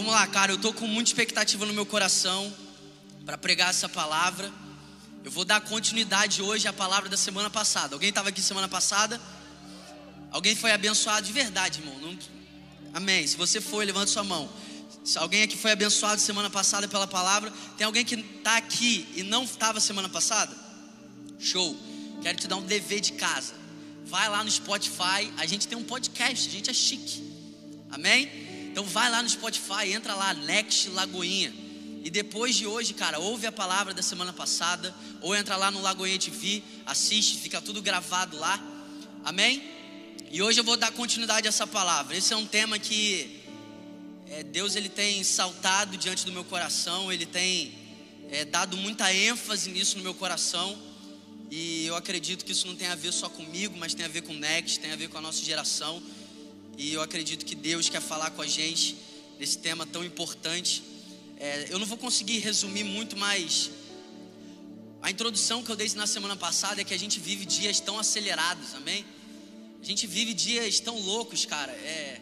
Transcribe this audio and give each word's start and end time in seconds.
Vamos 0.00 0.14
lá, 0.14 0.26
cara, 0.26 0.50
eu 0.50 0.56
tô 0.56 0.72
com 0.72 0.86
muita 0.86 1.10
expectativa 1.10 1.66
no 1.66 1.74
meu 1.74 1.84
coração 1.84 2.50
para 3.26 3.36
pregar 3.36 3.68
essa 3.68 3.86
palavra. 3.86 4.50
Eu 5.22 5.30
vou 5.30 5.44
dar 5.44 5.60
continuidade 5.60 6.40
hoje 6.40 6.66
à 6.66 6.72
palavra 6.72 7.06
da 7.10 7.18
semana 7.18 7.50
passada. 7.50 7.94
Alguém 7.94 8.08
estava 8.08 8.30
aqui 8.30 8.40
semana 8.40 8.66
passada? 8.66 9.20
Alguém 10.30 10.56
foi 10.56 10.72
abençoado 10.72 11.26
de 11.26 11.34
verdade, 11.34 11.80
irmão? 11.80 11.98
Não... 11.98 12.18
Amém. 12.94 13.26
Se 13.26 13.36
você 13.36 13.60
foi, 13.60 13.84
levante 13.84 14.10
sua 14.10 14.24
mão. 14.24 14.48
Se 15.04 15.18
alguém 15.18 15.42
aqui 15.42 15.58
foi 15.58 15.72
abençoado 15.72 16.18
semana 16.18 16.48
passada 16.48 16.88
pela 16.88 17.06
palavra, 17.06 17.52
tem 17.76 17.84
alguém 17.84 18.02
que 18.02 18.14
está 18.14 18.56
aqui 18.56 19.06
e 19.14 19.22
não 19.22 19.44
estava 19.44 19.80
semana 19.80 20.08
passada? 20.08 20.56
Show. 21.38 21.76
Quero 22.22 22.38
te 22.38 22.48
dar 22.48 22.56
um 22.56 22.62
dever 22.62 23.00
de 23.00 23.12
casa. 23.12 23.52
Vai 24.06 24.30
lá 24.30 24.42
no 24.42 24.50
Spotify. 24.50 25.30
A 25.36 25.44
gente 25.44 25.68
tem 25.68 25.76
um 25.76 25.84
podcast, 25.84 26.48
a 26.48 26.50
gente 26.50 26.70
é 26.70 26.72
chique. 26.72 27.22
Amém? 27.90 28.49
Então 28.80 28.90
vai 28.90 29.10
lá 29.10 29.22
no 29.22 29.28
Spotify, 29.28 29.92
entra 29.92 30.14
lá, 30.14 30.32
Next 30.32 30.88
Lagoinha. 30.88 31.52
E 32.02 32.08
depois 32.08 32.56
de 32.56 32.66
hoje, 32.66 32.94
cara, 32.94 33.18
ouve 33.18 33.46
a 33.46 33.52
palavra 33.52 33.92
da 33.92 34.00
semana 34.00 34.32
passada, 34.32 34.94
ou 35.20 35.36
entra 35.36 35.54
lá 35.54 35.70
no 35.70 35.82
Lagoinha 35.82 36.18
TV, 36.18 36.62
assiste, 36.86 37.36
fica 37.36 37.60
tudo 37.60 37.82
gravado 37.82 38.38
lá. 38.38 38.58
Amém? 39.22 39.62
E 40.30 40.40
hoje 40.40 40.60
eu 40.60 40.64
vou 40.64 40.78
dar 40.78 40.90
continuidade 40.92 41.46
a 41.46 41.50
essa 41.50 41.66
palavra. 41.66 42.16
Esse 42.16 42.32
é 42.32 42.36
um 42.38 42.46
tema 42.46 42.78
que 42.78 43.42
é, 44.30 44.44
Deus 44.44 44.74
ele 44.76 44.88
tem 44.88 45.22
saltado 45.24 45.98
diante 45.98 46.24
do 46.24 46.32
meu 46.32 46.44
coração, 46.44 47.12
ele 47.12 47.26
tem 47.26 47.74
é, 48.30 48.46
dado 48.46 48.78
muita 48.78 49.12
ênfase 49.12 49.70
nisso 49.70 49.98
no 49.98 50.02
meu 50.02 50.14
coração. 50.14 50.74
E 51.50 51.84
eu 51.84 51.96
acredito 51.96 52.46
que 52.46 52.52
isso 52.52 52.66
não 52.66 52.76
tem 52.76 52.88
a 52.88 52.94
ver 52.94 53.12
só 53.12 53.28
comigo, 53.28 53.76
mas 53.76 53.92
tem 53.92 54.06
a 54.06 54.08
ver 54.08 54.22
com 54.22 54.32
o 54.32 54.38
Next, 54.38 54.80
tem 54.80 54.90
a 54.90 54.96
ver 54.96 55.10
com 55.10 55.18
a 55.18 55.20
nossa 55.20 55.44
geração. 55.44 56.02
E 56.76 56.92
eu 56.92 57.02
acredito 57.02 57.44
que 57.44 57.54
Deus 57.54 57.88
quer 57.88 58.00
falar 58.00 58.30
com 58.30 58.42
a 58.42 58.46
gente 58.46 58.96
nesse 59.38 59.58
tema 59.58 59.86
tão 59.86 60.04
importante. 60.04 60.82
É, 61.38 61.66
eu 61.70 61.78
não 61.78 61.86
vou 61.86 61.98
conseguir 61.98 62.38
resumir 62.38 62.84
muito, 62.84 63.16
mas 63.16 63.70
a 65.02 65.10
introdução 65.10 65.62
que 65.62 65.70
eu 65.70 65.76
dei 65.76 65.90
na 65.94 66.06
semana 66.06 66.36
passada 66.36 66.80
é 66.80 66.84
que 66.84 66.92
a 66.92 66.98
gente 66.98 67.18
vive 67.18 67.46
dias 67.46 67.80
tão 67.80 67.98
acelerados, 67.98 68.74
amém? 68.74 69.04
A 69.80 69.84
gente 69.84 70.06
vive 70.06 70.34
dias 70.34 70.78
tão 70.78 70.98
loucos, 71.00 71.46
cara. 71.46 71.72
É, 71.72 72.20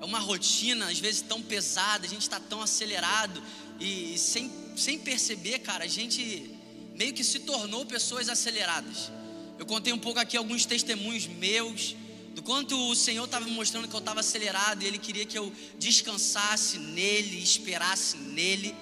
é 0.00 0.04
uma 0.04 0.18
rotina, 0.18 0.90
às 0.90 0.98
vezes, 0.98 1.22
tão 1.22 1.40
pesada, 1.40 2.04
a 2.04 2.08
gente 2.08 2.22
está 2.22 2.38
tão 2.38 2.60
acelerado 2.60 3.42
e, 3.80 4.14
e 4.14 4.18
sem, 4.18 4.52
sem 4.76 4.98
perceber, 4.98 5.60
cara, 5.60 5.84
a 5.84 5.88
gente 5.88 6.50
meio 6.94 7.14
que 7.14 7.24
se 7.24 7.38
tornou 7.40 7.86
pessoas 7.86 8.28
aceleradas. 8.28 9.10
Eu 9.58 9.64
contei 9.64 9.92
um 9.92 9.98
pouco 9.98 10.18
aqui 10.18 10.36
alguns 10.36 10.66
testemunhos 10.66 11.26
meus 11.26 11.96
do 12.34 12.42
quanto 12.42 12.76
o 12.90 12.94
Senhor 12.94 13.24
estava 13.24 13.44
me 13.44 13.50
mostrando 13.50 13.86
que 13.86 13.94
eu 13.94 13.98
estava 13.98 14.20
acelerado 14.20 14.82
e 14.82 14.86
Ele 14.86 14.98
queria 14.98 15.24
que 15.24 15.38
eu 15.38 15.52
descansasse 15.78 16.78
nele, 16.78 17.42
esperasse 17.42 18.16
nele. 18.16 18.74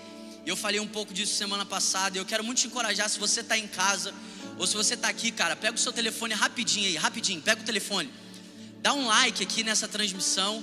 Eu 0.46 0.56
falei 0.56 0.80
um 0.80 0.86
pouco 0.86 1.12
disso 1.12 1.34
semana 1.34 1.66
passada. 1.66 2.16
Eu 2.16 2.24
quero 2.24 2.44
muito 2.44 2.58
te 2.58 2.66
encorajar, 2.66 3.08
se 3.08 3.18
você 3.18 3.40
está 3.40 3.58
em 3.58 3.66
casa 3.68 4.14
ou 4.58 4.66
se 4.66 4.76
você 4.76 4.94
está 4.94 5.08
aqui, 5.08 5.30
cara, 5.30 5.56
pega 5.56 5.74
o 5.74 5.78
seu 5.78 5.92
telefone 5.92 6.34
rapidinho 6.34 6.86
aí, 6.86 6.96
rapidinho, 6.96 7.40
pega 7.40 7.60
o 7.60 7.64
telefone. 7.64 8.10
Dá 8.82 8.94
um 8.94 9.06
like 9.06 9.42
aqui 9.42 9.62
nessa 9.62 9.88
transmissão. 9.88 10.62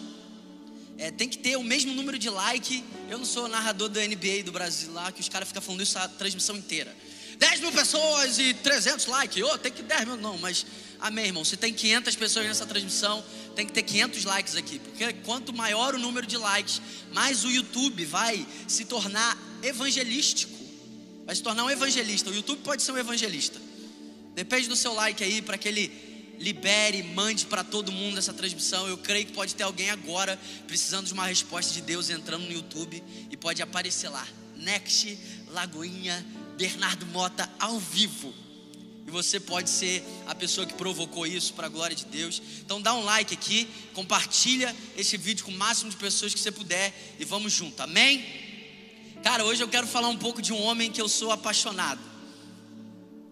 É, 0.98 1.12
tem 1.12 1.30
que 1.30 1.38
ter 1.38 1.56
o 1.58 1.64
mesmo 1.64 1.94
número 1.94 2.18
de 2.18 2.30
like. 2.30 2.84
Eu 3.10 3.18
não 3.18 3.26
sou 3.26 3.48
narrador 3.48 3.90
do 3.90 4.00
NBA 4.00 4.44
do 4.44 4.52
Brasil 4.52 4.92
lá, 4.94 5.12
que 5.12 5.22
os 5.22 5.30
caras 5.30 5.48
ficam 5.48 5.62
falando 5.62 5.82
isso 5.82 6.00
a 6.00 6.08
transmissão 6.08 6.56
inteira. 6.56 6.96
10 7.38 7.60
mil 7.60 7.72
pessoas 7.72 8.40
e 8.40 8.54
300 8.56 9.06
likes. 9.06 9.44
Oh, 9.44 9.58
tem 9.58 9.72
que 9.72 9.84
10 9.84 10.06
mil, 10.06 10.18
não, 10.18 10.38
mas 10.38 10.66
Amém, 11.00 11.26
irmão. 11.26 11.46
Se 11.46 11.56
tem 11.56 11.74
500 11.74 12.16
pessoas 12.16 12.46
nessa 12.46 12.66
transmissão, 12.66 13.24
tem 13.56 13.66
que 13.66 13.72
ter 13.72 13.84
500 13.84 14.24
likes 14.26 14.56
aqui, 14.56 14.80
porque 14.80 15.14
quanto 15.24 15.54
maior 15.54 15.96
o 15.96 16.00
número 16.00 16.26
de 16.26 16.38
likes, 16.38 16.82
mais 17.14 17.44
o 17.44 17.52
YouTube 17.52 18.04
vai 18.06 18.46
se 18.68 18.86
tornar 18.86 19.38
evangelístico. 19.64 20.58
Vai 21.26 21.36
se 21.36 21.44
tornar 21.44 21.66
um 21.66 21.70
evangelista. 21.70 22.30
O 22.30 22.36
YouTube 22.36 22.60
pode 22.64 22.82
ser 22.82 22.92
um 22.92 22.98
evangelista. 22.98 23.60
Depende 24.34 24.68
do 24.68 24.76
seu 24.76 24.94
like 24.94 25.24
aí 25.24 25.42
para 25.42 25.58
que 25.58 25.68
ele 25.68 25.92
libere, 26.40 27.04
mande 27.04 27.46
para 27.46 27.64
todo 27.64 27.92
mundo 27.92 28.18
essa 28.18 28.34
transmissão. 28.34 28.88
Eu 28.88 28.98
creio 28.98 29.26
que 29.26 29.34
pode 29.34 29.56
ter 29.56 29.64
alguém 29.64 29.90
agora 29.90 30.40
precisando 30.68 31.08
de 31.08 31.14
uma 31.14 31.26
resposta 31.26 31.74
de 31.74 31.82
Deus 31.82 32.10
entrando 32.10 32.46
no 32.46 32.52
YouTube 32.52 33.04
e 33.30 33.38
pode 33.38 33.62
aparecer 33.62 34.10
lá. 34.10 34.26
Next 34.56 35.18
Lagoinha 35.50 36.26
Bernardo 36.58 37.06
Mota 37.08 37.50
ao 37.60 37.80
vivo. 37.80 38.47
E 39.08 39.12
você 39.12 39.40
pode 39.40 39.70
ser 39.70 40.04
a 40.26 40.36
pessoa 40.36 40.68
que 40.68 40.74
provocou 40.74 41.26
isso 41.26 41.54
para 41.54 41.68
a 41.68 41.70
glória 41.70 41.96
de 41.96 42.04
Deus. 42.04 42.42
Então 42.60 42.82
dá 42.82 42.94
um 42.94 43.06
like 43.06 43.34
aqui, 43.34 43.66
compartilha 43.94 44.76
esse 44.98 45.16
vídeo 45.16 45.46
com 45.46 45.52
o 45.52 45.58
máximo 45.58 45.90
de 45.90 45.96
pessoas 45.96 46.34
que 46.34 46.40
você 46.42 46.52
puder 46.52 46.94
e 47.18 47.24
vamos 47.24 47.54
junto. 47.54 47.82
Amém? 47.82 48.26
Cara, 49.24 49.46
hoje 49.46 49.64
eu 49.64 49.70
quero 49.70 49.88
falar 49.88 50.10
um 50.10 50.18
pouco 50.18 50.42
de 50.42 50.52
um 50.52 50.62
homem 50.62 50.92
que 50.92 51.02
eu 51.02 51.08
sou 51.08 51.32
apaixonado. 51.32 52.02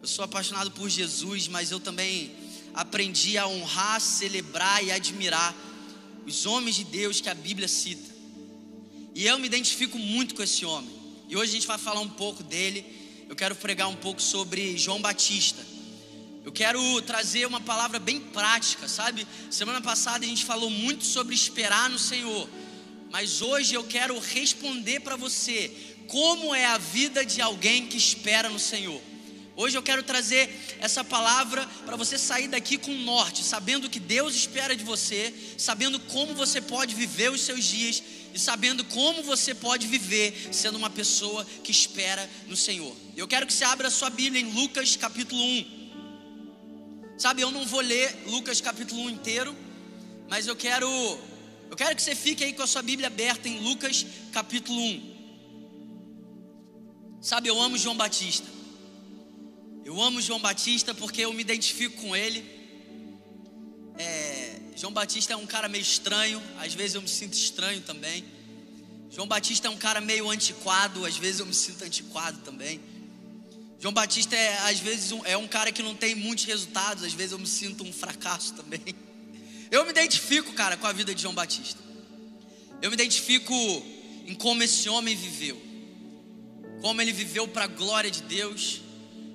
Eu 0.01 0.07
sou 0.07 0.23
apaixonado 0.23 0.71
por 0.71 0.89
Jesus, 0.89 1.49
mas 1.49 1.71
eu 1.71 1.79
também 1.81 2.31
aprendi 2.73 3.37
a 3.37 3.45
honrar, 3.45 3.99
celebrar 3.99 4.81
e 4.81 4.93
admirar 4.93 5.53
os 6.25 6.45
homens 6.45 6.77
de 6.77 6.85
Deus 6.85 7.19
que 7.19 7.27
a 7.27 7.33
Bíblia 7.35 7.67
cita. 7.67 8.15
E 9.13 9.25
eu 9.25 9.37
me 9.37 9.45
identifico 9.45 9.99
muito 9.99 10.35
com 10.35 10.43
esse 10.43 10.65
homem. 10.65 10.93
E 11.27 11.35
hoje 11.35 11.51
a 11.51 11.53
gente 11.53 11.67
vai 11.67 11.77
falar 11.77 11.99
um 11.99 12.09
pouco 12.09 12.43
dele 12.43 13.04
eu 13.27 13.35
quero 13.35 13.55
pregar 13.55 13.87
um 13.87 13.95
pouco 13.95 14.21
sobre 14.21 14.77
João 14.77 15.01
Batista. 15.01 15.65
Eu 16.43 16.51
quero 16.51 17.01
trazer 17.01 17.47
uma 17.47 17.59
palavra 17.59 17.97
bem 17.97 18.19
prática, 18.19 18.87
sabe? 18.87 19.27
Semana 19.49 19.81
passada 19.81 20.25
a 20.25 20.27
gente 20.27 20.45
falou 20.45 20.69
muito 20.69 21.03
sobre 21.03 21.33
esperar 21.33 21.89
no 21.89 21.97
Senhor, 21.97 22.47
mas 23.11 23.41
hoje 23.41 23.73
eu 23.73 23.83
quero 23.83 24.17
responder 24.19 24.99
para 24.99 25.15
você 25.15 25.71
como 26.07 26.53
é 26.53 26.65
a 26.65 26.77
vida 26.77 27.25
de 27.25 27.41
alguém 27.41 27.87
que 27.87 27.97
espera 27.97 28.47
no 28.47 28.59
Senhor. 28.59 29.01
Hoje 29.57 29.77
eu 29.77 29.83
quero 29.83 30.03
trazer 30.03 30.49
essa 30.79 31.01
palavra 31.01 31.66
para 31.85 31.95
você 31.95 32.17
sair 32.17 32.49
daqui 32.49 32.77
com 32.77 32.91
norte, 32.91 33.41
sabendo 33.41 33.89
que 33.89 34.01
Deus 34.01 34.35
espera 34.35 34.75
de 34.75 34.83
você, 34.83 35.33
sabendo 35.57 35.97
como 35.97 36.35
você 36.35 36.59
pode 36.59 36.93
viver 36.93 37.31
os 37.31 37.39
seus 37.39 37.63
dias 37.63 38.03
e 38.33 38.39
sabendo 38.39 38.83
como 38.83 39.23
você 39.23 39.55
pode 39.55 39.88
viver 39.88 40.49
sendo 40.51 40.77
uma 40.77 40.89
pessoa 40.89 41.45
que 41.63 41.71
espera 41.71 42.29
no 42.47 42.55
Senhor. 42.57 42.93
Eu 43.16 43.29
quero 43.29 43.47
que 43.47 43.53
você 43.53 43.63
abra 43.63 43.88
a 43.88 43.91
sua 43.91 44.09
Bíblia 44.09 44.41
em 44.41 44.51
Lucas 44.51 44.97
capítulo 44.97 45.41
1. 45.41 45.85
Sabe, 47.17 47.41
eu 47.41 47.49
não 47.49 47.66
vou 47.66 47.79
ler 47.79 48.13
Lucas 48.27 48.59
capítulo 48.59 49.03
1 49.03 49.09
inteiro, 49.09 49.55
mas 50.27 50.47
eu 50.47 50.55
quero 50.55 50.89
eu 51.69 51.77
quero 51.77 51.95
que 51.95 52.01
você 52.01 52.13
fique 52.13 52.43
aí 52.43 52.51
com 52.51 52.61
a 52.61 52.67
sua 52.67 52.81
Bíblia 52.81 53.07
aberta 53.07 53.47
em 53.47 53.61
Lucas 53.61 54.05
capítulo 54.33 54.81
1. 54.81 55.16
Sabe, 57.22 57.47
eu 57.47 57.57
amo 57.59 57.77
João 57.77 57.95
Batista. 57.95 58.55
Eu 59.85 60.01
amo 60.01 60.19
João 60.19 60.40
Batista 60.40 60.96
porque 60.96 61.22
eu 61.22 61.31
me 61.31 61.41
identifico 61.41 62.01
com 62.01 62.16
ele. 62.16 62.44
É, 64.00 64.59
João 64.75 64.91
Batista 64.91 65.34
é 65.34 65.35
um 65.35 65.46
cara 65.46 65.69
meio 65.69 65.84
estranho, 65.84 66.41
às 66.57 66.73
vezes 66.73 66.96
eu 66.96 67.03
me 67.03 67.07
sinto 67.07 67.34
estranho 67.34 67.79
também. 67.81 68.25
João 69.12 69.28
Batista 69.28 69.68
é 69.68 69.69
um 69.69 69.78
cara 69.78 70.01
meio 70.01 70.28
antiquado, 70.28 71.06
às 71.06 71.18
vezes 71.18 71.40
eu 71.40 71.46
me 71.46 71.53
sinto 71.53 71.84
antiquado 71.84 72.40
também. 72.40 72.81
João 73.79 73.94
Batista 73.94 74.35
é, 74.35 74.57
às 74.69 74.79
vezes, 74.79 75.13
é 75.23 75.38
um 75.38 75.47
cara 75.47 75.72
que 75.72 75.84
não 75.84 75.94
tem 75.94 76.16
muitos 76.16 76.46
resultados, 76.46 77.03
às 77.03 77.13
vezes 77.13 77.34
eu 77.34 77.38
me 77.38 77.46
sinto 77.46 77.84
um 77.84 77.94
fracasso 77.94 78.56
também. 78.56 78.81
Eu 79.69 79.84
me 79.84 79.91
identifico, 79.91 80.52
cara, 80.53 80.78
com 80.78 80.88
a 80.88 80.94
vida 80.94 81.13
de 81.13 81.22
João 81.22 81.35
Batista. 81.35 81.79
Eu 82.81 82.90
me 82.90 82.96
identifico 82.96 83.53
em 84.25 84.34
como 84.34 84.63
esse 84.63 84.90
homem 84.90 85.16
viveu. 85.16 85.62
Como 86.81 87.00
ele 87.00 87.12
viveu 87.12 87.47
para 87.47 87.66
a 87.66 87.67
glória 87.67 88.09
de 88.09 88.23
Deus, 88.23 88.81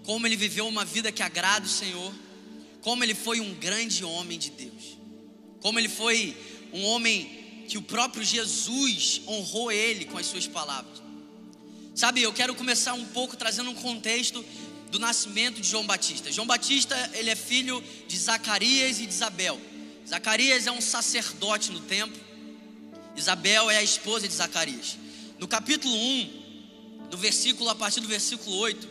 como 0.05 0.27
ele 0.27 0.37
viveu 0.37 0.66
uma 0.66 0.84
vida 0.84 1.12
que 1.12 1.22
agrada 1.22 1.66
o 1.66 1.69
Senhor, 1.69 2.12
como 2.81 3.05
ele 3.05 3.15
foi 3.15 3.41
um 3.41 3.55
grande 3.55 4.05
homem 4.05 4.38
de 4.38 4.50
Deus 4.50 5.00
como 5.61 5.78
ele 5.78 5.88
foi 5.88 6.37
um 6.72 6.84
homem 6.84 7.65
que 7.69 7.78
o 7.78 7.83
próprio 7.83 8.25
Jesus 8.25 9.21
honrou 9.27 9.70
ele 9.70 10.06
com 10.06 10.19
as 10.19 10.26
suas 10.26 10.47
palavras. 10.47 11.00
Sabe, 11.94 12.23
eu 12.23 12.32
quero 12.32 12.55
começar 12.55 12.94
um 12.94 13.05
pouco 13.06 13.37
trazendo 13.37 13.70
um 13.70 13.75
contexto 13.75 14.44
do 14.91 14.99
nascimento 14.99 15.61
de 15.61 15.69
João 15.69 15.87
Batista. 15.87 16.32
João 16.32 16.46
Batista, 16.46 16.96
ele 17.14 17.31
é 17.31 17.37
filho 17.37 17.82
de 18.08 18.17
Zacarias 18.17 18.99
e 18.99 19.06
de 19.06 19.12
Isabel. 19.12 19.61
Zacarias 20.08 20.67
é 20.67 20.73
um 20.73 20.81
sacerdote 20.81 21.70
no 21.70 21.81
templo. 21.81 22.19
Isabel 23.17 23.70
é 23.70 23.76
a 23.76 23.82
esposa 23.82 24.26
de 24.26 24.35
Zacarias. 24.35 24.96
No 25.38 25.46
capítulo 25.46 25.94
1, 25.94 27.08
no 27.12 27.19
versículo 27.19 27.69
a 27.69 27.75
partir 27.75 28.00
do 28.00 28.08
versículo 28.08 28.56
8, 28.56 28.88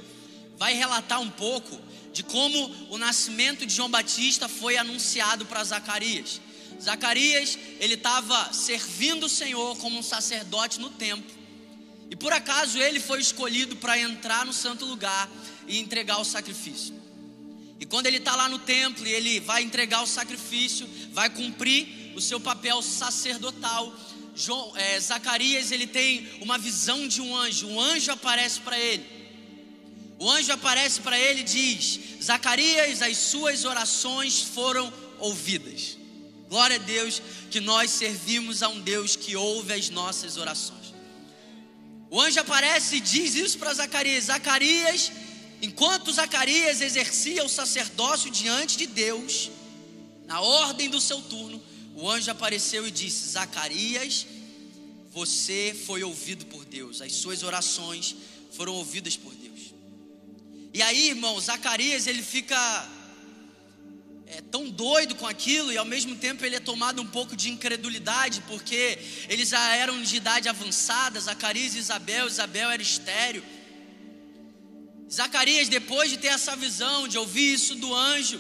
vai 0.60 0.74
relatar 0.74 1.22
um 1.22 1.30
pouco 1.30 1.80
de 2.14 2.22
como 2.22 2.76
o 2.90 2.98
nascimento 2.98 3.66
de 3.66 3.74
João 3.74 3.90
Batista 3.90 4.50
foi 4.50 4.78
anunciado 4.78 5.46
para 5.46 5.64
Zacarias. 5.64 6.42
Zacarias, 6.82 7.58
ele 7.80 7.94
estava 7.96 8.52
servindo 8.54 9.26
o 9.26 9.30
Senhor 9.30 9.78
como 9.78 9.98
um 9.98 10.04
sacerdote 10.04 10.80
no 10.80 10.90
templo. 10.90 11.40
E 12.12 12.16
por 12.16 12.34
acaso 12.34 12.78
ele 12.78 13.00
foi 13.00 13.22
escolhido 13.22 13.76
para 13.78 13.98
entrar 13.98 14.46
no 14.46 14.54
santo 14.54 14.86
lugar 14.86 15.30
e 15.66 15.80
entregar 15.80 16.20
o 16.20 16.26
sacrifício. 16.26 16.94
E 17.80 17.86
quando 17.86 18.08
ele 18.08 18.18
está 18.18 18.36
lá 18.36 18.50
no 18.50 18.60
templo 18.60 19.08
e 19.08 19.12
ele 19.12 19.40
vai 19.40 19.64
entregar 19.64 20.04
o 20.04 20.08
sacrifício, 20.08 20.90
vai 21.14 21.30
cumprir 21.30 22.14
o 22.16 22.22
seu 22.22 22.40
papel 22.40 22.82
sacerdotal, 22.82 23.96
João, 24.36 24.72
é, 24.76 25.00
Zacarias 25.00 25.72
ele 25.72 25.86
tem 25.86 26.28
uma 26.42 26.58
visão 26.58 27.08
de 27.08 27.22
um 27.22 27.36
anjo. 27.36 27.68
Um 27.68 27.80
anjo 27.80 28.12
aparece 28.12 28.62
para 28.62 28.80
ele. 28.80 29.19
O 30.19 30.30
anjo 30.30 30.51
aparece 30.51 31.00
para 31.00 31.18
ele 31.18 31.39
e 31.39 31.44
diz: 31.44 32.00
Zacarias, 32.21 33.01
as 33.01 33.18
suas 33.18 33.63
orações 33.63 34.42
foram 34.42 34.92
ouvidas. 35.18 35.98
Glória 36.50 36.75
a 36.75 36.80
Deus 36.80 37.21
que 37.50 37.62
nós 37.62 37.89
servimos 37.92 38.62
a 38.62 38.68
um 38.68 38.81
Deus 38.81 39.16
que 39.16 39.38
ouve 39.38 39.71
as 39.71 39.89
nossas 39.89 40.36
orações. 40.36 40.94
O 42.10 42.19
anjo 42.19 42.39
aparece 42.39 42.98
e 42.98 43.00
diz 43.00 43.33
isso 43.36 43.57
para 43.57 43.74
Zacarias: 43.74 44.25
Zacarias, 44.25 45.12
enquanto 45.62 46.12
Zacarias 46.12 46.81
exercia 46.81 47.45
o 47.45 47.50
sacerdócio 47.50 48.30
diante 48.30 48.77
de 48.77 48.88
Deus, 48.88 49.50
na 50.27 50.42
ordem 50.42 50.89
do 50.89 51.00
seu 51.00 51.21
turno, 51.21 51.63
o 51.95 52.10
anjo 52.10 52.30
apareceu 52.30 52.86
e 52.86 52.92
disse: 52.92 53.30
Zacarias, 53.30 54.27
você 55.12 55.74
foi 55.86 56.04
ouvido 56.04 56.45
por 56.48 56.66
Deus, 56.66 57.01
as 57.01 57.13
suas 57.13 57.42
orações 57.42 58.16
foram 58.51 58.74
ouvidas 58.74 59.16
por 59.16 59.33
Deus. 59.33 59.39
E 60.74 60.81
aí, 60.81 61.10
irmão, 61.10 61.39
Zacarias 61.39 62.06
ele 62.06 62.21
fica 62.21 62.88
é, 64.27 64.42
tão 64.42 64.69
doido 64.69 65.16
com 65.16 65.25
aquilo 65.25 65.71
e 65.71 65.77
ao 65.77 65.86
mesmo 65.86 66.16
tempo 66.16 66.45
ele 66.45 66.56
é 66.56 66.60
tomado 66.60 67.01
um 67.01 67.07
pouco 67.07 67.36
de 67.36 67.50
incredulidade, 67.50 68.42
porque 68.48 69.00
eles 69.27 69.50
já 69.50 69.75
eram 69.75 70.01
de 70.01 70.16
idade 70.16 70.48
avançada, 70.48 71.19
Zacarias 71.19 71.74
e 71.74 71.80
Isabel, 71.80 72.27
Isabel 72.27 72.69
era 72.69 72.81
estéreo. 72.81 73.44
Zacarias, 75.12 75.68
depois 75.68 76.12
de 76.12 76.18
ter 76.18 76.27
essa 76.27 76.56
visão, 76.56 77.07
de 77.07 77.18
ouvir 77.18 77.54
isso 77.54 77.74
do 77.74 77.94
anjo, 77.95 78.39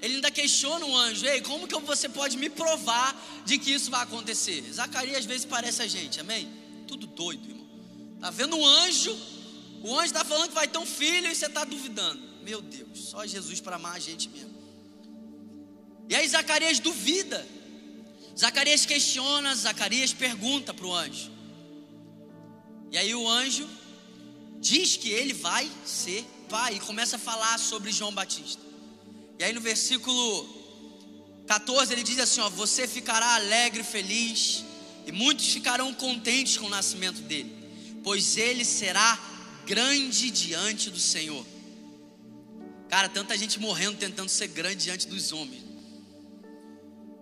ele 0.00 0.16
ainda 0.16 0.32
questiona 0.32 0.84
o 0.84 0.96
anjo: 0.96 1.24
Ei, 1.24 1.40
como 1.40 1.68
que 1.68 1.78
você 1.78 2.08
pode 2.08 2.36
me 2.36 2.50
provar 2.50 3.14
de 3.46 3.56
que 3.56 3.72
isso 3.72 3.88
vai 3.88 4.02
acontecer? 4.02 4.64
Zacarias 4.72 5.18
às 5.18 5.24
vezes 5.24 5.44
parece 5.44 5.80
a 5.80 5.86
gente, 5.86 6.18
amém? 6.18 6.50
Tudo 6.88 7.06
doido, 7.06 7.48
irmão. 7.48 7.68
Tá 8.20 8.30
vendo 8.30 8.56
um 8.56 8.66
anjo, 8.66 9.16
o 9.82 9.94
anjo 9.94 10.06
está 10.06 10.24
falando 10.24 10.48
que 10.48 10.54
vai 10.54 10.68
ter 10.68 10.78
um 10.78 10.86
filho 10.86 11.28
e 11.28 11.34
você 11.34 11.46
está 11.46 11.64
duvidando. 11.64 12.22
Meu 12.42 12.60
Deus, 12.60 12.98
só 13.10 13.26
Jesus 13.26 13.60
para 13.60 13.76
amar 13.76 13.96
a 13.96 13.98
gente 13.98 14.28
mesmo. 14.28 14.52
E 16.08 16.14
aí 16.14 16.26
Zacarias 16.28 16.78
duvida. 16.78 17.46
Zacarias 18.38 18.86
questiona, 18.86 19.54
Zacarias 19.54 20.12
pergunta 20.12 20.72
para 20.72 20.86
o 20.86 20.94
anjo. 20.94 21.30
E 22.90 22.98
aí 22.98 23.14
o 23.14 23.28
anjo 23.28 23.68
diz 24.60 24.96
que 24.96 25.10
ele 25.10 25.32
vai 25.32 25.70
ser 25.84 26.24
pai 26.48 26.76
e 26.76 26.80
começa 26.80 27.16
a 27.16 27.18
falar 27.18 27.58
sobre 27.58 27.90
João 27.90 28.12
Batista. 28.12 28.62
E 29.38 29.44
aí 29.44 29.52
no 29.52 29.60
versículo 29.60 30.46
14 31.46 31.92
ele 31.92 32.02
diz 32.02 32.18
assim: 32.18 32.40
ó, 32.40 32.48
você 32.48 32.86
ficará 32.86 33.34
alegre 33.34 33.82
feliz, 33.82 34.64
e 35.06 35.12
muitos 35.12 35.46
ficarão 35.46 35.92
contentes 35.92 36.56
com 36.56 36.66
o 36.66 36.70
nascimento 36.70 37.20
dele, 37.22 37.52
pois 38.04 38.36
ele 38.36 38.64
será 38.64 39.18
grande 39.72 40.30
diante 40.30 40.90
do 40.90 40.98
Senhor. 40.98 41.46
Cara, 42.90 43.08
tanta 43.08 43.38
gente 43.38 43.58
morrendo 43.58 43.96
tentando 43.96 44.28
ser 44.28 44.48
grande 44.48 44.84
diante 44.84 45.08
dos 45.08 45.32
homens. 45.32 45.62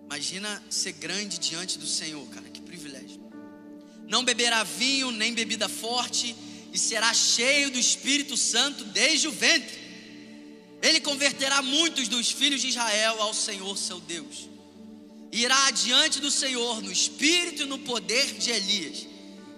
Imagina 0.03 0.61
ser 0.69 0.91
grande 0.91 1.39
diante 1.39 1.79
do 1.79 1.87
Senhor, 1.87 2.27
cara, 2.27 2.49
que 2.49 2.59
privilégio. 2.59 3.21
Não 4.05 4.25
beberá 4.25 4.65
vinho 4.65 5.11
nem 5.11 5.33
bebida 5.33 5.69
forte, 5.69 6.35
e 6.73 6.77
será 6.77 7.13
cheio 7.13 7.71
do 7.71 7.79
Espírito 7.79 8.35
Santo 8.35 8.83
desde 8.83 9.29
o 9.29 9.31
ventre. 9.31 9.79
Ele 10.81 10.99
converterá 10.99 11.61
muitos 11.61 12.09
dos 12.09 12.31
filhos 12.31 12.59
de 12.59 12.67
Israel 12.67 13.21
ao 13.21 13.33
Senhor 13.33 13.77
seu 13.77 14.01
Deus. 14.01 14.49
Irá 15.31 15.71
diante 15.71 16.19
do 16.19 16.29
Senhor 16.29 16.81
no 16.81 16.91
espírito 16.91 17.63
e 17.63 17.65
no 17.65 17.79
poder 17.79 18.25
de 18.33 18.51
Elias, 18.51 19.07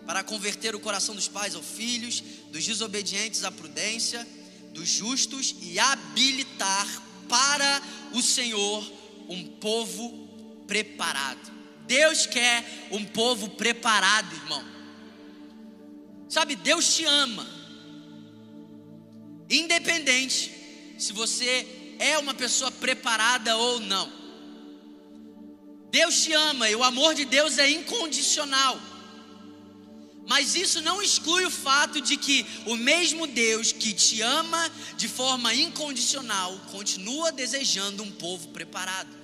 para 0.05 0.23
converter 0.23 0.75
o 0.75 0.79
coração 0.79 1.15
dos 1.15 1.27
pais 1.27 1.55
aos 1.55 1.65
filhos, 1.65 2.21
dos 2.53 2.67
desobedientes 2.67 3.43
à 3.43 3.51
prudência, 3.51 4.25
dos 4.73 4.87
justos 4.87 5.55
e 5.59 5.79
habilitar 5.79 6.87
para 7.27 7.81
o 8.13 8.21
Senhor 8.21 8.93
um 9.27 9.43
povo 9.43 10.63
preparado. 10.67 11.51
Deus 11.87 12.27
quer 12.27 12.87
um 12.91 13.03
povo 13.03 13.49
preparado, 13.49 14.35
irmão. 14.35 14.63
Sabe, 16.29 16.55
Deus 16.55 16.95
te 16.95 17.03
ama. 17.05 17.47
Independente 19.49 20.51
se 20.99 21.11
você 21.11 21.95
é 21.97 22.19
uma 22.19 22.35
pessoa 22.35 22.69
preparada 22.69 23.57
ou 23.57 23.79
não. 23.79 24.13
Deus 25.89 26.21
te 26.21 26.33
ama 26.33 26.69
e 26.69 26.75
o 26.75 26.83
amor 26.83 27.15
de 27.15 27.25
Deus 27.25 27.57
é 27.57 27.67
incondicional. 27.71 28.79
Mas 30.27 30.55
isso 30.55 30.81
não 30.81 31.01
exclui 31.01 31.45
o 31.45 31.51
fato 31.51 31.99
de 31.99 32.15
que 32.15 32.45
o 32.65 32.75
mesmo 32.75 33.27
Deus 33.27 33.71
que 33.71 33.93
te 33.93 34.21
ama 34.21 34.71
de 34.95 35.07
forma 35.07 35.53
incondicional 35.53 36.57
continua 36.71 37.31
desejando 37.31 38.03
um 38.03 38.11
povo 38.11 38.47
preparado. 38.49 39.23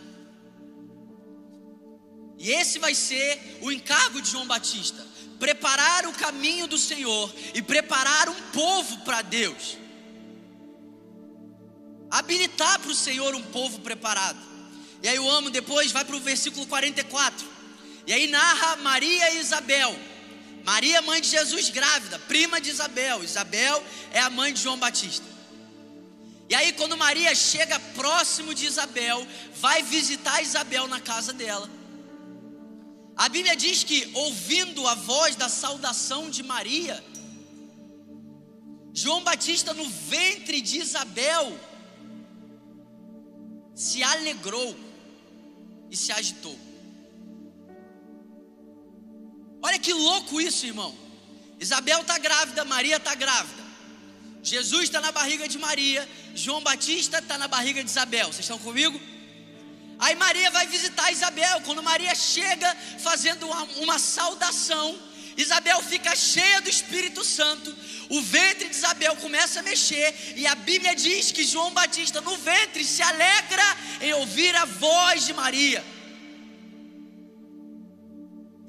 E 2.38 2.52
esse 2.52 2.80
vai 2.80 2.94
ser 2.94 3.60
o 3.62 3.72
encargo 3.72 4.22
de 4.22 4.30
João 4.30 4.46
Batista: 4.46 5.06
preparar 5.40 6.06
o 6.06 6.14
caminho 6.14 6.68
do 6.68 6.78
Senhor 6.78 7.34
e 7.54 7.62
preparar 7.62 8.30
um 8.30 8.42
povo 8.54 8.98
para 9.00 9.22
Deus. 9.22 9.78
Habilitar 12.12 12.80
para 12.80 12.92
o 12.92 12.96
Senhor 12.96 13.36
um 13.36 13.44
povo 13.44 13.80
preparado. 13.80 14.40
E 15.02 15.08
aí 15.08 15.16
eu 15.16 15.30
amo, 15.30 15.50
depois 15.50 15.92
vai 15.92 16.04
para 16.04 16.16
o 16.16 16.20
versículo 16.20 16.66
44. 16.68 17.48
E 18.06 18.12
aí 18.12 18.28
narra 18.28 18.78
Maria 18.78 19.34
e 19.34 19.40
Isabel. 19.40 20.09
Maria, 20.72 21.02
mãe 21.02 21.20
de 21.20 21.30
Jesus, 21.30 21.72
grávida, 21.72 22.20
prima 22.20 22.62
de 22.62 22.70
Isabel. 22.70 23.24
Isabel 23.24 23.84
é 24.14 24.20
a 24.20 24.30
mãe 24.30 24.54
de 24.54 24.62
João 24.62 24.78
Batista. 24.78 25.26
E 26.48 26.54
aí, 26.54 26.74
quando 26.74 26.96
Maria 26.96 27.34
chega 27.34 27.80
próximo 28.02 28.54
de 28.54 28.68
Isabel, 28.68 29.26
vai 29.56 29.82
visitar 29.82 30.44
Isabel 30.44 30.88
na 30.88 31.00
casa 31.02 31.34
dela. 31.34 31.68
A 33.18 33.28
Bíblia 33.28 33.56
diz 33.56 33.84
que, 33.84 34.12
ouvindo 34.14 34.86
a 34.88 34.94
voz 34.94 35.36
da 35.36 35.50
saudação 35.50 36.30
de 36.30 36.44
Maria, 36.44 37.04
João 38.94 39.24
Batista, 39.24 39.74
no 39.74 39.90
ventre 39.90 40.62
de 40.62 40.78
Isabel, 40.78 41.60
se 43.74 44.04
alegrou 44.04 44.76
e 45.90 45.98
se 45.98 46.12
agitou. 46.12 46.69
Que 49.82 49.94
louco 49.94 50.40
isso, 50.42 50.66
irmão. 50.66 50.96
Isabel 51.60 52.02
está 52.02 52.18
grávida, 52.18 52.64
Maria 52.66 52.98
está 52.98 53.16
grávida. 53.16 53.64
Jesus 54.42 54.84
está 54.84 55.02
na 55.02 55.12
barriga 55.12 55.48
de 55.48 55.58
Maria, 55.58 56.08
João 56.34 56.62
Batista 56.62 57.20
está 57.20 57.38
na 57.38 57.48
barriga 57.48 57.84
de 57.84 57.90
Isabel. 57.90 58.28
Vocês 58.28 58.40
estão 58.40 58.58
comigo? 58.58 59.00
Aí 60.00 60.16
Maria 60.16 60.50
vai 60.50 60.66
visitar 60.68 61.12
Isabel. 61.12 61.62
Quando 61.62 61.84
Maria 61.84 62.16
chega 62.16 62.74
fazendo 63.00 63.46
uma, 63.46 63.64
uma 63.84 64.00
saudação, 64.00 64.98
Isabel 65.36 65.82
fica 65.84 66.16
cheia 66.16 66.62
do 66.62 66.70
Espírito 66.70 67.24
Santo. 67.24 67.76
O 68.10 68.22
ventre 68.22 68.70
de 68.70 68.76
Isabel 68.76 69.16
começa 69.18 69.60
a 69.60 69.64
mexer. 69.64 70.34
E 70.38 70.48
a 70.48 70.56
Bíblia 70.56 70.96
diz 70.96 71.34
que 71.34 71.44
João 71.44 71.72
Batista, 71.72 72.22
no 72.22 72.38
ventre, 72.38 72.84
se 72.86 73.02
alegra 73.02 73.78
em 74.02 74.14
ouvir 74.14 74.56
a 74.56 74.64
voz 74.64 75.26
de 75.26 75.34
Maria. 75.34 75.84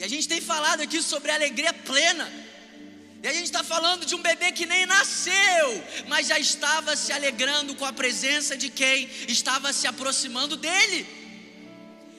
E 0.01 0.05
a 0.05 0.09
gente 0.09 0.27
tem 0.27 0.41
falado 0.41 0.81
aqui 0.81 1.03
sobre 1.03 1.31
alegria 1.31 1.75
plena. 1.75 2.27
E 3.23 3.29
a 3.29 3.35
gente 3.35 3.45
está 3.45 3.63
falando 3.63 4.07
de 4.07 4.15
um 4.15 4.23
bebê 4.23 4.51
que 4.51 4.65
nem 4.65 4.87
nasceu, 4.87 5.67
mas 6.09 6.27
já 6.27 6.39
estava 6.39 6.97
se 6.97 7.13
alegrando 7.13 7.75
com 7.75 7.85
a 7.85 7.93
presença 7.93 8.57
de 8.57 8.71
quem 8.71 9.11
estava 9.29 9.75
se 9.75 9.87
aproximando 9.87 10.57
dele. 10.57 11.07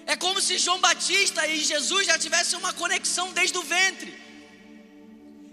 É 0.05 0.15
como 0.15 0.39
se 0.39 0.59
João 0.59 0.79
Batista 0.79 1.47
e 1.47 1.63
Jesus 1.63 2.05
já 2.05 2.19
tivessem 2.19 2.59
uma 2.59 2.71
conexão 2.71 3.33
desde 3.33 3.57
o 3.57 3.63
ventre. 3.63 4.13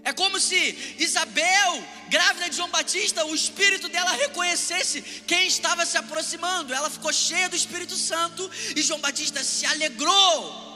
É 0.03 0.13
como 0.13 0.39
se 0.39 0.95
Isabel, 0.99 1.83
grávida 2.09 2.47
de 2.47 2.57
João 2.57 2.69
Batista, 2.69 3.25
o 3.25 3.33
espírito 3.33 3.89
dela 3.89 4.11
reconhecesse 4.11 5.01
quem 5.25 5.47
estava 5.47 5.83
se 5.83 5.97
aproximando. 5.97 6.75
Ela 6.75 6.91
ficou 6.91 7.11
cheia 7.11 7.49
do 7.49 7.55
Espírito 7.55 7.95
Santo 7.95 8.47
e 8.75 8.83
João 8.83 8.99
Batista 8.99 9.43
se 9.43 9.65
alegrou. 9.65 10.68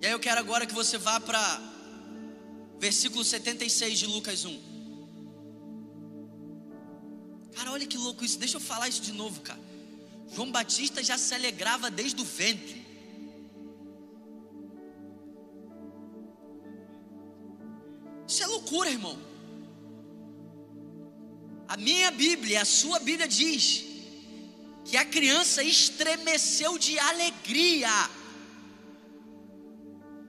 E 0.00 0.06
aí 0.06 0.12
eu 0.12 0.20
quero 0.20 0.40
agora 0.40 0.64
que 0.64 0.72
você 0.72 0.96
vá 0.96 1.20
para 1.20 1.60
versículo 2.78 3.22
76 3.22 3.98
de 3.98 4.06
Lucas 4.06 4.46
1. 4.46 4.70
Cara, 7.54 7.72
olha 7.72 7.86
que 7.86 7.98
louco 7.98 8.24
isso. 8.24 8.38
Deixa 8.38 8.56
eu 8.56 8.60
falar 8.60 8.88
isso 8.88 9.02
de 9.02 9.12
novo, 9.12 9.42
cara. 9.42 9.60
João 10.34 10.50
Batista 10.50 11.02
já 11.02 11.18
se 11.18 11.34
alegrava 11.34 11.90
desde 11.90 12.22
o 12.22 12.24
ventre. 12.24 12.80
Isso 18.26 18.42
é 18.42 18.46
loucura, 18.46 18.88
irmão. 18.88 19.18
A 21.68 21.76
minha 21.76 22.10
Bíblia, 22.10 22.62
a 22.62 22.64
sua 22.64 22.98
Bíblia 23.00 23.28
diz 23.28 23.84
que 24.84 24.96
a 24.96 25.04
criança 25.04 25.62
estremeceu 25.62 26.78
de 26.78 26.98
alegria. 26.98 27.90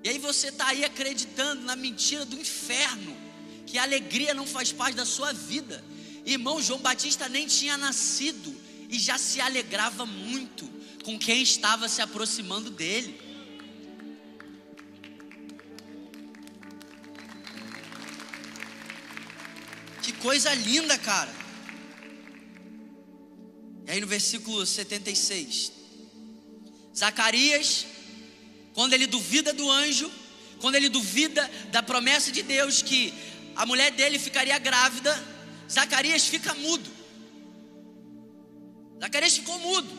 E 0.04 0.10
aí 0.10 0.18
você 0.18 0.48
está 0.48 0.68
aí 0.68 0.84
acreditando 0.84 1.64
na 1.64 1.76
mentira 1.76 2.26
do 2.26 2.40
inferno, 2.40 3.16
que 3.68 3.78
a 3.78 3.84
alegria 3.84 4.34
não 4.34 4.48
faz 4.48 4.72
parte 4.72 4.96
da 4.96 5.06
sua 5.06 5.32
vida. 5.32 5.84
Irmão, 6.26 6.62
João 6.62 6.80
Batista 6.80 7.30
nem 7.30 7.48
tinha 7.48 7.78
nascido 7.78 8.56
e 8.90 9.00
já 9.00 9.18
se 9.18 9.40
alegrava 9.40 10.06
muito 10.06 10.70
com 11.04 11.18
quem 11.18 11.42
estava 11.42 11.88
se 11.88 12.02
aproximando 12.02 12.70
dele. 12.70 13.20
Que 20.02 20.12
coisa 20.14 20.54
linda, 20.54 20.98
cara. 20.98 21.34
E 23.88 23.92
aí 23.92 24.02
no 24.02 24.08
versículo 24.08 24.66
76, 24.66 25.72
Zacarias, 26.96 27.86
quando 28.74 28.94
ele 28.94 29.08
duvida 29.08 29.54
do 29.54 29.70
anjo, 29.70 30.10
quando 30.60 30.76
ele 30.76 30.90
duvida 30.90 31.50
da 31.72 31.82
promessa 31.82 32.32
de 32.32 32.42
Deus 32.42 32.82
que 32.82 33.14
a 33.56 33.66
mulher 33.66 33.92
dele 33.92 34.18
ficaria 34.18 34.58
grávida, 34.58 35.12
Zacarias 35.70 36.28
fica 36.28 36.54
mudo. 36.54 36.90
Zacarias 39.00 39.36
ficou 39.38 39.58
mudo. 39.60 39.90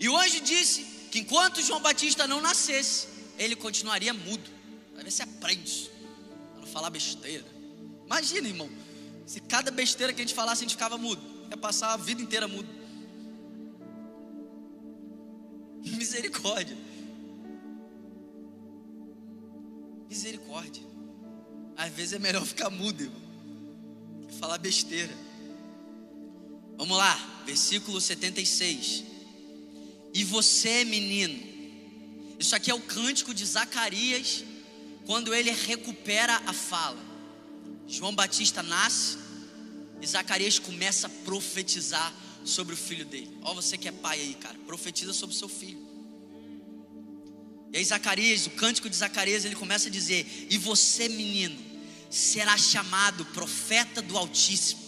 E 0.00 0.08
o 0.08 0.16
anjo 0.16 0.40
disse 0.40 0.84
que 1.10 1.20
enquanto 1.20 1.62
João 1.62 1.80
Batista 1.80 2.26
não 2.26 2.40
nascesse, 2.40 3.06
ele 3.38 3.54
continuaria 3.54 4.12
mudo. 4.12 4.50
Vai 4.94 5.04
ver 5.04 5.10
se 5.10 5.22
aprende 5.22 5.90
a 6.56 6.60
não 6.60 6.66
falar 6.66 6.90
besteira. 6.90 7.44
Imagina, 8.04 8.48
irmão, 8.48 8.68
se 9.26 9.40
cada 9.40 9.70
besteira 9.70 10.12
que 10.12 10.20
a 10.20 10.24
gente 10.24 10.34
falasse 10.34 10.62
a 10.62 10.64
gente 10.64 10.74
ficava 10.74 10.98
mudo, 10.98 11.22
ia 11.50 11.56
passar 11.56 11.92
a 11.92 11.96
vida 11.96 12.20
inteira 12.20 12.48
mudo. 12.48 12.68
Misericórdia. 15.84 16.76
Misericórdia. 20.12 20.82
Às 21.74 21.90
vezes 21.90 22.12
é 22.12 22.18
melhor 22.18 22.44
ficar 22.44 22.68
mudo, 22.68 23.02
irmão, 23.02 23.22
que 24.28 24.34
falar 24.34 24.58
besteira. 24.58 25.16
Vamos 26.76 26.98
lá, 26.98 27.42
versículo 27.46 27.98
76. 27.98 29.04
E 30.12 30.22
você, 30.22 30.84
menino, 30.84 31.42
isso 32.38 32.54
aqui 32.54 32.70
é 32.70 32.74
o 32.74 32.80
cântico 32.82 33.32
de 33.32 33.42
Zacarias, 33.46 34.44
quando 35.06 35.34
ele 35.34 35.50
recupera 35.50 36.42
a 36.46 36.52
fala. 36.52 37.02
João 37.88 38.14
Batista 38.14 38.62
nasce 38.62 39.16
e 40.02 40.06
Zacarias 40.06 40.58
começa 40.58 41.06
a 41.06 41.10
profetizar 41.24 42.12
sobre 42.44 42.74
o 42.74 42.76
filho 42.76 43.06
dele. 43.06 43.34
Ó, 43.40 43.54
você 43.54 43.78
que 43.78 43.88
é 43.88 43.92
pai 43.92 44.20
aí, 44.20 44.34
cara, 44.34 44.58
profetiza 44.66 45.14
sobre 45.14 45.34
o 45.34 45.38
seu 45.38 45.48
filho. 45.48 45.91
E 47.72 47.78
aí 47.78 47.84
Zacarias, 47.84 48.46
o 48.46 48.50
cântico 48.50 48.90
de 48.90 48.96
Zacarias, 48.96 49.44
ele 49.44 49.54
começa 49.54 49.88
a 49.88 49.90
dizer: 49.90 50.46
"E 50.50 50.58
você, 50.58 51.08
menino, 51.08 51.58
será 52.10 52.58
chamado 52.58 53.24
profeta 53.26 54.02
do 54.02 54.18
Altíssimo, 54.18 54.82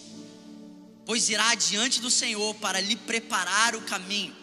pois 1.06 1.30
irá 1.30 1.54
diante 1.54 2.00
do 2.00 2.10
Senhor 2.10 2.54
para 2.56 2.80
lhe 2.80 2.94
preparar 2.94 3.74
o 3.74 3.80
caminho, 3.80 4.36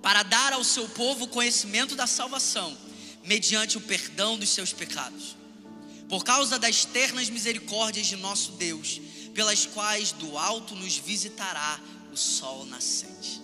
para 0.00 0.22
dar 0.22 0.52
ao 0.52 0.62
seu 0.62 0.88
povo 0.88 1.26
conhecimento 1.26 1.96
da 1.96 2.06
salvação, 2.06 2.78
mediante 3.24 3.76
o 3.76 3.80
perdão 3.80 4.38
dos 4.38 4.50
seus 4.50 4.72
pecados. 4.72 5.36
Por 6.08 6.22
causa 6.22 6.56
das 6.56 6.84
ternas 6.84 7.28
misericórdias 7.28 8.06
de 8.06 8.14
nosso 8.14 8.52
Deus, 8.52 9.00
pelas 9.34 9.66
quais 9.66 10.12
do 10.12 10.38
alto 10.38 10.76
nos 10.76 10.96
visitará 10.96 11.80
o 12.12 12.16
sol 12.16 12.64
nascente, 12.66 13.41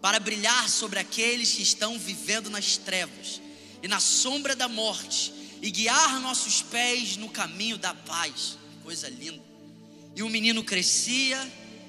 para 0.00 0.20
brilhar 0.20 0.68
sobre 0.68 0.98
aqueles 0.98 1.52
que 1.52 1.62
estão 1.62 1.98
vivendo 1.98 2.48
nas 2.50 2.76
trevas 2.76 3.40
e 3.82 3.88
na 3.88 4.00
sombra 4.00 4.54
da 4.56 4.68
morte, 4.68 5.32
e 5.60 5.70
guiar 5.70 6.20
nossos 6.20 6.62
pés 6.62 7.16
no 7.16 7.28
caminho 7.28 7.78
da 7.78 7.94
paz. 7.94 8.56
Coisa 8.82 9.08
linda. 9.08 9.42
E 10.14 10.22
o 10.22 10.28
menino 10.28 10.62
crescia 10.62 11.40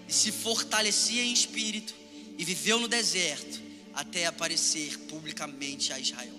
e 0.07 0.13
se 0.13 0.31
fortalecia 0.31 1.23
em 1.23 1.31
espírito, 1.31 1.93
e 2.37 2.45
viveu 2.45 2.79
no 2.79 2.87
deserto 2.87 3.61
até 3.93 4.25
aparecer 4.25 4.97
publicamente 5.09 5.91
a 5.91 5.99
Israel. 5.99 6.33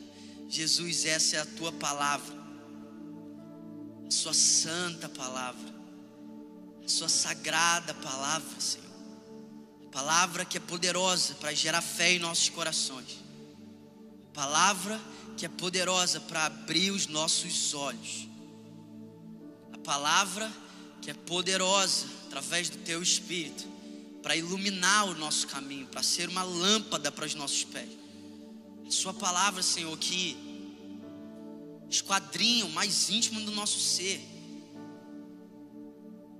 Jesus, 0.49 1.05
essa 1.05 1.37
é 1.37 1.41
a 1.41 1.47
tua 1.47 1.71
palavra, 1.71 2.37
a 4.07 4.11
sua 4.11 4.35
santa 4.35 5.09
palavra, 5.09 5.73
a 6.85 6.89
sua 6.89 7.09
sagrada 7.09 7.95
palavra, 7.95 8.61
Senhor. 8.61 8.90
Palavra 9.93 10.45
que 10.45 10.57
é 10.57 10.61
poderosa 10.61 11.35
para 11.35 11.53
gerar 11.53 11.83
fé 11.83 12.13
em 12.13 12.19
nossos 12.19 12.49
corações. 12.49 13.19
Palavra 14.33 15.01
que 15.37 15.45
é 15.45 15.49
poderosa 15.49 16.21
para 16.21 16.47
abrir 16.47 16.91
os 16.91 17.07
nossos 17.07 17.75
olhos. 17.75 18.29
A 19.73 19.79
palavra 19.79 20.51
que 21.03 21.11
é 21.11 21.15
poderosa 21.15 22.07
através 22.27 22.69
do 22.69 22.79
teu 22.79 23.03
espírito 23.03 23.67
para 24.23 24.37
iluminar 24.37 25.07
o 25.07 25.15
nosso 25.15 25.47
caminho, 25.47 25.87
para 25.87 26.03
ser 26.03 26.29
uma 26.29 26.43
lâmpada 26.43 27.11
para 27.11 27.25
os 27.25 27.35
nossos 27.35 27.65
pés. 27.65 27.89
A 28.87 28.91
sua 28.91 29.15
palavra, 29.15 29.63
Senhor, 29.63 29.97
que 29.99 30.37
esquadrinha 31.89 32.67
o 32.67 32.71
mais 32.71 33.09
íntimo 33.11 33.41
do 33.41 33.53
nosso 33.53 33.81
ser. 33.81 34.21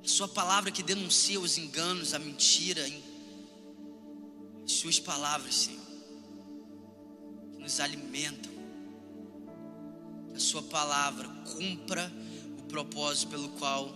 A 0.05 0.09
sua 0.09 0.29
palavra 0.29 0.71
que 0.71 0.83
denuncia 0.83 1.41
os 1.41 1.59
enganos, 1.59 2.15
a 2.15 2.19
mentira, 2.19 2.87
suas 4.81 4.99
palavras, 4.99 5.55
Senhor, 5.55 5.81
que 7.53 7.59
nos 7.59 7.81
alimentam. 7.81 8.51
Que 10.31 10.37
a 10.37 10.41
Sua 10.41 10.63
palavra 10.63 11.29
cumpra 11.55 12.11
o 12.59 12.63
propósito 12.63 13.29
pelo 13.29 13.51
qual 13.51 13.95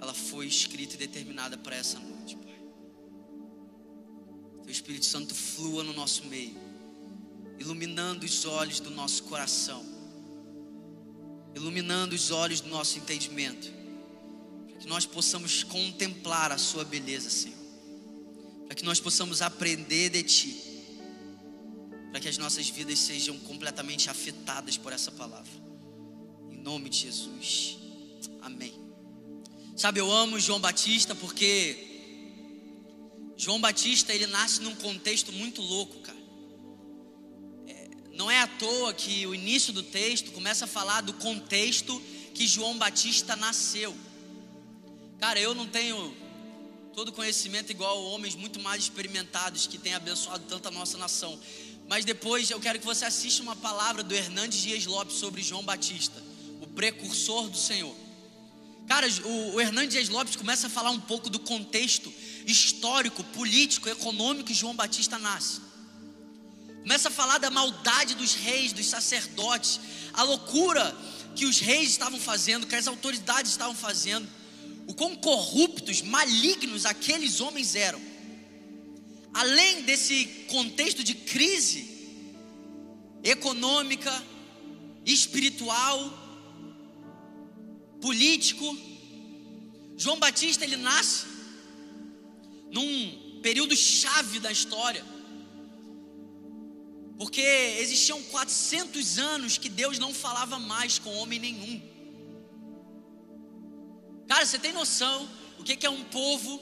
ela 0.00 0.12
foi 0.12 0.46
escrita 0.46 0.94
e 0.94 0.98
determinada 0.98 1.56
para 1.56 1.76
essa 1.76 2.00
noite, 2.00 2.34
Pai. 2.36 2.58
O 4.66 4.68
Espírito 4.68 5.06
Santo 5.06 5.34
flua 5.34 5.84
no 5.84 5.92
nosso 5.92 6.24
meio, 6.26 6.56
iluminando 7.56 8.26
os 8.26 8.44
olhos 8.44 8.80
do 8.80 8.90
nosso 8.90 9.22
coração, 9.24 9.84
iluminando 11.54 12.12
os 12.12 12.32
olhos 12.32 12.60
do 12.60 12.68
nosso 12.68 12.98
entendimento, 12.98 13.70
para 14.66 14.78
que 14.78 14.88
nós 14.88 15.06
possamos 15.06 15.62
contemplar 15.62 16.50
a 16.50 16.58
Sua 16.58 16.84
beleza, 16.84 17.30
Senhor 17.30 17.59
para 18.70 18.76
que 18.76 18.84
nós 18.84 19.00
possamos 19.00 19.42
aprender 19.42 20.10
de 20.10 20.22
Ti, 20.22 20.56
para 22.12 22.20
que 22.20 22.28
as 22.28 22.38
nossas 22.38 22.68
vidas 22.68 23.00
sejam 23.00 23.36
completamente 23.40 24.08
afetadas 24.08 24.76
por 24.76 24.92
essa 24.92 25.10
palavra. 25.10 25.50
Em 26.48 26.56
nome 26.58 26.88
de 26.88 26.98
Jesus, 26.98 27.78
amém. 28.40 28.72
Sabe, 29.76 29.98
eu 29.98 30.08
amo 30.08 30.38
João 30.38 30.60
Batista 30.60 31.16
porque 31.16 31.84
João 33.36 33.60
Batista 33.60 34.14
ele 34.14 34.28
nasce 34.28 34.62
num 34.62 34.76
contexto 34.76 35.32
muito 35.32 35.60
louco, 35.60 35.98
cara. 36.02 36.20
É, 37.66 37.88
não 38.12 38.30
é 38.30 38.38
à 38.38 38.46
toa 38.46 38.94
que 38.94 39.26
o 39.26 39.34
início 39.34 39.72
do 39.72 39.82
texto 39.82 40.30
começa 40.30 40.66
a 40.66 40.68
falar 40.68 41.00
do 41.00 41.14
contexto 41.14 42.00
que 42.32 42.46
João 42.46 42.78
Batista 42.78 43.34
nasceu. 43.34 43.96
Cara, 45.18 45.40
eu 45.40 45.56
não 45.56 45.66
tenho 45.66 46.29
todo 47.00 47.12
conhecimento 47.12 47.70
igual 47.70 47.96
a 47.96 48.00
homens 48.10 48.34
muito 48.34 48.60
mais 48.60 48.82
experimentados 48.82 49.66
que 49.66 49.78
têm 49.78 49.94
abençoado 49.94 50.44
tanto 50.46 50.68
a 50.68 50.70
nossa 50.70 50.98
nação. 50.98 51.40
Mas 51.88 52.04
depois 52.04 52.50
eu 52.50 52.60
quero 52.60 52.78
que 52.78 52.84
você 52.84 53.06
assista 53.06 53.42
uma 53.42 53.56
palavra 53.56 54.02
do 54.02 54.14
Hernandes 54.14 54.60
Dias 54.60 54.84
Lopes 54.84 55.16
sobre 55.16 55.42
João 55.42 55.62
Batista, 55.62 56.22
o 56.60 56.66
precursor 56.66 57.48
do 57.48 57.56
Senhor. 57.56 57.96
Cara, 58.86 59.08
o, 59.24 59.54
o 59.54 59.60
Hernandes 59.62 59.92
Dias 59.92 60.10
Lopes 60.10 60.36
começa 60.36 60.66
a 60.66 60.70
falar 60.70 60.90
um 60.90 61.00
pouco 61.00 61.30
do 61.30 61.38
contexto 61.38 62.12
histórico, 62.46 63.24
político, 63.24 63.88
econômico 63.88 64.48
que 64.48 64.54
João 64.54 64.76
Batista 64.76 65.18
nasce. 65.18 65.62
Começa 66.82 67.08
a 67.08 67.10
falar 67.10 67.38
da 67.38 67.50
maldade 67.50 68.14
dos 68.14 68.34
reis, 68.34 68.74
dos 68.74 68.84
sacerdotes, 68.84 69.80
a 70.12 70.22
loucura 70.22 70.94
que 71.34 71.46
os 71.46 71.60
reis 71.60 71.88
estavam 71.88 72.20
fazendo, 72.20 72.66
que 72.66 72.76
as 72.76 72.86
autoridades 72.86 73.52
estavam 73.52 73.74
fazendo 73.74 74.28
o 74.90 74.94
quão 74.94 75.14
corruptos, 75.14 76.02
malignos 76.02 76.84
aqueles 76.84 77.40
homens 77.40 77.76
eram. 77.76 78.00
Além 79.32 79.82
desse 79.82 80.24
contexto 80.48 81.04
de 81.04 81.14
crise 81.14 81.88
econômica, 83.22 84.12
espiritual, 85.06 85.96
político, 88.00 88.76
João 89.96 90.18
Batista 90.18 90.64
ele 90.64 90.76
nasce 90.76 91.24
num 92.72 93.38
período 93.42 93.76
chave 93.76 94.40
da 94.40 94.50
história. 94.50 95.04
Porque 97.16 97.42
existiam 97.78 98.20
400 98.24 99.18
anos 99.20 99.56
que 99.56 99.68
Deus 99.68 100.00
não 100.00 100.12
falava 100.12 100.58
mais 100.58 100.98
com 100.98 101.14
homem 101.18 101.38
nenhum. 101.38 101.80
Você 104.50 104.58
tem 104.58 104.72
noção 104.72 105.28
o 105.60 105.62
que 105.62 105.86
é 105.86 105.88
um 105.88 106.02
povo 106.02 106.60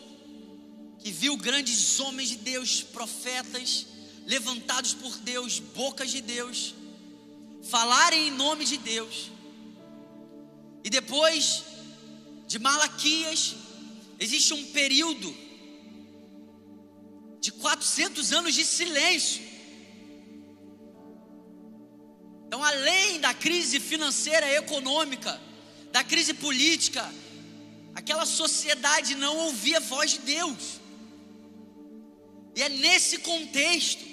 que 0.99 1.11
viu 1.11 1.39
grandes 1.39 1.99
homens 1.99 2.29
de 2.29 2.37
Deus, 2.37 2.83
profetas, 2.83 3.87
levantados 4.27 4.93
por 4.93 5.17
Deus, 5.21 5.59
bocas 5.59 6.11
de 6.11 6.21
Deus, 6.21 6.75
falarem 7.63 8.29
em 8.29 8.31
nome 8.31 8.67
de 8.67 8.77
Deus. 8.77 9.31
E 10.85 10.91
depois 10.91 11.65
de 12.47 12.59
Malaquias, 12.59 13.57
existe 14.21 14.53
um 14.53 14.67
período 14.67 15.35
de 17.41 17.51
400 17.53 18.35
anos 18.35 18.55
de 18.55 18.67
silêncio. 18.67 19.41
Então, 22.47 22.63
além 22.63 23.19
da 23.19 23.33
crise 23.33 23.81
financeira 23.81 24.47
e 24.47 24.57
econômica, 24.57 25.41
da 25.91 26.05
crise 26.05 26.35
política, 26.35 27.11
aquela 27.99 28.25
sociedade 28.25 29.17
não 29.17 29.37
ouvia 29.49 29.79
a 29.79 29.81
voz 29.81 30.13
de 30.13 30.19
Deus. 30.21 30.63
E 32.55 32.63
é 32.63 32.69
nesse 32.69 33.19
contexto 33.19 34.05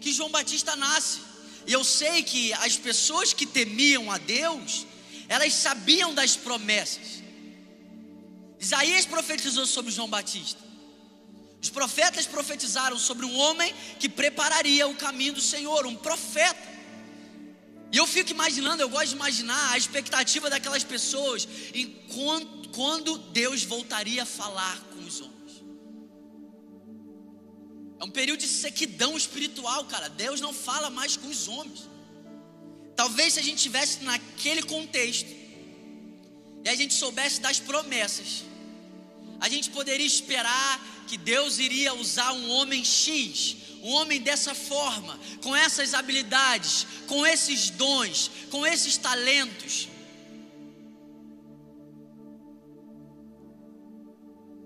que 0.00 0.12
João 0.12 0.30
Batista 0.30 0.74
nasce. 0.74 1.20
E 1.64 1.72
eu 1.72 1.84
sei 1.84 2.22
que 2.24 2.52
as 2.54 2.76
pessoas 2.76 3.32
que 3.32 3.46
temiam 3.46 4.10
a 4.10 4.18
Deus, 4.18 4.86
elas 5.28 5.54
sabiam 5.54 6.12
das 6.12 6.34
promessas. 6.36 7.22
Isaías 8.58 9.06
profetizou 9.06 9.66
sobre 9.66 9.92
João 9.92 10.08
Batista. 10.08 10.60
Os 11.62 11.70
profetas 11.70 12.26
profetizaram 12.26 12.98
sobre 12.98 13.24
um 13.24 13.36
homem 13.36 13.72
que 14.00 14.08
prepararia 14.08 14.88
o 14.88 14.96
caminho 14.96 15.34
do 15.34 15.40
Senhor, 15.40 15.86
um 15.86 15.94
profeta. 15.94 16.68
E 17.92 17.96
eu 17.96 18.06
fico 18.06 18.32
imaginando, 18.32 18.82
eu 18.82 18.88
gosto 18.88 19.10
de 19.10 19.14
imaginar 19.14 19.72
a 19.72 19.78
expectativa 19.78 20.50
daquelas 20.50 20.82
pessoas 20.82 21.48
em 21.72 21.86
quando, 22.72 23.18
Deus 23.18 23.64
voltaria 23.64 24.22
a 24.22 24.26
falar 24.26 24.78
com 24.92 25.00
os 25.04 25.20
homens. 25.20 25.38
É 28.00 28.04
um 28.04 28.10
período 28.10 28.40
de 28.40 28.48
sequidão 28.48 29.16
espiritual, 29.16 29.84
cara. 29.86 30.08
Deus 30.08 30.40
não 30.40 30.52
fala 30.52 30.88
mais 30.88 31.16
com 31.16 31.28
os 31.28 31.48
homens. 31.48 31.88
Talvez 32.94 33.34
se 33.34 33.40
a 33.40 33.42
gente 33.42 33.56
estivesse 33.58 34.02
naquele 34.04 34.62
contexto 34.62 35.30
e 36.64 36.68
a 36.68 36.74
gente 36.74 36.94
soubesse 36.94 37.40
das 37.40 37.58
promessas, 37.58 38.44
a 39.40 39.48
gente 39.48 39.70
poderia 39.70 40.06
esperar 40.06 41.04
que 41.06 41.16
Deus 41.16 41.58
iria 41.58 41.94
usar 41.94 42.32
um 42.32 42.50
homem 42.50 42.84
X, 42.84 43.56
um 43.82 43.90
homem 43.90 44.20
dessa 44.20 44.54
forma, 44.54 45.18
com 45.42 45.54
essas 45.54 45.94
habilidades, 45.94 46.86
com 47.06 47.26
esses 47.26 47.70
dons, 47.70 48.30
com 48.50 48.66
esses 48.66 48.96
talentos. 48.96 49.88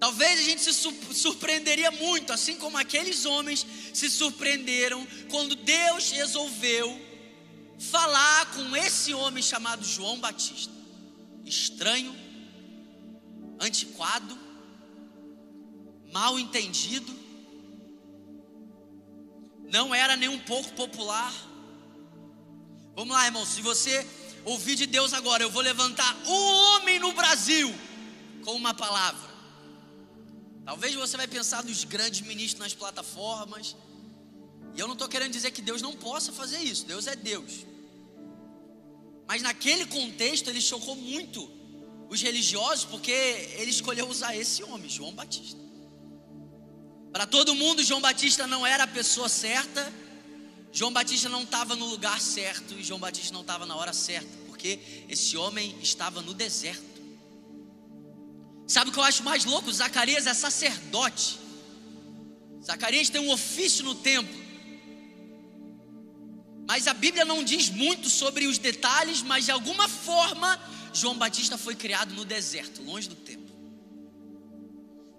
Talvez 0.02 0.40
a 0.40 0.42
gente 0.42 0.60
se 0.60 0.72
surpreenderia 1.14 1.92
muito, 1.92 2.32
assim 2.32 2.56
como 2.56 2.76
aqueles 2.76 3.24
homens 3.24 3.64
se 3.94 4.10
surpreenderam 4.10 5.06
quando 5.30 5.54
Deus 5.54 6.10
resolveu 6.10 7.00
falar 7.78 8.46
com 8.46 8.74
esse 8.74 9.14
homem 9.14 9.40
chamado 9.40 9.84
João 9.84 10.18
Batista. 10.18 10.72
Estranho, 11.44 12.12
antiquado, 13.60 14.36
mal 16.12 16.36
entendido, 16.36 17.16
não 19.72 19.94
era 19.94 20.16
nem 20.16 20.28
um 20.28 20.40
pouco 20.40 20.72
popular. 20.72 21.32
Vamos 22.96 23.14
lá, 23.14 23.24
irmão, 23.26 23.46
se 23.46 23.62
você 23.62 24.04
ouvir 24.44 24.74
de 24.74 24.86
Deus 24.86 25.12
agora, 25.12 25.44
eu 25.44 25.50
vou 25.50 25.62
levantar 25.62 26.12
um 26.26 26.32
homem 26.32 26.98
no 26.98 27.12
Brasil 27.12 27.72
com 28.44 28.56
uma 28.56 28.74
palavra. 28.74 29.31
Talvez 30.64 30.94
você 30.94 31.16
vai 31.16 31.26
pensar 31.26 31.64
nos 31.64 31.84
grandes 31.84 32.20
ministros 32.20 32.60
nas 32.60 32.74
plataformas. 32.74 33.76
E 34.74 34.80
eu 34.80 34.86
não 34.86 34.94
estou 34.94 35.08
querendo 35.08 35.32
dizer 35.32 35.50
que 35.50 35.60
Deus 35.60 35.82
não 35.82 35.92
possa 35.92 36.32
fazer 36.32 36.58
isso. 36.58 36.86
Deus 36.86 37.06
é 37.06 37.16
Deus. 37.16 37.66
Mas 39.26 39.42
naquele 39.42 39.86
contexto 39.86 40.48
ele 40.48 40.60
chocou 40.60 40.94
muito 40.94 41.50
os 42.08 42.20
religiosos 42.20 42.84
porque 42.84 43.10
ele 43.10 43.70
escolheu 43.70 44.08
usar 44.08 44.36
esse 44.36 44.62
homem, 44.62 44.88
João 44.88 45.12
Batista. 45.12 45.60
Para 47.12 47.26
todo 47.26 47.54
mundo, 47.54 47.82
João 47.82 48.00
Batista 48.00 48.46
não 48.46 48.66
era 48.66 48.84
a 48.84 48.86
pessoa 48.86 49.28
certa. 49.28 49.92
João 50.72 50.92
Batista 50.92 51.28
não 51.28 51.42
estava 51.42 51.76
no 51.76 51.86
lugar 51.86 52.20
certo 52.20 52.74
e 52.74 52.82
João 52.82 52.98
Batista 52.98 53.34
não 53.34 53.42
estava 53.42 53.66
na 53.66 53.76
hora 53.76 53.92
certa, 53.92 54.30
porque 54.46 54.78
esse 55.08 55.36
homem 55.36 55.76
estava 55.82 56.22
no 56.22 56.32
deserto. 56.32 56.91
Sabe 58.66 58.90
o 58.90 58.92
que 58.92 58.98
eu 58.98 59.02
acho 59.02 59.22
mais 59.22 59.44
louco? 59.44 59.72
Zacarias 59.72 60.26
é 60.26 60.34
sacerdote. 60.34 61.38
Zacarias 62.64 63.10
tem 63.10 63.20
um 63.20 63.30
ofício 63.30 63.84
no 63.84 63.94
templo. 63.94 64.42
Mas 66.66 66.86
a 66.86 66.94
Bíblia 66.94 67.24
não 67.24 67.42
diz 67.42 67.68
muito 67.68 68.08
sobre 68.08 68.46
os 68.46 68.58
detalhes, 68.58 69.20
mas 69.22 69.44
de 69.44 69.50
alguma 69.50 69.88
forma 69.88 70.58
João 70.92 71.16
Batista 71.16 71.58
foi 71.58 71.74
criado 71.74 72.14
no 72.14 72.24
deserto, 72.24 72.82
longe 72.82 73.08
do 73.08 73.16
templo. 73.16 73.42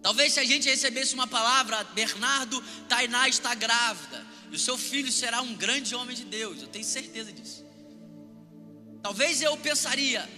Talvez 0.02 0.34
se 0.34 0.40
a 0.40 0.44
gente 0.44 0.68
recebesse 0.68 1.14
uma 1.14 1.28
palavra, 1.28 1.84
Bernardo 1.96 2.62
Tainá 2.90 3.28
está 3.30 3.56
grávida, 3.56 4.26
e 4.52 4.56
o 4.56 4.60
seu 4.60 4.78
filho 4.78 5.12
será 5.12 5.42
um 5.42 5.56
grande 5.56 5.96
homem 5.96 6.16
de 6.16 6.26
Deus, 6.26 6.62
eu 6.62 6.68
tenho 6.68 6.84
certeza 6.84 7.32
disso. 7.32 7.66
Talvez 9.02 9.42
eu 9.42 9.56
pensaria, 9.58 10.30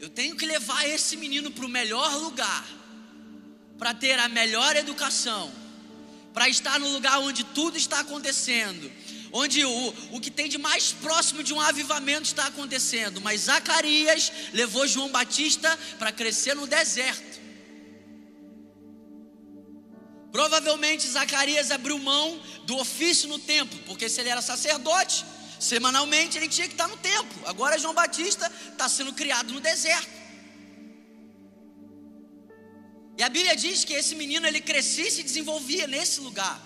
eu 0.00 0.08
tenho 0.08 0.34
que 0.34 0.46
levar 0.46 0.88
esse 0.88 1.14
menino 1.14 1.50
para 1.50 1.66
o 1.66 1.68
melhor 1.68 2.16
lugar, 2.16 2.66
para 3.78 3.92
ter 3.92 4.18
a 4.18 4.30
melhor 4.30 4.74
educação, 4.74 5.52
para 6.32 6.48
estar 6.48 6.80
no 6.80 6.88
lugar 6.88 7.18
onde 7.18 7.44
tudo 7.44 7.76
está 7.76 8.00
acontecendo, 8.00 8.90
onde 9.30 9.62
o, 9.62 9.94
o 10.12 10.18
que 10.18 10.30
tem 10.30 10.48
de 10.48 10.56
mais 10.56 10.90
próximo 10.90 11.42
de 11.42 11.52
um 11.52 11.60
avivamento 11.60 12.22
está 12.22 12.46
acontecendo. 12.46 13.20
Mas 13.20 13.42
Zacarias 13.42 14.32
levou 14.54 14.86
João 14.86 15.10
Batista 15.10 15.78
para 15.98 16.10
crescer 16.10 16.54
no 16.54 16.66
deserto. 16.66 17.38
Provavelmente 20.32 21.06
Zacarias 21.06 21.70
abriu 21.70 21.98
mão 21.98 22.40
do 22.64 22.78
ofício 22.78 23.28
no 23.28 23.38
templo, 23.38 23.78
porque 23.84 24.08
se 24.08 24.20
ele 24.20 24.30
era 24.30 24.40
sacerdote, 24.40 25.26
semanalmente 25.60 26.38
ele 26.38 26.48
tinha 26.48 26.66
que 26.66 26.74
estar 26.74 26.88
no 26.88 26.96
templo. 26.96 27.46
Agora 27.46 27.78
João 27.78 27.94
Batista 27.94 28.50
está 28.72 28.88
sendo 28.88 29.12
criado 29.12 29.52
no 29.52 29.60
deserto. 29.60 30.20
E 33.18 33.22
a 33.22 33.28
Bíblia 33.28 33.54
diz 33.54 33.84
que 33.84 33.92
esse 33.92 34.14
menino 34.14 34.46
ele 34.46 34.62
crescia 34.62 35.06
e 35.06 35.10
se 35.10 35.22
desenvolvia 35.22 35.86
nesse 35.86 36.20
lugar. 36.20 36.58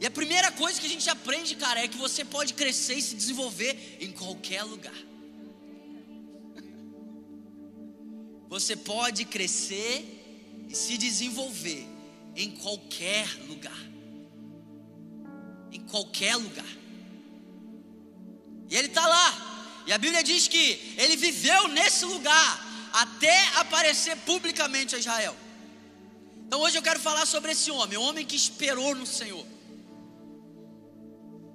E 0.00 0.06
a 0.06 0.10
primeira 0.10 0.50
coisa 0.52 0.80
que 0.80 0.86
a 0.86 0.88
gente 0.88 1.08
aprende, 1.08 1.54
cara, 1.54 1.80
é 1.80 1.88
que 1.88 1.96
você 1.96 2.24
pode 2.24 2.54
crescer 2.54 2.94
e 2.94 3.02
se 3.02 3.14
desenvolver 3.14 3.96
em 4.00 4.10
qualquer 4.12 4.62
lugar. 4.62 4.94
Você 8.48 8.76
pode 8.76 9.24
crescer 9.24 10.66
e 10.68 10.74
se 10.74 10.96
desenvolver 10.96 11.84
em 12.36 12.52
qualquer 12.52 13.28
lugar. 13.48 13.82
Em 15.72 15.80
qualquer 15.80 16.36
lugar. 16.36 16.77
E 18.70 18.76
ele 18.76 18.88
está 18.88 19.06
lá. 19.06 19.82
E 19.86 19.92
a 19.92 19.98
Bíblia 19.98 20.22
diz 20.22 20.46
que 20.48 20.94
ele 20.96 21.16
viveu 21.16 21.68
nesse 21.68 22.04
lugar 22.04 22.66
até 22.92 23.48
aparecer 23.56 24.16
publicamente 24.18 24.94
a 24.94 24.98
Israel. 24.98 25.36
Então 26.46 26.60
hoje 26.60 26.76
eu 26.76 26.82
quero 26.82 27.00
falar 27.00 27.26
sobre 27.26 27.52
esse 27.52 27.70
homem, 27.70 27.98
o 27.98 28.02
homem 28.02 28.24
que 28.24 28.36
esperou 28.36 28.94
no 28.94 29.06
Senhor. 29.06 29.46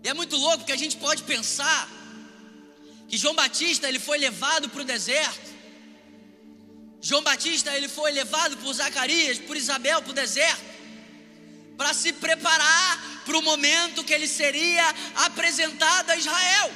E 0.03 0.09
é 0.09 0.13
muito 0.13 0.35
louco 0.35 0.59
porque 0.59 0.71
a 0.71 0.77
gente 0.77 0.97
pode 0.97 1.23
pensar 1.23 1.89
que 3.07 3.17
João 3.17 3.35
Batista 3.35 3.87
ele 3.87 3.99
foi 3.99 4.17
levado 4.17 4.69
para 4.69 4.81
o 4.81 4.85
deserto. 4.85 5.53
João 7.01 7.21
Batista 7.21 7.75
ele 7.75 7.87
foi 7.87 8.11
levado 8.11 8.57
por 8.57 8.73
Zacarias, 8.73 9.37
por 9.37 9.55
Isabel 9.55 10.01
para 10.01 10.11
o 10.11 10.13
deserto 10.13 10.73
para 11.77 11.93
se 11.93 12.13
preparar 12.13 13.21
para 13.25 13.37
o 13.37 13.41
momento 13.41 14.03
que 14.03 14.13
ele 14.13 14.27
seria 14.27 14.83
apresentado 15.15 16.09
a 16.11 16.17
Israel. 16.17 16.71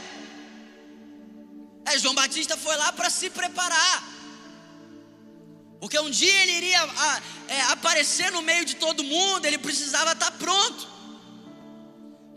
É, 1.89 1.97
João 2.03 2.15
Batista 2.21 2.55
foi 2.65 2.75
lá 2.83 2.89
para 2.91 3.09
se 3.09 3.29
preparar, 3.29 3.97
porque 5.79 5.97
um 6.05 6.09
dia 6.09 6.37
ele 6.43 6.53
iria 6.61 6.81
a, 6.81 7.21
é, 7.47 7.61
aparecer 7.75 8.29
no 8.35 8.41
meio 8.41 8.65
de 8.69 8.75
todo 8.75 9.03
mundo, 9.15 9.45
ele 9.45 9.59
precisava 9.67 10.11
estar 10.11 10.31
tá 10.31 10.37
pronto. 10.43 10.83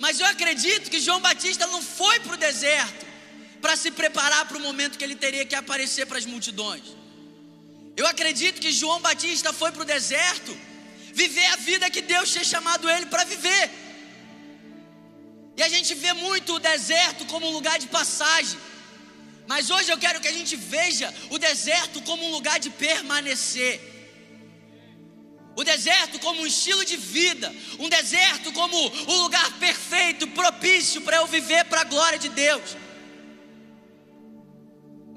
Mas 0.05 0.21
eu 0.21 0.27
acredito 0.35 0.91
que 0.93 1.01
João 1.07 1.21
Batista 1.29 1.67
não 1.67 1.83
foi 1.83 2.21
para 2.21 2.35
o 2.35 2.43
deserto 2.49 3.05
para 3.61 3.77
se 3.77 3.91
preparar 3.91 4.47
para 4.49 4.57
o 4.57 4.61
momento 4.69 4.97
que 4.97 5.05
ele 5.05 5.17
teria 5.25 5.45
que 5.45 5.55
aparecer 5.55 6.07
para 6.07 6.19
as 6.19 6.27
multidões. 6.33 6.87
Eu 8.01 8.07
acredito 8.07 8.61
que 8.65 8.73
João 8.81 9.01
Batista 9.09 9.53
foi 9.53 9.71
para 9.73 9.83
o 9.83 9.91
deserto 9.97 10.53
viver 11.13 11.47
a 11.47 11.57
vida 11.57 11.91
que 11.91 12.01
Deus 12.01 12.31
tinha 12.33 12.45
chamado 12.45 12.89
ele 12.89 13.07
para 13.07 13.25
viver. 13.25 13.65
E 15.59 15.63
a 15.63 15.69
gente 15.69 15.93
vê 15.95 16.13
muito 16.13 16.55
o 16.55 16.59
deserto 16.59 17.27
como 17.27 17.47
um 17.49 17.55
lugar 17.59 17.79
de 17.79 17.89
passagem. 17.99 18.59
Mas 19.51 19.69
hoje 19.69 19.91
eu 19.91 19.99
quero 19.99 20.21
que 20.21 20.29
a 20.29 20.33
gente 20.33 20.55
veja 20.55 21.13
o 21.29 21.37
deserto 21.37 22.01
como 22.03 22.25
um 22.25 22.31
lugar 22.31 22.61
de 22.61 22.71
permanecer. 22.71 23.81
O 25.57 25.65
deserto 25.65 26.21
como 26.21 26.43
um 26.43 26.47
estilo 26.47 26.85
de 26.85 26.97
vida, 26.97 27.53
um 27.81 27.89
deserto 27.89 28.53
como 28.53 28.77
o 28.79 29.15
lugar 29.25 29.59
perfeito, 29.59 30.29
propício 30.29 31.01
para 31.01 31.17
eu 31.17 31.27
viver 31.27 31.65
para 31.65 31.81
a 31.81 31.89
glória 31.95 32.17
de 32.17 32.29
Deus. 32.29 32.77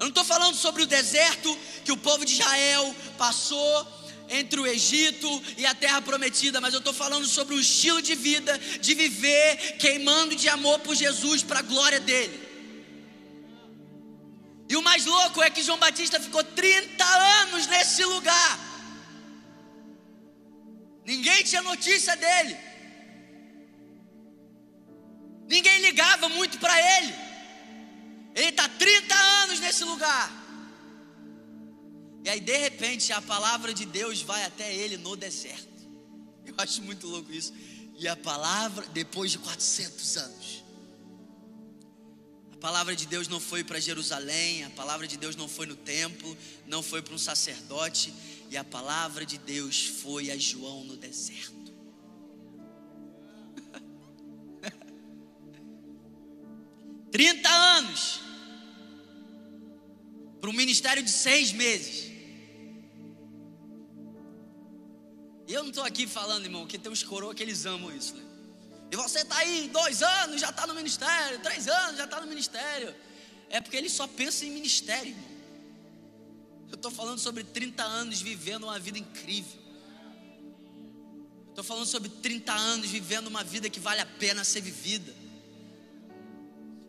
não 0.00 0.08
estou 0.08 0.24
falando 0.24 0.56
sobre 0.56 0.82
o 0.82 0.86
deserto 0.86 1.56
que 1.84 1.92
o 1.92 1.96
povo 1.96 2.24
de 2.24 2.32
Israel 2.32 2.92
passou 3.16 3.86
entre 4.28 4.58
o 4.58 4.66
Egito 4.66 5.30
e 5.56 5.64
a 5.64 5.76
terra 5.76 6.02
prometida, 6.02 6.60
mas 6.60 6.74
eu 6.74 6.80
estou 6.80 6.92
falando 6.92 7.28
sobre 7.28 7.54
o 7.54 7.60
estilo 7.60 8.02
de 8.02 8.16
vida, 8.16 8.58
de 8.80 8.94
viver 8.94 9.76
queimando 9.78 10.34
de 10.34 10.48
amor 10.48 10.80
por 10.80 10.96
Jesus 10.96 11.44
para 11.44 11.60
a 11.60 11.62
glória 11.62 12.00
dele. 12.00 12.43
E 14.74 14.76
o 14.76 14.82
mais 14.82 15.06
louco 15.06 15.40
é 15.40 15.48
que 15.48 15.62
João 15.62 15.78
Batista 15.78 16.18
ficou 16.18 16.42
30 16.42 17.04
anos 17.42 17.68
nesse 17.68 18.04
lugar. 18.04 18.58
Ninguém 21.06 21.44
tinha 21.44 21.62
notícia 21.62 22.16
dele. 22.16 22.56
Ninguém 25.46 25.80
ligava 25.80 26.28
muito 26.28 26.58
para 26.58 26.76
ele. 26.96 27.14
Ele 28.34 28.48
está 28.48 28.68
30 28.68 29.14
anos 29.14 29.60
nesse 29.60 29.84
lugar. 29.84 30.28
E 32.24 32.28
aí, 32.28 32.40
de 32.40 32.56
repente, 32.56 33.12
a 33.12 33.22
palavra 33.22 33.72
de 33.72 33.86
Deus 33.86 34.22
vai 34.22 34.42
até 34.44 34.74
ele 34.74 34.96
no 34.96 35.14
deserto. 35.14 35.88
Eu 36.44 36.54
acho 36.58 36.82
muito 36.82 37.06
louco 37.06 37.30
isso. 37.30 37.54
E 37.96 38.08
a 38.08 38.16
palavra, 38.16 38.84
depois 38.88 39.30
de 39.30 39.38
400 39.38 40.16
anos, 40.16 40.63
palavra 42.64 42.96
de 42.96 43.04
Deus 43.04 43.28
não 43.28 43.38
foi 43.38 43.62
para 43.62 43.78
Jerusalém, 43.78 44.64
a 44.64 44.70
palavra 44.70 45.06
de 45.06 45.18
Deus 45.18 45.36
não 45.36 45.46
foi 45.46 45.66
no 45.66 45.76
templo, 45.76 46.34
não 46.66 46.82
foi 46.82 47.02
para 47.02 47.12
um 47.12 47.18
sacerdote, 47.18 48.10
e 48.50 48.56
a 48.56 48.64
palavra 48.64 49.26
de 49.26 49.36
Deus 49.36 49.84
foi 49.84 50.30
a 50.30 50.38
João 50.38 50.82
no 50.84 50.96
deserto. 50.96 51.74
Trinta 57.12 57.50
anos 57.50 58.20
para 60.40 60.48
um 60.48 60.54
ministério 60.54 61.02
de 61.02 61.10
seis 61.10 61.52
meses. 61.52 62.10
E 65.46 65.52
eu 65.52 65.60
não 65.60 65.68
estou 65.68 65.84
aqui 65.84 66.06
falando, 66.06 66.46
irmão, 66.46 66.66
que 66.66 66.78
tem 66.78 66.90
uns 66.90 67.02
coroas 67.02 67.36
que 67.36 67.42
eles 67.42 67.66
amam 67.66 67.94
isso, 67.94 68.14
né? 68.14 68.33
E 68.94 68.96
você 68.96 69.22
está 69.22 69.38
aí 69.38 69.68
dois 69.72 70.04
anos, 70.04 70.40
já 70.40 70.50
está 70.50 70.68
no 70.68 70.72
ministério, 70.72 71.40
três 71.40 71.66
anos, 71.66 71.96
já 71.96 72.04
está 72.04 72.20
no 72.20 72.28
ministério. 72.28 72.94
É 73.50 73.60
porque 73.60 73.76
ele 73.76 73.90
só 73.90 74.06
pensa 74.06 74.46
em 74.46 74.52
ministério, 74.52 75.08
irmão. 75.08 75.30
Eu 76.68 76.76
estou 76.76 76.92
falando 76.92 77.18
sobre 77.18 77.42
30 77.42 77.82
anos 77.82 78.20
vivendo 78.20 78.62
uma 78.62 78.78
vida 78.78 78.96
incrível. 78.96 79.60
Estou 81.48 81.64
falando 81.64 81.86
sobre 81.86 82.08
30 82.08 82.52
anos 82.52 82.88
vivendo 82.88 83.26
uma 83.26 83.42
vida 83.42 83.68
que 83.68 83.80
vale 83.80 84.00
a 84.00 84.06
pena 84.06 84.44
ser 84.44 84.60
vivida. 84.60 85.12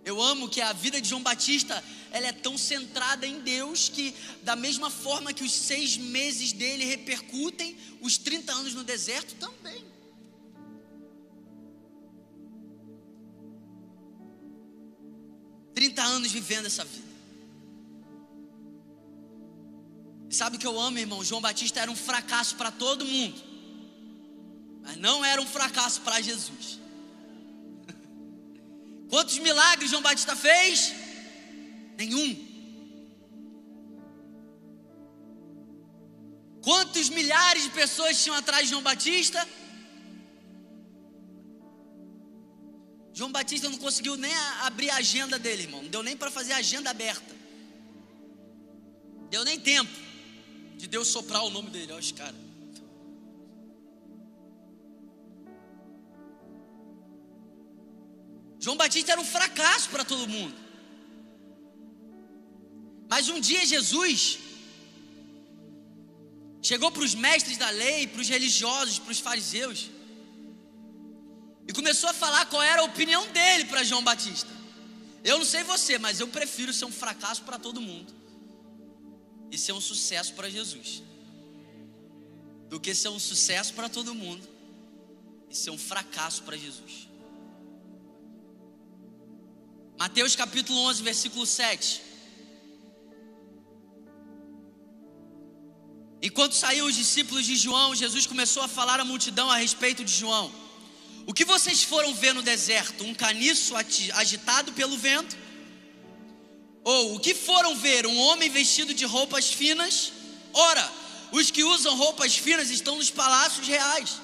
Eu 0.05 0.21
amo 0.21 0.47
que 0.47 0.61
a 0.61 0.73
vida 0.73 1.01
de 1.01 1.09
João 1.09 1.23
Batista 1.23 1.83
ela 2.11 2.27
é 2.27 2.31
tão 2.31 2.55
centrada 2.55 3.25
em 3.25 3.39
Deus 3.39 3.89
que, 3.89 4.13
da 4.43 4.55
mesma 4.55 4.91
forma 4.91 5.33
que 5.33 5.43
os 5.43 5.51
seis 5.51 5.97
meses 5.97 6.51
dele 6.51 6.85
repercutem, 6.85 7.75
os 7.99 8.15
30 8.19 8.53
anos 8.53 8.75
no 8.75 8.83
deserto 8.83 9.33
também. 9.37 9.94
Trinta 15.85 16.03
anos 16.03 16.31
vivendo 16.31 16.65
essa 16.65 16.83
vida. 16.83 17.05
Sabe 20.31 20.55
o 20.55 20.59
que 20.59 20.65
eu 20.65 20.79
amo, 20.79 20.97
irmão? 20.97 21.23
João 21.23 21.39
Batista 21.39 21.79
era 21.79 21.91
um 21.91 21.95
fracasso 21.95 22.55
para 22.55 22.71
todo 22.71 23.05
mundo, 23.05 23.39
mas 24.81 24.97
não 24.97 25.23
era 25.23 25.39
um 25.39 25.45
fracasso 25.45 26.01
para 26.01 26.19
Jesus. 26.21 26.79
Quantos 29.11 29.37
milagres 29.37 29.91
João 29.91 30.01
Batista 30.01 30.35
fez? 30.35 30.91
Nenhum. 31.99 32.29
Quantos 36.63 37.09
milhares 37.09 37.63
de 37.63 37.69
pessoas 37.69 38.23
tinham 38.23 38.35
atrás 38.35 38.63
de 38.63 38.71
João 38.71 38.81
Batista? 38.81 39.47
João 43.15 43.31
Batista 43.31 43.69
não 43.69 43.77
conseguiu 43.77 44.17
nem 44.17 44.35
abrir 44.63 44.89
a 44.89 44.97
agenda 44.97 45.39
dele, 45.39 45.63
irmão. 45.63 45.81
Não 45.81 45.89
deu 45.89 46.03
nem 46.03 46.17
para 46.17 46.29
fazer 46.29 46.51
a 46.51 46.57
agenda 46.57 46.89
aberta. 46.89 47.33
Deu 49.29 49.45
nem 49.45 49.57
tempo 49.57 49.89
de 50.75 50.85
Deus 50.85 51.07
soprar 51.07 51.41
o 51.45 51.49
nome 51.49 51.69
dele. 51.69 51.93
Olha 51.93 52.01
os 52.01 52.11
caras. 52.11 52.35
João 58.59 58.75
Batista 58.75 59.13
era 59.13 59.21
um 59.21 59.25
fracasso 59.25 59.89
para 59.89 60.03
todo 60.03 60.27
mundo. 60.27 60.55
Mas 63.07 63.29
um 63.29 63.39
dia 63.39 63.65
Jesus 63.65 64.39
chegou 66.61 66.91
para 66.91 67.03
os 67.03 67.15
mestres 67.15 67.57
da 67.57 67.69
lei, 67.69 68.07
para 68.07 68.19
os 68.19 68.27
religiosos, 68.27 68.99
para 68.99 69.11
os 69.11 69.19
fariseus, 69.19 69.89
e 71.67 71.73
começou 71.73 72.09
a 72.09 72.13
falar 72.13 72.45
qual 72.45 72.61
era 72.61 72.81
a 72.81 72.85
opinião 72.85 73.27
dele 73.29 73.65
para 73.65 73.83
João 73.83 74.03
Batista. 74.03 74.49
Eu 75.23 75.39
não 75.39 75.45
sei 75.45 75.63
você, 75.63 75.97
mas 75.97 76.19
eu 76.19 76.27
prefiro 76.27 76.71
ser 76.71 76.85
um 76.85 76.91
fracasso 76.91 77.41
para 77.43 77.57
todo 77.57 77.81
mundo 77.81 78.13
e 79.51 79.57
ser 79.57 79.71
um 79.73 79.81
sucesso 79.81 80.33
para 80.33 80.49
Jesus, 80.49 81.01
do 82.69 82.79
que 82.79 82.93
ser 82.93 83.09
um 83.09 83.19
sucesso 83.19 83.73
para 83.73 83.89
todo 83.89 84.13
mundo 84.13 84.47
e 85.49 85.55
ser 85.55 85.71
um 85.71 85.77
fracasso 85.77 86.43
para 86.43 86.55
Jesus. 86.55 87.07
Mateus 89.97 90.35
capítulo 90.35 90.77
11, 90.79 91.01
versículo 91.01 91.45
7. 91.45 92.01
Enquanto 96.21 96.53
saíam 96.53 96.87
os 96.87 96.95
discípulos 96.95 97.45
de 97.45 97.55
João, 97.55 97.95
Jesus 97.95 98.27
começou 98.27 98.61
a 98.61 98.67
falar 98.67 98.99
à 98.99 99.05
multidão 99.05 99.49
a 99.49 99.57
respeito 99.57 100.03
de 100.03 100.11
João. 100.11 100.64
O 101.25 101.33
que 101.33 101.43
vocês 101.43 101.83
foram 101.83 102.13
ver 102.13 102.33
no 102.33 102.41
deserto? 102.41 103.03
Um 103.03 103.13
caniço 103.13 103.73
agitado 104.13 104.71
pelo 104.73 104.97
vento? 104.97 105.35
Ou 106.83 107.15
o 107.15 107.19
que 107.19 107.33
foram 107.33 107.75
ver? 107.75 108.05
Um 108.05 108.17
homem 108.17 108.49
vestido 108.49 108.93
de 108.93 109.05
roupas 109.05 109.51
finas? 109.51 110.11
Ora, 110.53 110.91
os 111.31 111.49
que 111.49 111.63
usam 111.63 111.95
roupas 111.95 112.37
finas 112.37 112.69
estão 112.69 112.97
nos 112.97 113.09
palácios 113.09 113.67
reais. 113.67 114.21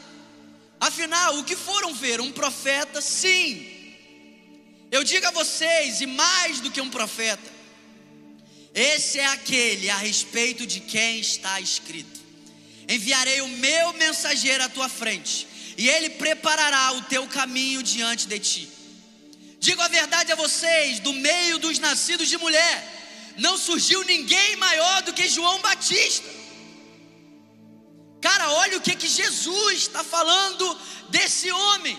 Afinal, 0.80 1.40
o 1.40 1.44
que 1.44 1.56
foram 1.56 1.94
ver? 1.94 2.22
Um 2.22 2.32
profeta? 2.32 3.02
Sim. 3.02 3.68
Eu 4.92 5.04
digo 5.04 5.26
a 5.26 5.32
vocês, 5.32 6.02
e 6.02 6.06
mais 6.06 6.60
do 6.60 6.70
que 6.70 6.82
um 6.82 6.90
profeta, 6.90 7.52
esse 8.74 9.20
é 9.20 9.26
aquele 9.26 9.90
a 9.90 9.98
respeito 9.98 10.66
de 10.66 10.80
quem 10.80 11.20
está 11.20 11.60
escrito: 11.60 12.20
Enviarei 12.88 13.42
o 13.42 13.48
meu 13.48 13.94
mensageiro 13.94 14.64
à 14.64 14.70
tua 14.70 14.88
frente, 14.88 15.48
e 15.78 15.90
ele 15.90 16.10
preparará 16.12 16.94
o 16.94 17.02
teu 17.04 17.28
caminho 17.28 17.82
diante 17.84 18.28
de 18.28 18.40
ti. 18.40 18.70
Digo 19.60 19.82
a 19.82 19.88
verdade 19.88 20.32
a 20.32 20.36
vocês: 20.36 21.00
do 21.00 21.14
meio 21.14 21.60
dos 21.60 21.80
nascidos 21.80 22.28
de 22.28 22.38
mulher, 22.38 23.34
não 23.38 23.58
surgiu 23.58 24.04
ninguém 24.04 24.56
maior 24.56 25.02
do 25.04 25.14
que 25.14 25.28
João 25.30 25.60
Batista. 25.62 26.30
Cara, 28.22 28.52
olha 28.52 28.78
o 28.78 28.82
que, 28.82 28.96
que 28.96 29.08
Jesus 29.08 29.80
está 29.80 30.04
falando 30.04 30.80
desse 31.10 31.52
homem. 31.52 31.98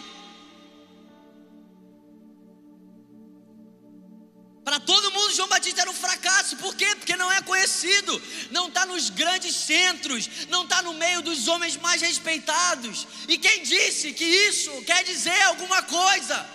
Para 4.73 4.81
todo 4.81 5.13
mundo, 5.13 5.35
João 5.35 5.49
Batista 5.49 5.83
era 5.83 5.91
um 5.91 5.95
fracasso. 5.95 6.57
Por 6.57 6.75
quê? 6.75 6.97
Porque 6.97 7.15
não 7.15 7.31
é 7.31 7.43
conhecido, 7.43 8.23
não 8.51 8.69
está 8.69 8.87
nos 8.87 9.11
grandes 9.11 9.55
centros, 9.55 10.31
não 10.49 10.65
está 10.65 10.81
no 10.81 10.95
meio 10.95 11.21
dos 11.21 11.47
homens 11.47 11.77
mais 11.77 12.01
respeitados. 12.01 13.07
E 13.29 13.37
quem 13.37 13.65
disse 13.65 14.15
que 14.15 14.25
isso 14.25 14.71
quer 14.87 15.05
dizer 15.05 15.43
alguma 15.43 15.83
coisa? 15.83 16.49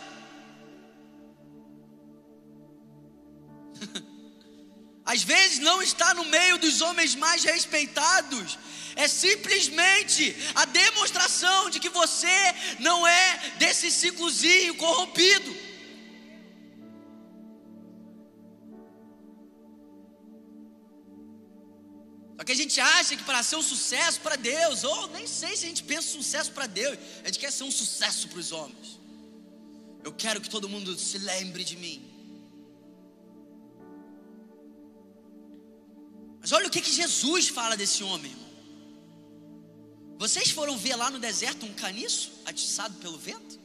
Às 5.06 5.22
vezes 5.22 5.60
não 5.60 5.80
está 5.80 6.16
no 6.16 6.26
meio 6.26 6.58
dos 6.58 6.82
homens 6.82 7.14
mais 7.14 7.44
respeitados, 7.44 8.58
é 8.96 9.08
simplesmente 9.08 10.36
a 10.56 10.66
demonstração 10.66 11.70
de 11.70 11.80
que 11.80 11.90
você 11.90 12.56
não 12.80 13.06
é 13.06 13.54
desse 13.60 13.92
ciclozinho 13.92 14.74
corrompido. 14.74 15.67
Só 22.48 22.54
que 22.54 22.54
a 22.54 22.64
gente 22.64 22.80
acha 22.80 23.14
que 23.18 23.24
para 23.26 23.44
ser 23.44 23.58
um 23.58 23.62
sucesso 23.62 24.22
para 24.22 24.38
Deus, 24.38 24.86
ou 24.86 25.08
nem 25.10 25.28
sei 25.28 25.58
se 25.58 25.66
a 25.66 25.68
gente 25.68 25.84
pensa 25.84 26.08
sucesso 26.08 26.50
para 26.54 26.66
Deus, 26.66 26.98
a 27.22 27.28
gente 27.28 27.40
quer 27.40 27.52
ser 27.52 27.66
um 27.66 27.72
sucesso 27.72 28.30
para 28.30 28.40
os 28.40 28.54
homens. 28.54 28.98
Eu 30.02 30.14
quero 30.14 30.40
que 30.40 30.50
todo 30.50 30.70
mundo 30.70 30.98
se 30.98 31.18
lembre 31.18 31.66
de 31.66 31.76
mim. 31.76 32.10
Mas 36.40 36.54
olha 36.54 36.68
o 36.68 36.70
que, 36.70 36.80
que 36.80 36.90
Jesus 36.90 37.50
fala 37.50 37.76
desse 37.76 38.02
homem, 38.02 38.32
irmão. 38.32 38.48
Vocês 40.18 40.50
foram 40.50 40.78
ver 40.78 40.96
lá 40.96 41.12
no 41.12 41.20
deserto 41.20 41.66
um 41.66 41.74
caniço 41.74 42.32
atiçado 42.46 42.98
pelo 43.00 43.18
vento? 43.18 43.60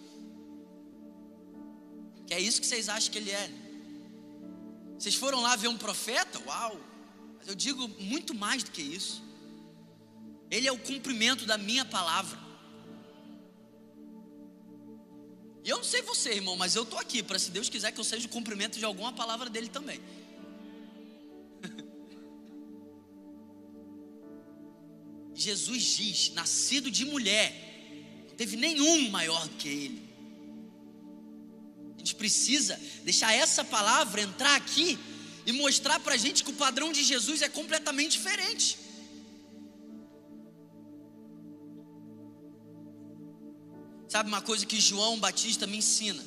Que 2.27 2.35
é 2.35 2.41
isso 2.41 2.61
que 2.61 2.67
vocês 2.67 2.89
acham 2.89 3.13
que 3.13 3.19
ele 3.19 3.31
é? 3.31 3.49
Vocês 4.99 5.15
foram 5.15 5.41
lá 5.41 5.55
ver 5.55 5.69
um 5.69 5.79
profeta? 5.79 6.41
Uau! 6.41 6.92
Mas 7.43 7.49
eu 7.49 7.57
digo 7.57 7.89
muito 7.99 8.33
mais 8.33 8.63
do 8.63 8.71
que 8.71 8.81
isso. 8.81 9.21
Ele 10.49 10.69
é 10.69 10.73
o 10.73 10.79
cumprimento 10.79 11.45
da 11.45 11.59
minha 11.59 11.85
palavra. 11.85 12.39
E 15.65 15.69
eu 15.69 15.79
não 15.79 15.85
sei 15.85 16.03
você, 16.03 16.35
irmão, 16.35 16.55
mas 16.57 16.77
eu 16.77 16.85
estou 16.85 17.01
aqui 17.01 17.21
para, 17.21 17.41
se 17.41 17.51
Deus 17.51 17.69
quiser, 17.69 17.91
que 17.91 17.99
eu 17.99 18.05
seja 18.05 18.27
o 18.27 18.31
cumprimento 18.31 18.79
de 18.79 18.85
alguma 18.85 19.13
palavra 19.13 19.51
dele 19.51 19.69
também. 19.69 20.01
Jesus 25.35 25.83
diz: 25.83 26.33
nascido 26.35 26.93
de 26.93 27.05
mulher, 27.05 28.25
não 28.29 28.37
teve 28.37 28.57
nenhum 28.57 29.11
maior 29.11 29.49
do 29.49 29.57
que 29.57 29.69
ele. 29.69 30.13
A 31.97 31.99
gente 31.99 32.15
precisa 32.15 32.81
deixar 33.03 33.33
essa 33.33 33.65
palavra 33.65 34.23
entrar 34.23 34.55
aqui 34.55 34.97
e 35.47 35.53
mostrar 35.53 35.99
para 36.01 36.15
a 36.15 36.17
gente 36.17 36.45
que 36.45 36.51
o 36.51 36.55
padrão 36.55 36.93
de 36.93 37.03
Jesus 37.03 37.43
é 37.43 37.49
completamente 37.49 38.13
diferente. 38.13 38.79
Sabe 44.09 44.29
uma 44.29 44.43
coisa 44.43 44.67
que 44.67 44.79
João 44.79 45.19
Batista 45.19 45.67
me 45.67 45.79
ensina? 45.79 46.23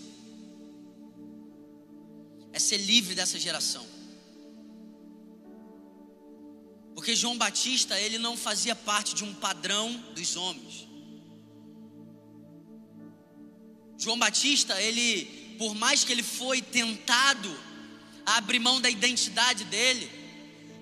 É 2.51 2.57
ser 2.57 2.77
livre 2.77 3.13
dessa 3.13 3.37
geração. 3.39 3.85
Porque 6.95 7.15
João 7.15 7.37
Batista, 7.37 7.99
ele 7.99 8.17
não 8.17 8.35
fazia 8.35 8.75
parte 8.75 9.13
de 9.13 9.23
um 9.23 9.33
padrão 9.35 9.93
dos 10.15 10.35
homens. 10.35 10.87
João 13.97 14.17
Batista, 14.17 14.81
ele, 14.81 15.55
por 15.59 15.75
mais 15.75 16.03
que 16.03 16.11
ele 16.11 16.23
foi 16.23 16.61
tentado 16.61 17.55
a 18.25 18.37
abrir 18.37 18.59
mão 18.59 18.81
da 18.81 18.89
identidade 18.89 19.63
dele, 19.65 20.09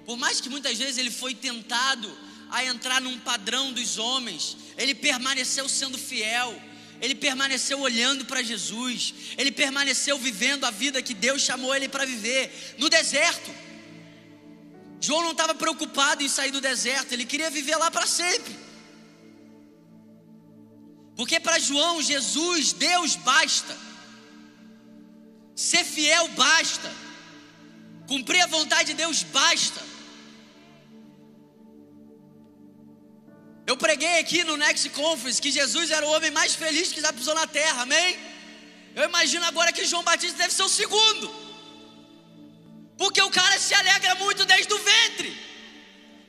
por 0.05 0.17
mais 0.17 0.39
que 0.41 0.49
muitas 0.49 0.77
vezes 0.77 0.97
ele 0.97 1.11
foi 1.11 1.33
tentado 1.33 2.09
a 2.49 2.63
entrar 2.65 3.01
num 3.01 3.19
padrão 3.19 3.73
dos 3.73 3.97
homens, 3.97 4.57
ele 4.77 4.93
permaneceu 4.93 5.67
sendo 5.67 5.97
fiel. 5.97 6.61
Ele 7.01 7.15
permaneceu 7.15 7.81
olhando 7.81 8.23
para 8.23 8.41
Jesus, 8.41 9.13
ele 9.37 9.51
permaneceu 9.51 10.17
vivendo 10.17 10.63
a 10.63 10.71
vida 10.71 11.01
que 11.01 11.13
Deus 11.13 11.41
chamou 11.41 11.75
ele 11.75 11.89
para 11.89 12.05
viver. 12.05 12.75
No 12.77 12.87
deserto. 12.89 13.53
João 15.01 15.21
não 15.21 15.31
estava 15.31 15.53
preocupado 15.53 16.23
em 16.23 16.29
sair 16.29 16.51
do 16.51 16.61
deserto, 16.61 17.11
ele 17.11 17.25
queria 17.25 17.49
viver 17.49 17.75
lá 17.75 17.91
para 17.91 18.07
sempre. 18.07 18.55
Porque 21.13 21.41
para 21.41 21.59
João, 21.59 22.01
Jesus, 22.01 22.71
Deus 22.71 23.17
basta, 23.17 23.77
ser 25.53 25.83
fiel 25.83 26.29
basta, 26.29 26.89
cumprir 28.07 28.41
a 28.41 28.47
vontade 28.47 28.91
de 28.91 28.93
Deus 28.95 29.23
basta. 29.23 29.81
Eu 33.65 33.77
preguei 33.77 34.19
aqui 34.19 34.43
no 34.43 34.57
Next 34.57 34.89
Conference 34.89 35.41
que 35.41 35.51
Jesus 35.51 35.89
era 35.89 36.05
o 36.05 36.11
homem 36.11 36.31
mais 36.31 36.53
feliz 36.53 36.91
que 36.91 37.01
já 37.01 37.13
pisou 37.13 37.33
na 37.33 37.47
terra, 37.47 37.83
amém? 37.83 38.17
Eu 38.95 39.05
imagino 39.05 39.45
agora 39.45 39.71
que 39.71 39.85
João 39.85 40.03
Batista 40.03 40.37
deve 40.37 40.53
ser 40.53 40.63
o 40.63 40.69
segundo, 40.69 41.33
porque 42.97 43.21
o 43.21 43.29
cara 43.29 43.57
se 43.57 43.73
alegra 43.73 44.15
muito 44.15 44.45
desde 44.45 44.73
o 44.73 44.77
ventre. 44.77 45.52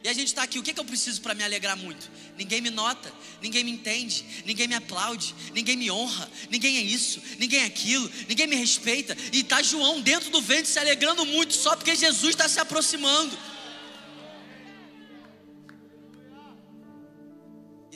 E 0.04 0.08
a 0.08 0.12
gente 0.12 0.28
está 0.28 0.42
aqui, 0.42 0.58
o 0.58 0.62
que, 0.62 0.74
que 0.74 0.78
eu 0.78 0.84
preciso 0.84 1.22
para 1.22 1.34
me 1.34 1.42
alegrar 1.42 1.78
muito? 1.78 2.10
Ninguém 2.36 2.60
me 2.60 2.68
nota, 2.68 3.10
ninguém 3.40 3.64
me 3.64 3.70
entende, 3.70 4.22
ninguém 4.44 4.68
me 4.68 4.74
aplaude, 4.74 5.34
ninguém 5.54 5.78
me 5.78 5.90
honra, 5.90 6.30
ninguém 6.50 6.76
é 6.76 6.82
isso, 6.82 7.22
ninguém 7.38 7.60
é 7.60 7.64
aquilo, 7.64 8.10
ninguém 8.28 8.46
me 8.46 8.54
respeita. 8.54 9.16
E 9.32 9.40
está 9.40 9.62
João 9.62 10.02
dentro 10.02 10.28
do 10.28 10.42
ventre 10.42 10.66
se 10.66 10.78
alegrando 10.78 11.24
muito 11.24 11.54
só 11.54 11.74
porque 11.74 11.96
Jesus 11.96 12.34
está 12.34 12.46
se 12.46 12.60
aproximando. 12.60 13.36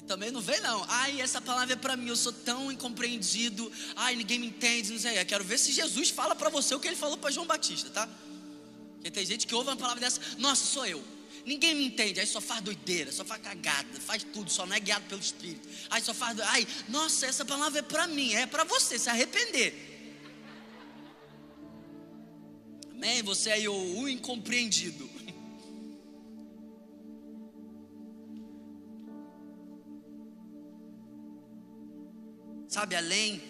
Também 0.09 0.31
não 0.31 0.41
vem 0.41 0.59
não. 0.63 0.83
Ai, 0.89 1.21
essa 1.21 1.39
palavra 1.39 1.75
é 1.75 1.77
para 1.77 1.95
mim, 1.95 2.09
eu 2.09 2.17
sou 2.17 2.33
tão 2.33 2.73
incompreendido. 2.73 3.71
Ai, 3.95 4.17
ninguém 4.17 4.39
me 4.39 4.47
entende, 4.47 4.91
não 4.91 4.99
sei. 4.99 5.21
Eu 5.21 5.27
quero 5.27 5.45
ver 5.45 5.59
se 5.59 5.71
Jesus 5.71 6.09
fala 6.09 6.35
para 6.35 6.49
você 6.49 6.75
o 6.75 6.81
que 6.81 6.89
ele 6.89 6.97
falou 6.97 7.19
para 7.19 7.31
João 7.31 7.47
Batista, 7.47 7.91
tá? 7.91 8.09
Porque 8.95 9.11
tem 9.11 9.27
gente 9.27 9.47
que 9.47 9.55
ouve 9.55 9.69
uma 9.69 9.77
palavra 9.77 10.01
dessa, 10.01 10.19
nossa, 10.39 10.65
sou 10.65 10.87
eu. 10.87 11.18
Ninguém 11.49 11.75
me 11.75 11.87
entende, 11.87 12.21
aí 12.21 12.27
só 12.27 12.43
faz 12.43 12.61
doideira, 12.61 13.11
só 13.11 13.25
faz 13.25 13.41
cagada, 13.41 13.99
faz 14.01 14.23
tudo, 14.23 14.51
só 14.51 14.67
não 14.67 14.77
é 14.77 14.81
guiado 14.81 15.07
pelo 15.07 15.19
Espírito. 15.19 15.67
Aí 15.89 16.03
só 16.03 16.13
faz, 16.13 16.39
ai, 16.41 16.69
nossa, 16.91 17.25
essa 17.25 17.43
palavra 17.43 17.79
é 17.79 17.83
para 17.83 18.07
mim, 18.07 18.35
é 18.35 18.47
para 18.47 18.65
você 18.65 18.99
se 18.99 19.09
arrepender. 19.09 19.73
Amém? 22.91 23.23
Você 23.23 23.49
é 23.49 23.67
o, 23.67 23.73
o 23.73 24.07
incompreendido. 24.11 25.09
sabe, 32.69 32.95
além 32.95 33.41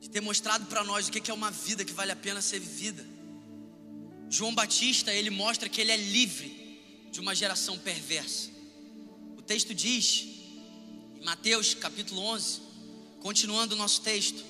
de 0.00 0.08
ter 0.08 0.22
mostrado 0.22 0.64
para 0.66 0.82
nós 0.84 1.06
o 1.06 1.12
que 1.12 1.30
é 1.30 1.34
uma 1.34 1.50
vida 1.50 1.84
que 1.84 1.92
vale 1.92 2.12
a 2.12 2.16
pena 2.16 2.40
ser 2.40 2.60
vivida. 2.60 3.13
João 4.34 4.52
Batista, 4.52 5.14
ele 5.14 5.30
mostra 5.30 5.68
que 5.68 5.80
ele 5.80 5.92
é 5.92 5.96
livre 5.96 6.80
de 7.12 7.20
uma 7.20 7.36
geração 7.36 7.78
perversa. 7.78 8.50
O 9.36 9.42
texto 9.42 9.72
diz, 9.72 10.26
em 11.14 11.24
Mateus 11.24 11.72
capítulo 11.72 12.20
11, 12.20 12.60
continuando 13.20 13.76
o 13.76 13.78
nosso 13.78 14.00
texto, 14.00 14.44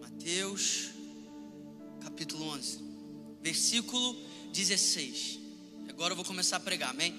Mateus 0.00 0.88
capítulo 2.00 2.48
11, 2.48 2.80
versículo 3.40 4.16
16. 4.52 5.38
Agora 5.88 6.10
eu 6.10 6.16
vou 6.16 6.24
começar 6.24 6.56
a 6.56 6.60
pregar, 6.60 6.90
amém? 6.90 7.14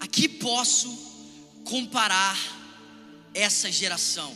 Aqui 0.00 0.26
posso 0.26 0.88
comparar 1.66 2.64
essa 3.36 3.70
geração. 3.70 4.34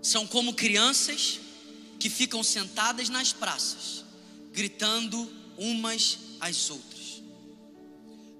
São 0.00 0.26
como 0.26 0.54
crianças 0.54 1.40
que 1.98 2.08
ficam 2.08 2.42
sentadas 2.42 3.08
nas 3.08 3.32
praças, 3.32 4.04
gritando 4.52 5.30
umas 5.58 6.18
às 6.40 6.70
outras. 6.70 7.22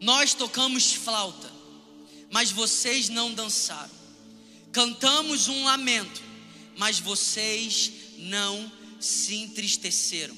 Nós 0.01 0.35
tocamos 0.35 0.93
flauta, 0.93 1.51
mas 2.31 2.51
vocês 2.51 3.09
não 3.09 3.35
dançaram. 3.35 4.03
Cantamos 4.73 5.49
um 5.49 5.65
lamento, 5.65 6.23
mas 6.77 6.99
vocês 6.99 7.93
não 8.19 8.71
se 9.01 9.35
entristeceram. 9.35 10.37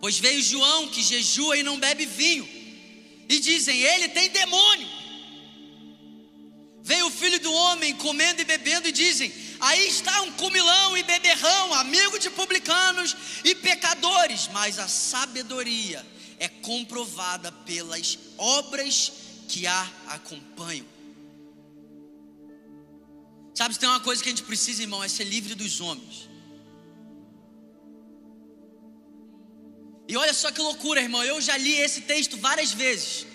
Pois 0.00 0.18
veio 0.18 0.42
João 0.42 0.88
que 0.88 1.02
jejua 1.02 1.58
e 1.58 1.62
não 1.62 1.78
bebe 1.78 2.06
vinho, 2.06 2.48
e 3.28 3.38
dizem: 3.38 3.80
Ele 3.80 4.08
tem 4.08 4.30
demônio. 4.30 4.99
Veio 6.90 7.06
o 7.06 7.10
filho 7.22 7.38
do 7.38 7.52
homem 7.52 7.94
comendo 7.94 8.42
e 8.42 8.44
bebendo, 8.44 8.88
e 8.88 8.90
dizem: 8.90 9.32
Aí 9.60 9.86
está 9.86 10.22
um 10.22 10.32
comilão 10.32 10.96
e 10.96 11.04
beberrão, 11.04 11.72
amigo 11.74 12.18
de 12.18 12.28
publicanos 12.30 13.16
e 13.44 13.54
pecadores. 13.54 14.48
Mas 14.48 14.76
a 14.80 14.88
sabedoria 14.88 16.04
é 16.36 16.48
comprovada 16.48 17.52
pelas 17.52 18.18
obras 18.36 19.12
que 19.46 19.68
a 19.68 19.88
acompanham. 20.08 20.84
Sabe, 23.54 23.74
se 23.74 23.78
tem 23.78 23.88
uma 23.88 24.00
coisa 24.00 24.20
que 24.20 24.28
a 24.28 24.32
gente 24.32 24.42
precisa, 24.42 24.82
irmão, 24.82 25.04
é 25.04 25.06
ser 25.08 25.26
livre 25.36 25.54
dos 25.54 25.80
homens. 25.80 26.28
E 30.08 30.16
olha 30.16 30.34
só 30.34 30.50
que 30.50 30.60
loucura, 30.60 31.00
irmão. 31.00 31.22
Eu 31.22 31.40
já 31.40 31.56
li 31.56 31.76
esse 31.76 32.00
texto 32.00 32.36
várias 32.36 32.72
vezes. 32.72 33.29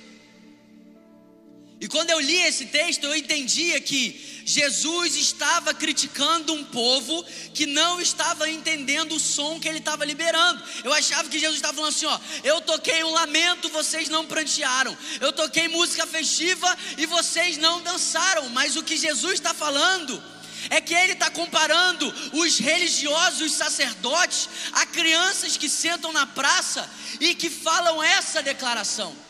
E 1.79 1.87
quando 1.87 2.09
eu 2.09 2.19
li 2.21 2.37
esse 2.37 2.67
texto, 2.67 3.03
eu 3.03 3.15
entendia 3.15 3.81
que 3.81 4.43
Jesus 4.45 5.15
estava 5.15 5.73
criticando 5.73 6.53
um 6.53 6.63
povo 6.63 7.25
que 7.53 7.65
não 7.65 7.99
estava 7.99 8.49
entendendo 8.49 9.15
o 9.15 9.19
som 9.19 9.59
que 9.59 9.67
ele 9.67 9.79
estava 9.79 10.05
liberando. 10.05 10.63
Eu 10.83 10.93
achava 10.93 11.27
que 11.27 11.37
Jesus 11.37 11.57
estava 11.57 11.73
falando 11.73 11.91
assim: 11.91 12.05
ó, 12.05 12.19
eu 12.43 12.61
toquei 12.61 13.03
um 13.03 13.11
lamento, 13.11 13.67
vocês 13.69 14.07
não 14.07 14.25
prantearam. 14.25 14.97
Eu 15.19 15.33
toquei 15.33 15.67
música 15.67 16.07
festiva 16.07 16.77
e 16.97 17.05
vocês 17.05 17.57
não 17.57 17.81
dançaram. 17.81 18.47
Mas 18.49 18.77
o 18.77 18.83
que 18.83 18.95
Jesus 18.95 19.33
está 19.33 19.53
falando 19.53 20.23
é 20.69 20.79
que 20.79 20.93
ele 20.93 21.13
está 21.13 21.29
comparando 21.29 22.07
os 22.33 22.57
religiosos, 22.57 23.41
os 23.41 23.51
sacerdotes, 23.51 24.47
a 24.71 24.85
crianças 24.85 25.57
que 25.57 25.67
sentam 25.67 26.13
na 26.13 26.25
praça 26.25 26.89
e 27.19 27.35
que 27.35 27.49
falam 27.49 28.01
essa 28.01 28.41
declaração. 28.41 29.24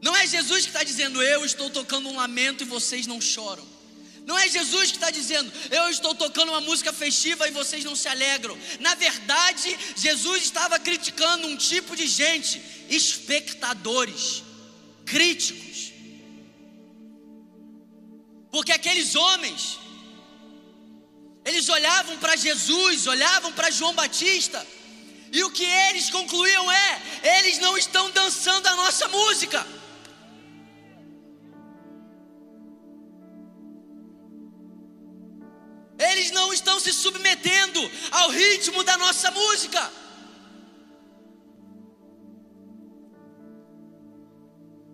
Não 0.00 0.16
é 0.16 0.26
Jesus 0.26 0.62
que 0.62 0.68
está 0.68 0.82
dizendo, 0.82 1.22
eu 1.22 1.44
estou 1.44 1.68
tocando 1.70 2.08
um 2.08 2.16
lamento 2.16 2.62
e 2.62 2.66
vocês 2.66 3.06
não 3.06 3.20
choram. 3.20 3.66
Não 4.24 4.38
é 4.38 4.46
Jesus 4.46 4.90
que 4.90 4.98
está 4.98 5.10
dizendo, 5.10 5.50
eu 5.70 5.88
estou 5.88 6.14
tocando 6.14 6.50
uma 6.50 6.60
música 6.60 6.92
festiva 6.92 7.48
e 7.48 7.50
vocês 7.50 7.82
não 7.82 7.96
se 7.96 8.08
alegram. 8.08 8.56
Na 8.78 8.94
verdade, 8.94 9.76
Jesus 9.96 10.42
estava 10.42 10.78
criticando 10.78 11.46
um 11.46 11.56
tipo 11.56 11.96
de 11.96 12.06
gente, 12.06 12.60
espectadores, 12.90 14.42
críticos. 15.06 15.94
Porque 18.50 18.70
aqueles 18.70 19.14
homens, 19.14 19.78
eles 21.44 21.66
olhavam 21.70 22.18
para 22.18 22.36
Jesus, 22.36 23.06
olhavam 23.06 23.50
para 23.52 23.70
João 23.70 23.94
Batista, 23.94 24.66
e 25.32 25.42
o 25.42 25.50
que 25.50 25.64
eles 25.64 26.10
concluíam 26.10 26.70
é: 26.70 27.02
eles 27.38 27.58
não 27.58 27.76
estão 27.78 28.10
dançando 28.10 28.66
a 28.66 28.76
nossa 28.76 29.08
música. 29.08 29.77
Ao 38.10 38.30
ritmo 38.30 38.82
da 38.84 38.96
nossa 38.96 39.30
música. 39.30 39.92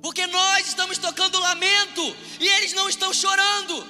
Porque 0.04 0.26
nós 0.26 0.68
estamos 0.68 0.98
tocando 0.98 1.38
lamento 1.38 2.16
e 2.38 2.46
eles 2.46 2.72
não 2.74 2.88
estão 2.88 3.12
chorando. 3.12 3.86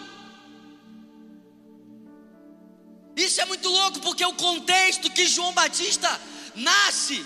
Isso 3.16 3.40
é 3.40 3.44
muito 3.46 3.68
louco 3.68 4.00
porque 4.00 4.24
o 4.24 4.34
contexto 4.34 5.10
que 5.10 5.26
João 5.26 5.52
Batista 5.52 6.20
nasce 6.54 7.24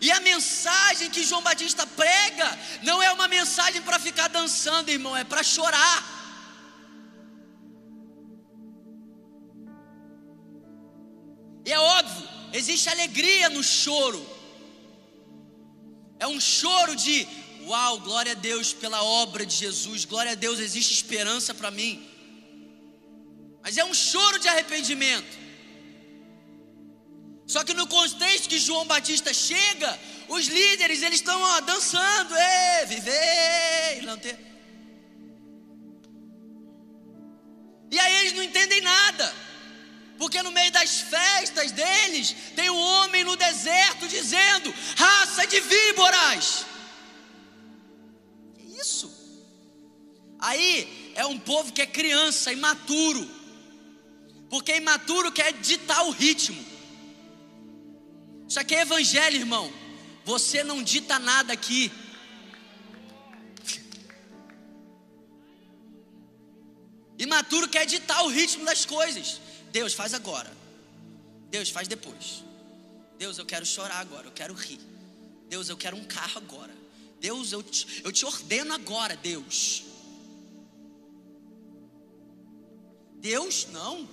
e 0.00 0.10
a 0.10 0.20
mensagem 0.20 1.10
que 1.10 1.22
João 1.22 1.42
Batista 1.42 1.86
prega 1.86 2.58
não 2.82 3.00
é 3.00 3.12
uma 3.12 3.28
mensagem 3.28 3.80
para 3.82 4.00
ficar 4.00 4.28
dançando, 4.28 4.88
irmão, 4.88 5.16
é 5.16 5.22
para 5.22 5.42
chorar. 5.42 6.21
E 11.64 11.72
é 11.72 11.78
óbvio, 11.78 12.28
existe 12.52 12.88
alegria 12.88 13.48
no 13.48 13.62
choro. 13.62 14.20
É 16.18 16.26
um 16.26 16.40
choro 16.40 16.94
de, 16.94 17.26
uau, 17.66 17.98
glória 18.00 18.32
a 18.32 18.34
Deus 18.34 18.72
pela 18.72 19.02
obra 19.02 19.44
de 19.44 19.54
Jesus, 19.54 20.04
glória 20.04 20.32
a 20.32 20.36
Deus, 20.36 20.58
existe 20.58 20.92
esperança 20.94 21.52
para 21.54 21.70
mim. 21.70 22.08
Mas 23.62 23.76
é 23.76 23.84
um 23.84 23.94
choro 23.94 24.38
de 24.38 24.48
arrependimento. 24.48 25.42
Só 27.46 27.62
que 27.64 27.74
no 27.74 27.86
contexto 27.86 28.48
que 28.48 28.58
João 28.58 28.86
Batista 28.86 29.32
chega, 29.32 29.98
os 30.28 30.46
líderes 30.46 31.02
eles 31.02 31.20
estão 31.20 31.40
ó, 31.40 31.60
dançando, 31.60 32.34
Ê, 32.34 32.86
viver, 32.86 34.02
não 34.04 34.16
ter. 34.18 34.38
E 37.90 37.98
aí 38.00 38.20
eles 38.20 38.32
não 38.32 38.42
entendem 38.42 38.80
nada. 38.80 39.51
Porque 40.18 40.42
no 40.42 40.52
meio 40.52 40.70
das 40.70 41.00
festas 41.00 41.72
deles, 41.72 42.34
tem 42.54 42.70
um 42.70 42.78
homem 42.78 43.24
no 43.24 43.36
deserto 43.36 44.06
dizendo: 44.08 44.72
raça 44.96 45.46
de 45.46 45.60
víboras. 45.60 46.66
Que 48.54 48.80
isso? 48.80 49.10
Aí 50.38 51.12
é 51.14 51.24
um 51.26 51.38
povo 51.38 51.72
que 51.72 51.82
é 51.82 51.86
criança, 51.86 52.52
imaturo. 52.52 53.28
Porque 54.50 54.76
imaturo 54.76 55.32
quer 55.32 55.52
ditar 55.52 56.04
o 56.06 56.10
ritmo. 56.10 56.62
Isso 58.48 58.60
aqui 58.60 58.74
é 58.74 58.82
evangelho, 58.82 59.36
irmão. 59.36 59.72
Você 60.24 60.62
não 60.62 60.82
dita 60.82 61.18
nada 61.18 61.52
aqui. 61.52 61.90
Imaturo 67.18 67.68
quer 67.68 67.86
ditar 67.86 68.22
o 68.24 68.28
ritmo 68.28 68.64
das 68.64 68.84
coisas. 68.84 69.40
Deus, 69.72 69.94
faz 69.94 70.12
agora. 70.14 70.52
Deus, 71.50 71.70
faz 71.70 71.88
depois. 71.88 72.44
Deus, 73.18 73.38
eu 73.38 73.46
quero 73.46 73.64
chorar 73.64 74.00
agora, 74.00 74.26
eu 74.26 74.32
quero 74.32 74.54
rir. 74.54 74.80
Deus, 75.48 75.68
eu 75.68 75.76
quero 75.76 75.96
um 75.96 76.04
carro 76.04 76.38
agora. 76.38 76.74
Deus, 77.18 77.52
eu 77.52 77.62
te, 77.62 78.02
eu 78.04 78.12
te 78.12 78.24
ordeno 78.26 78.74
agora, 78.74 79.16
Deus. 79.16 79.84
Deus, 83.14 83.66
não. 83.72 84.08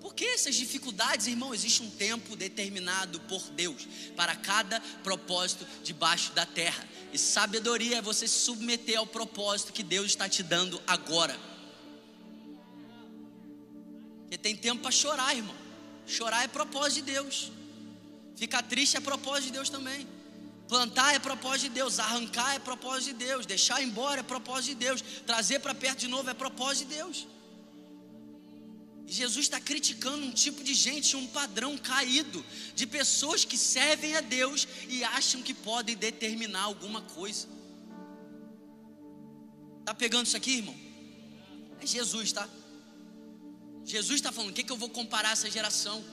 Por 0.00 0.14
que 0.14 0.24
essas 0.24 0.54
dificuldades, 0.54 1.26
irmão? 1.26 1.54
Existe 1.54 1.82
um 1.82 1.90
tempo 1.90 2.36
determinado 2.36 3.18
por 3.20 3.42
Deus 3.50 3.86
para 4.16 4.34
cada 4.36 4.80
propósito 5.02 5.66
debaixo 5.82 6.32
da 6.32 6.44
terra. 6.44 6.86
E 7.12 7.18
sabedoria 7.18 7.98
é 7.98 8.02
você 8.02 8.28
se 8.28 8.40
submeter 8.40 8.98
ao 8.98 9.06
propósito 9.06 9.72
que 9.72 9.82
Deus 9.82 10.06
está 10.06 10.28
te 10.28 10.42
dando 10.42 10.80
agora. 10.86 11.47
Porque 14.28 14.36
tem 14.36 14.54
tempo 14.54 14.82
para 14.82 14.90
chorar, 14.90 15.34
irmão. 15.34 15.56
Chorar 16.06 16.44
é 16.44 16.48
propósito 16.48 16.96
de 16.96 17.12
Deus. 17.12 17.50
Ficar 18.36 18.62
triste 18.62 18.94
é 18.98 19.00
propósito 19.00 19.46
de 19.46 19.52
Deus 19.52 19.70
também. 19.70 20.06
Plantar 20.68 21.14
é 21.14 21.18
propósito 21.18 21.62
de 21.62 21.70
Deus. 21.70 21.98
Arrancar 21.98 22.54
é 22.54 22.58
propósito 22.58 23.16
de 23.16 23.24
Deus. 23.24 23.46
Deixar 23.46 23.82
embora 23.82 24.20
é 24.20 24.22
propósito 24.22 24.72
de 24.72 24.74
Deus. 24.74 25.02
Trazer 25.26 25.60
para 25.60 25.74
perto 25.74 26.00
de 26.00 26.08
novo 26.08 26.28
é 26.28 26.34
propósito 26.34 26.88
de 26.88 26.96
Deus. 26.96 27.26
E 29.06 29.12
Jesus 29.12 29.46
está 29.46 29.58
criticando 29.58 30.26
um 30.26 30.30
tipo 30.30 30.62
de 30.62 30.74
gente, 30.74 31.16
um 31.16 31.26
padrão 31.26 31.78
caído, 31.78 32.44
de 32.74 32.86
pessoas 32.86 33.46
que 33.46 33.56
servem 33.56 34.14
a 34.14 34.20
Deus 34.20 34.68
e 34.90 35.02
acham 35.02 35.40
que 35.40 35.54
podem 35.54 35.96
determinar 35.96 36.64
alguma 36.64 37.00
coisa. 37.00 37.48
Tá 39.86 39.94
pegando 39.94 40.26
isso 40.26 40.36
aqui, 40.36 40.58
irmão? 40.58 40.76
É 41.80 41.86
Jesus, 41.86 42.32
tá? 42.32 42.46
Jesus 43.88 44.16
está 44.16 44.30
falando: 44.30 44.50
o 44.50 44.52
que, 44.52 44.62
que 44.62 44.70
eu 44.70 44.76
vou 44.76 44.90
comparar 44.90 45.32
essa 45.32 45.50
geração? 45.50 46.04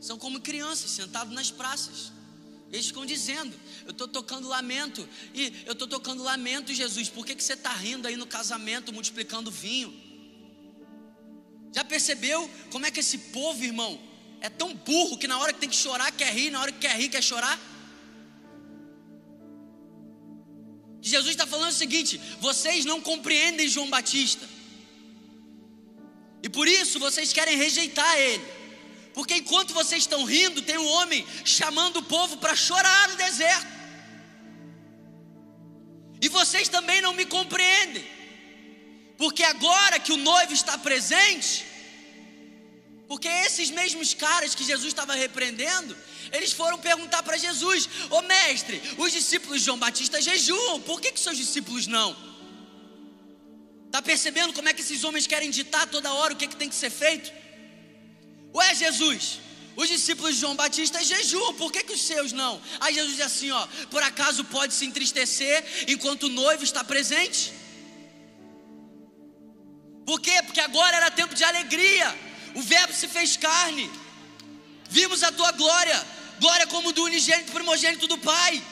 São 0.00 0.18
como 0.18 0.38
crianças 0.40 0.90
sentados 0.90 1.34
nas 1.34 1.50
praças. 1.50 2.12
Eles 2.70 2.86
ficam 2.86 3.06
dizendo: 3.06 3.58
Eu 3.86 3.92
estou 3.92 4.06
tocando 4.06 4.46
lamento. 4.46 5.08
E 5.34 5.64
eu 5.64 5.72
estou 5.72 5.88
tocando 5.88 6.22
lamento, 6.22 6.74
Jesus. 6.74 7.08
Por 7.08 7.24
que, 7.24 7.34
que 7.34 7.42
você 7.42 7.54
está 7.54 7.72
rindo 7.72 8.06
aí 8.06 8.16
no 8.16 8.26
casamento, 8.26 8.92
multiplicando 8.92 9.50
vinho? 9.50 9.90
Já 11.74 11.82
percebeu 11.82 12.50
como 12.70 12.84
é 12.84 12.90
que 12.90 13.00
esse 13.00 13.16
povo, 13.16 13.64
irmão, 13.64 13.98
é 14.42 14.50
tão 14.50 14.74
burro 14.74 15.16
que 15.16 15.26
na 15.26 15.38
hora 15.38 15.54
que 15.54 15.60
tem 15.60 15.70
que 15.70 15.76
chorar 15.76 16.12
quer 16.12 16.34
rir, 16.34 16.50
na 16.50 16.60
hora 16.60 16.70
que 16.70 16.80
quer 16.80 16.94
rir 16.94 17.08
quer 17.08 17.22
chorar? 17.22 17.58
Jesus 21.00 21.30
está 21.30 21.46
falando 21.46 21.70
o 21.70 21.74
seguinte: 21.74 22.20
vocês 22.40 22.84
não 22.84 23.00
compreendem 23.00 23.68
João 23.68 23.88
Batista. 23.88 24.46
E 26.42 26.48
por 26.48 26.66
isso 26.66 26.98
vocês 26.98 27.32
querem 27.32 27.56
rejeitar 27.56 28.18
ele. 28.18 28.44
Porque 29.14 29.34
enquanto 29.36 29.74
vocês 29.74 30.02
estão 30.02 30.24
rindo, 30.24 30.62
tem 30.62 30.78
um 30.78 30.86
homem 30.86 31.26
chamando 31.44 31.98
o 31.98 32.02
povo 32.02 32.38
para 32.38 32.56
chorar 32.56 33.08
no 33.10 33.16
deserto. 33.16 33.72
E 36.20 36.28
vocês 36.28 36.68
também 36.68 37.00
não 37.00 37.12
me 37.12 37.26
compreendem. 37.26 38.04
Porque 39.18 39.42
agora 39.42 40.00
que 40.00 40.12
o 40.12 40.16
noivo 40.16 40.52
está 40.52 40.76
presente, 40.78 41.64
porque 43.06 43.28
esses 43.28 43.70
mesmos 43.70 44.14
caras 44.14 44.54
que 44.54 44.64
Jesus 44.64 44.88
estava 44.88 45.14
repreendendo, 45.14 45.96
eles 46.32 46.52
foram 46.52 46.78
perguntar 46.78 47.22
para 47.22 47.36
Jesus: 47.36 47.88
Ô 48.10 48.22
mestre, 48.22 48.82
os 48.98 49.12
discípulos 49.12 49.60
de 49.60 49.66
João 49.66 49.78
Batista 49.78 50.20
jejuam, 50.20 50.80
por 50.80 51.00
que, 51.00 51.12
que 51.12 51.20
seus 51.20 51.36
discípulos 51.36 51.86
não? 51.86 52.31
Está 53.92 54.00
percebendo 54.00 54.54
como 54.54 54.70
é 54.70 54.72
que 54.72 54.80
esses 54.80 55.04
homens 55.04 55.26
querem 55.26 55.50
ditar 55.50 55.86
toda 55.86 56.10
hora 56.14 56.32
o 56.32 56.36
que, 56.36 56.46
é 56.46 56.48
que 56.48 56.56
tem 56.56 56.66
que 56.66 56.74
ser 56.74 56.88
feito? 56.88 57.30
Ué, 58.54 58.74
Jesus, 58.74 59.38
os 59.76 59.86
discípulos 59.86 60.34
de 60.34 60.40
João 60.40 60.56
Batista 60.56 61.04
jejuam, 61.04 61.52
por 61.56 61.70
que, 61.70 61.84
que 61.84 61.92
os 61.92 62.00
seus 62.00 62.32
não? 62.32 62.58
Aí 62.80 62.94
Jesus 62.94 63.16
diz 63.16 63.26
assim: 63.26 63.50
ó, 63.50 63.66
por 63.90 64.02
acaso 64.02 64.44
pode 64.44 64.72
se 64.72 64.86
entristecer 64.86 65.62
enquanto 65.86 66.22
o 66.22 66.30
noivo 66.30 66.64
está 66.64 66.82
presente? 66.82 67.52
Por 70.06 70.18
quê? 70.22 70.42
Porque 70.46 70.62
agora 70.62 70.96
era 70.96 71.10
tempo 71.10 71.34
de 71.34 71.44
alegria, 71.44 72.18
o 72.54 72.62
Verbo 72.62 72.94
se 72.94 73.06
fez 73.06 73.36
carne, 73.36 73.90
vimos 74.88 75.22
a 75.22 75.30
tua 75.30 75.52
glória, 75.52 76.02
glória 76.40 76.66
como 76.66 76.92
do 76.92 77.04
unigênito 77.04 77.52
primogênito 77.52 78.06
do 78.06 78.16
Pai. 78.16 78.62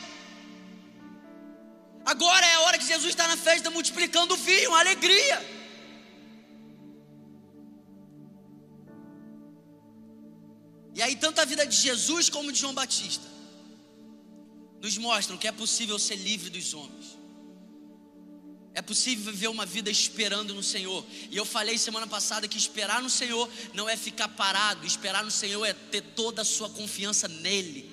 Agora 2.12 2.44
é 2.44 2.54
a 2.54 2.60
hora 2.62 2.76
que 2.76 2.86
Jesus 2.92 3.10
está 3.10 3.28
na 3.28 3.36
festa 3.36 3.70
multiplicando 3.70 4.34
o 4.34 4.36
vinho, 4.36 4.74
alegria. 4.74 5.38
E 10.92 11.00
aí, 11.00 11.14
tanto 11.14 11.40
a 11.40 11.44
vida 11.44 11.64
de 11.64 11.76
Jesus 11.76 12.28
como 12.28 12.50
de 12.50 12.58
João 12.58 12.74
Batista 12.74 13.24
nos 14.80 14.98
mostram 14.98 15.38
que 15.38 15.46
é 15.46 15.52
possível 15.52 16.00
ser 16.00 16.16
livre 16.16 16.50
dos 16.50 16.74
homens. 16.74 17.16
É 18.74 18.82
possível 18.82 19.32
viver 19.32 19.46
uma 19.46 19.64
vida 19.64 19.88
esperando 19.88 20.52
no 20.52 20.64
Senhor. 20.64 21.06
E 21.30 21.36
eu 21.36 21.44
falei 21.44 21.78
semana 21.78 22.08
passada 22.08 22.48
que 22.48 22.58
esperar 22.58 23.00
no 23.00 23.10
Senhor 23.10 23.48
não 23.72 23.88
é 23.88 23.96
ficar 23.96 24.26
parado, 24.26 24.84
esperar 24.84 25.22
no 25.22 25.30
Senhor 25.30 25.64
é 25.64 25.74
ter 25.74 26.02
toda 26.16 26.42
a 26.42 26.44
sua 26.44 26.68
confiança 26.70 27.28
nele, 27.28 27.88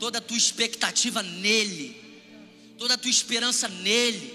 toda 0.00 0.18
a 0.18 0.20
tua 0.20 0.36
expectativa 0.36 1.22
nele 1.22 2.05
toda 2.78 2.94
a 2.94 2.98
tua 2.98 3.10
esperança 3.10 3.68
nele. 3.68 4.34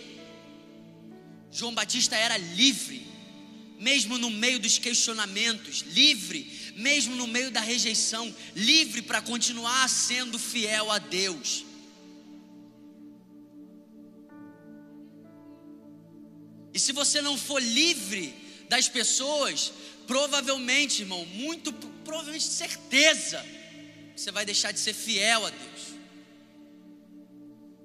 João 1.51 1.73
Batista 1.73 2.15
era 2.15 2.37
livre, 2.37 3.05
mesmo 3.79 4.17
no 4.17 4.29
meio 4.29 4.59
dos 4.59 4.77
questionamentos, 4.77 5.83
livre, 5.87 6.73
mesmo 6.75 7.15
no 7.15 7.27
meio 7.27 7.51
da 7.51 7.59
rejeição, 7.59 8.33
livre 8.55 9.01
para 9.01 9.21
continuar 9.21 9.87
sendo 9.89 10.39
fiel 10.39 10.91
a 10.91 10.97
Deus. 10.97 11.65
E 16.73 16.79
se 16.79 16.93
você 16.93 17.21
não 17.21 17.37
for 17.37 17.61
livre 17.61 18.33
das 18.69 18.87
pessoas, 18.87 19.73
provavelmente, 20.07 21.01
irmão, 21.01 21.25
muito 21.25 21.73
provavelmente 22.05 22.45
certeza, 22.45 23.45
você 24.15 24.31
vai 24.31 24.45
deixar 24.45 24.71
de 24.71 24.79
ser 24.79 24.93
fiel 24.93 25.45
a 25.45 25.49
Deus. 25.49 25.80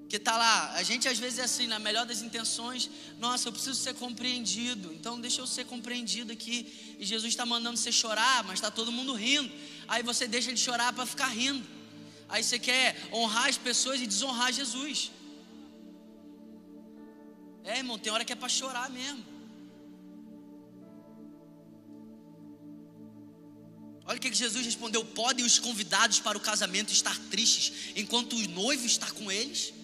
Que 0.08 0.18
tá 0.20 0.36
lá, 0.36 0.72
a 0.74 0.82
gente 0.84 1.08
às 1.08 1.18
vezes 1.18 1.38
é 1.40 1.42
assim, 1.42 1.66
na 1.66 1.78
melhor 1.80 2.06
das 2.06 2.22
intenções, 2.22 2.88
nossa, 3.18 3.48
eu 3.48 3.52
preciso 3.52 3.74
ser 3.74 3.94
compreendido, 3.94 4.92
então 4.92 5.20
deixa 5.20 5.40
eu 5.40 5.46
ser 5.46 5.64
compreendido 5.64 6.32
aqui. 6.32 6.96
E 6.98 7.04
Jesus 7.04 7.32
está 7.32 7.44
mandando 7.44 7.76
você 7.76 7.90
chorar, 7.90 8.44
mas 8.44 8.54
está 8.54 8.70
todo 8.70 8.92
mundo 8.92 9.14
rindo. 9.14 9.50
Aí 9.88 10.02
você 10.04 10.28
deixa 10.28 10.52
de 10.52 10.60
chorar 10.60 10.92
para 10.92 11.04
ficar 11.04 11.28
rindo. 11.28 11.66
Aí 12.28 12.42
você 12.42 12.58
quer 12.58 13.08
honrar 13.12 13.48
as 13.48 13.58
pessoas 13.58 14.00
e 14.00 14.06
desonrar 14.06 14.52
Jesus. 14.52 15.10
É, 17.64 17.78
irmão, 17.78 17.98
tem 17.98 18.12
hora 18.12 18.24
que 18.24 18.32
é 18.32 18.36
para 18.36 18.48
chorar 18.48 18.88
mesmo. 18.88 19.24
Olha 24.06 24.18
o 24.18 24.20
que 24.20 24.32
Jesus 24.32 24.64
respondeu: 24.64 25.04
podem 25.04 25.44
os 25.44 25.58
convidados 25.58 26.20
para 26.20 26.38
o 26.38 26.40
casamento 26.40 26.92
estar 26.92 27.18
tristes 27.28 27.92
enquanto 27.96 28.36
o 28.36 28.48
noivo 28.48 28.86
está 28.86 29.10
com 29.10 29.30
eles? 29.30 29.74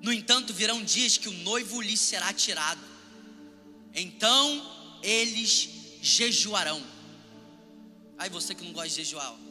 No 0.00 0.12
entanto, 0.12 0.52
virão 0.52 0.82
dias 0.82 1.16
que 1.16 1.28
o 1.28 1.32
noivo 1.32 1.80
lhes 1.80 2.00
será 2.00 2.32
tirado. 2.32 2.80
Então 3.94 5.00
eles 5.02 5.68
jejuarão. 6.00 6.82
Aí 8.16 8.28
você 8.30 8.54
que 8.54 8.64
não 8.64 8.72
gosta 8.72 8.88
de 8.88 8.94
jejuar, 8.96 9.32
ó. 9.32 9.48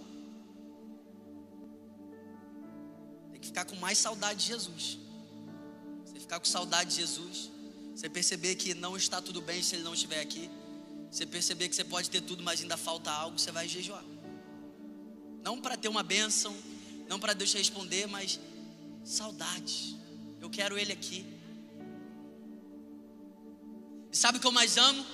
tem 3.31 3.41
que 3.41 3.47
ficar 3.47 3.65
com 3.65 3.75
mais 3.75 3.97
saudade 3.97 4.41
de 4.41 4.47
Jesus. 4.47 4.97
Você 6.05 6.19
ficar 6.19 6.39
com 6.39 6.45
saudade 6.45 6.89
de 6.91 6.97
Jesus. 6.97 7.51
Você 7.95 8.09
perceber 8.09 8.55
que 8.55 8.73
não 8.73 8.95
está 8.95 9.21
tudo 9.21 9.41
bem 9.41 9.61
se 9.61 9.75
ele 9.75 9.83
não 9.83 9.93
estiver 9.93 10.19
aqui. 10.19 10.49
Você 11.11 11.25
perceber 11.25 11.69
que 11.69 11.75
você 11.75 11.83
pode 11.83 12.09
ter 12.09 12.21
tudo, 12.21 12.43
mas 12.43 12.61
ainda 12.61 12.77
falta 12.77 13.09
algo, 13.09 13.39
você 13.39 13.51
vai 13.51 13.67
jejuar. 13.67 14.03
Não 15.43 15.59
para 15.59 15.77
ter 15.77 15.87
uma 15.87 16.03
bênção, 16.03 16.55
não 17.07 17.19
para 17.19 17.33
Deus 17.33 17.49
te 17.49 17.57
responder, 17.57 18.05
mas 18.07 18.39
saudade. 19.03 19.96
Eu 20.39 20.49
quero 20.49 20.77
Ele 20.77 20.93
aqui. 20.93 21.25
E 24.11 24.17
sabe 24.17 24.37
o 24.37 24.41
que 24.41 24.47
eu 24.47 24.51
mais 24.51 24.77
amo? 24.77 25.05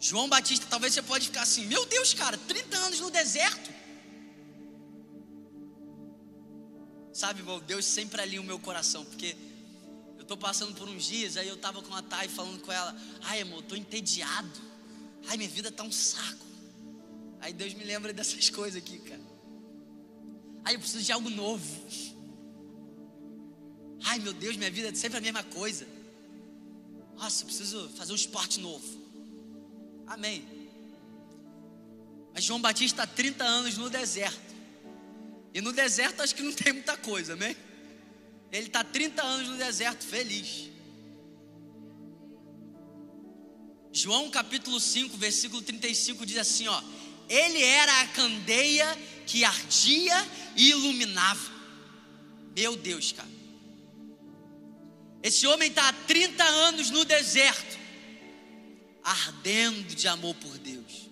João 0.00 0.28
Batista, 0.28 0.66
talvez 0.70 0.94
você 0.94 1.02
pode 1.02 1.26
ficar 1.26 1.42
assim, 1.42 1.66
meu 1.66 1.84
Deus, 1.86 2.14
cara, 2.14 2.38
30 2.38 2.76
anos 2.76 3.00
no 3.00 3.10
deserto. 3.10 3.70
Sabe, 7.12 7.40
irmão, 7.40 7.58
Deus 7.58 7.84
sempre 7.84 8.22
alinha 8.22 8.40
o 8.40 8.44
meu 8.44 8.60
coração, 8.60 9.04
porque 9.04 9.36
eu 10.16 10.22
estou 10.22 10.36
passando 10.36 10.72
por 10.74 10.88
uns 10.88 11.04
dias, 11.04 11.36
aí 11.36 11.48
eu 11.48 11.56
estava 11.56 11.82
com 11.82 11.92
a 11.92 12.00
Thay 12.00 12.28
falando 12.28 12.60
com 12.60 12.70
ela, 12.70 12.96
ai 13.22 13.40
irmão, 13.40 13.58
estou 13.58 13.76
entediado, 13.76 14.60
ai 15.26 15.36
minha 15.36 15.50
vida 15.50 15.68
está 15.68 15.82
um 15.82 15.90
saco. 15.90 16.46
Aí 17.40 17.52
Deus 17.52 17.74
me 17.74 17.82
lembra 17.82 18.12
dessas 18.12 18.50
coisas 18.50 18.80
aqui, 18.80 18.98
cara. 19.00 19.20
Ai, 20.64 20.76
eu 20.76 20.78
preciso 20.80 21.02
de 21.02 21.10
algo 21.10 21.30
novo. 21.30 22.17
Ai 24.04 24.18
meu 24.18 24.32
Deus, 24.32 24.56
minha 24.56 24.70
vida 24.70 24.88
é 24.88 24.94
sempre 24.94 25.18
a 25.18 25.20
mesma 25.20 25.42
coisa. 25.42 25.86
Nossa, 27.16 27.42
eu 27.42 27.46
preciso 27.46 27.88
fazer 27.96 28.12
um 28.12 28.16
esporte 28.16 28.60
novo. 28.60 28.86
Amém. 30.06 30.44
Mas 32.32 32.44
João 32.44 32.60
Batista 32.60 33.02
está 33.02 33.14
30 33.14 33.44
anos 33.44 33.76
no 33.76 33.90
deserto. 33.90 34.54
E 35.52 35.60
no 35.60 35.72
deserto 35.72 36.22
acho 36.22 36.34
que 36.34 36.42
não 36.42 36.52
tem 36.52 36.72
muita 36.72 36.96
coisa, 36.96 37.32
amém? 37.32 37.56
Ele 38.52 38.66
está 38.66 38.84
30 38.84 39.22
anos 39.22 39.48
no 39.48 39.56
deserto, 39.56 40.04
feliz. 40.04 40.70
João 43.92 44.30
capítulo 44.30 44.78
5, 44.78 45.16
versículo 45.16 45.60
35 45.60 46.24
diz 46.24 46.38
assim: 46.38 46.68
ó, 46.68 46.82
ele 47.28 47.62
era 47.62 48.00
a 48.00 48.08
candeia 48.08 48.86
que 49.26 49.44
ardia 49.44 50.14
e 50.56 50.70
iluminava. 50.70 51.50
Meu 52.54 52.76
Deus, 52.76 53.12
cara. 53.12 53.37
Esse 55.22 55.46
homem 55.46 55.68
está 55.68 55.88
há 55.88 55.92
30 55.92 56.44
anos 56.44 56.90
no 56.90 57.04
deserto, 57.04 57.78
ardendo 59.02 59.94
de 59.94 60.06
amor 60.06 60.34
por 60.36 60.56
Deus. 60.58 61.08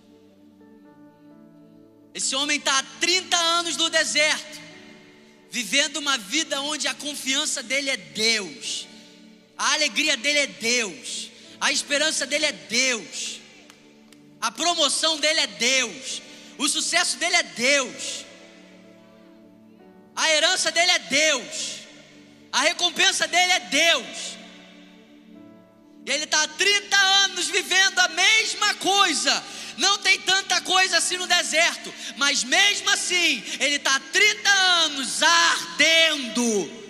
Esse 2.14 2.34
homem 2.34 2.56
está 2.58 2.78
há 2.78 2.82
30 3.00 3.36
anos 3.36 3.76
no 3.76 3.90
deserto, 3.90 4.60
vivendo 5.50 5.96
uma 5.96 6.16
vida 6.16 6.60
onde 6.62 6.86
a 6.86 6.94
confiança 6.94 7.62
dele 7.62 7.90
é 7.90 7.96
Deus, 7.96 8.86
a 9.58 9.72
alegria 9.74 10.16
dele 10.16 10.38
é 10.38 10.46
Deus, 10.46 11.30
a 11.60 11.72
esperança 11.72 12.26
dele 12.26 12.46
é 12.46 12.52
Deus, 12.52 13.40
a 14.40 14.50
promoção 14.52 15.18
dele 15.18 15.40
é 15.40 15.46
Deus, 15.46 16.22
o 16.56 16.68
sucesso 16.68 17.18
dele 17.18 17.36
é 17.36 17.42
Deus, 17.42 18.24
a 20.14 20.30
herança 20.30 20.70
dele 20.70 20.92
é 20.92 20.98
Deus. 21.00 21.75
A 22.56 22.60
recompensa 22.60 23.28
dele 23.28 23.52
é 23.52 23.60
Deus. 23.60 24.38
E 26.06 26.10
ele 26.10 26.24
está 26.24 26.42
há 26.42 26.48
30 26.48 26.96
anos 26.96 27.48
vivendo 27.48 27.98
a 27.98 28.08
mesma 28.08 28.74
coisa. 28.76 29.44
Não 29.76 29.98
tem 29.98 30.18
tanta 30.20 30.62
coisa 30.62 30.96
assim 30.96 31.18
no 31.18 31.26
deserto, 31.26 31.92
mas 32.16 32.44
mesmo 32.44 32.88
assim, 32.88 33.44
ele 33.60 33.76
está 33.76 33.96
há 33.96 34.00
30 34.00 34.50
anos 34.50 35.22
ardendo. 35.22 36.85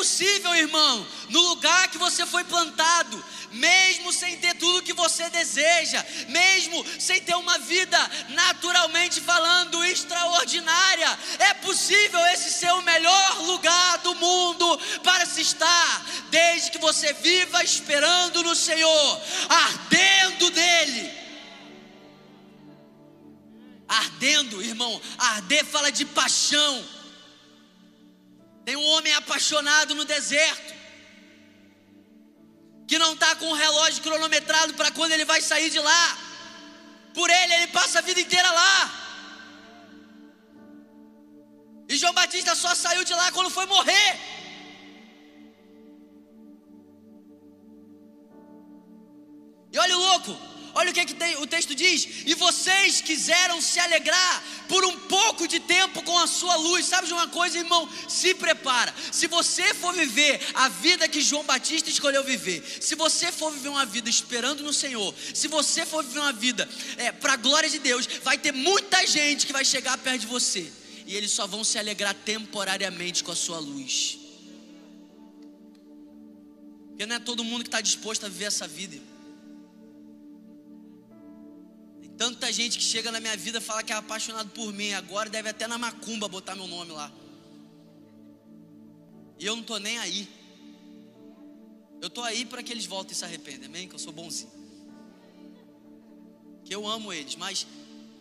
Possível, 0.00 0.54
irmão, 0.54 1.06
no 1.28 1.40
lugar 1.50 1.88
que 1.90 1.98
você 1.98 2.24
foi 2.24 2.42
plantado, 2.44 3.22
mesmo 3.52 4.10
sem 4.10 4.38
ter 4.38 4.54
tudo 4.54 4.82
que 4.82 4.94
você 4.94 5.28
deseja, 5.28 6.02
mesmo 6.28 6.82
sem 6.98 7.20
ter 7.20 7.34
uma 7.34 7.58
vida 7.58 7.98
naturalmente 8.30 9.20
falando 9.20 9.84
extraordinária, 9.84 11.18
é 11.38 11.52
possível 11.54 12.18
esse 12.28 12.50
ser 12.50 12.72
o 12.72 12.80
melhor 12.80 13.42
lugar 13.42 13.98
do 13.98 14.14
mundo 14.14 14.80
para 15.02 15.26
se 15.26 15.42
estar, 15.42 16.06
desde 16.30 16.70
que 16.70 16.78
você 16.78 17.12
viva 17.12 17.62
esperando 17.62 18.42
no 18.42 18.56
Senhor, 18.56 19.22
ardendo 19.50 20.50
dele. 20.50 21.10
Ardendo, 23.86 24.62
irmão, 24.62 24.98
arder 25.18 25.62
fala 25.66 25.92
de 25.92 26.06
paixão. 26.06 26.99
Tem 28.64 28.76
um 28.76 28.86
homem 28.94 29.12
apaixonado 29.14 29.94
no 29.94 30.04
deserto 30.04 30.74
que 32.86 32.98
não 32.98 33.12
está 33.12 33.36
com 33.36 33.48
o 33.50 33.54
relógio 33.54 34.02
cronometrado 34.02 34.74
para 34.74 34.90
quando 34.90 35.12
ele 35.12 35.24
vai 35.24 35.40
sair 35.40 35.70
de 35.70 35.78
lá. 35.78 36.18
Por 37.14 37.28
ele, 37.30 37.54
ele 37.54 37.68
passa 37.68 37.98
a 37.98 38.02
vida 38.02 38.20
inteira 38.20 38.50
lá. 38.50 38.76
E 41.88 41.96
João 41.96 42.12
Batista 42.12 42.54
só 42.54 42.74
saiu 42.74 43.04
de 43.04 43.14
lá 43.14 43.30
quando 43.32 43.50
foi 43.50 43.66
morrer. 43.66 44.10
E 49.72 49.78
olha 49.78 49.96
o 49.96 50.00
louco, 50.00 50.32
Olha 50.74 50.90
o 50.90 50.94
que, 50.94 51.04
que 51.04 51.14
tem, 51.14 51.36
o 51.36 51.46
texto 51.46 51.74
diz: 51.74 52.06
E 52.26 52.34
vocês 52.34 53.00
quiseram 53.00 53.60
se 53.60 53.78
alegrar 53.80 54.44
por 54.68 54.84
um 54.84 54.98
pouco 55.00 55.48
de 55.48 55.60
tempo 55.60 56.02
com 56.02 56.18
a 56.18 56.26
sua 56.26 56.56
luz. 56.56 56.86
Sabe 56.86 57.08
de 57.08 57.12
uma 57.12 57.28
coisa, 57.28 57.58
irmão? 57.58 57.88
Se 58.08 58.34
prepara. 58.34 58.94
Se 59.10 59.26
você 59.26 59.74
for 59.74 59.94
viver 59.94 60.40
a 60.54 60.68
vida 60.68 61.08
que 61.08 61.20
João 61.20 61.44
Batista 61.44 61.90
escolheu 61.90 62.22
viver, 62.22 62.64
se 62.80 62.94
você 62.94 63.32
for 63.32 63.52
viver 63.52 63.68
uma 63.68 63.86
vida 63.86 64.08
esperando 64.08 64.62
no 64.62 64.72
Senhor, 64.72 65.14
se 65.34 65.48
você 65.48 65.84
for 65.84 66.04
viver 66.04 66.20
uma 66.20 66.32
vida 66.32 66.68
é, 66.96 67.10
para 67.12 67.34
a 67.34 67.36
glória 67.36 67.68
de 67.68 67.78
Deus, 67.78 68.06
vai 68.22 68.38
ter 68.38 68.52
muita 68.52 69.06
gente 69.06 69.46
que 69.46 69.52
vai 69.52 69.64
chegar 69.64 69.96
perto 69.98 70.20
de 70.20 70.26
você 70.26 70.70
e 71.10 71.16
eles 71.16 71.32
só 71.32 71.44
vão 71.44 71.64
se 71.64 71.76
alegrar 71.76 72.14
temporariamente 72.14 73.24
com 73.24 73.32
a 73.32 73.36
sua 73.36 73.58
luz. 73.58 74.16
Porque 76.90 77.04
não 77.04 77.16
é 77.16 77.18
todo 77.18 77.42
mundo 77.42 77.62
que 77.62 77.68
está 77.68 77.80
disposto 77.80 78.26
a 78.26 78.28
viver 78.28 78.44
essa 78.44 78.68
vida. 78.68 79.09
Tanta 82.20 82.52
gente 82.52 82.76
que 82.76 82.84
chega 82.84 83.10
na 83.10 83.18
minha 83.18 83.34
vida 83.34 83.62
fala 83.62 83.82
que 83.82 83.94
é 83.94 83.96
apaixonado 83.96 84.50
por 84.50 84.74
mim, 84.74 84.92
agora 84.92 85.30
deve 85.30 85.48
até 85.48 85.66
na 85.66 85.78
macumba 85.78 86.28
botar 86.28 86.54
meu 86.54 86.66
nome 86.66 86.92
lá. 86.92 87.10
E 89.38 89.46
eu 89.46 89.54
não 89.54 89.62
estou 89.62 89.80
nem 89.80 89.96
aí. 89.96 90.28
Eu 91.98 92.08
estou 92.08 92.22
aí 92.22 92.44
para 92.44 92.62
que 92.62 92.70
eles 92.70 92.84
voltem 92.84 93.12
e 93.12 93.14
se 93.14 93.24
arrependam, 93.24 93.70
amém? 93.70 93.88
Que 93.88 93.94
eu 93.94 93.98
sou 93.98 94.12
bonzinho. 94.12 94.52
Que 96.62 96.74
eu 96.74 96.86
amo 96.86 97.10
eles, 97.10 97.36
mas, 97.36 97.66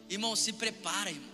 irmão, 0.08 0.34
se 0.34 0.54
prepara, 0.54 1.10
irmão. 1.10 1.30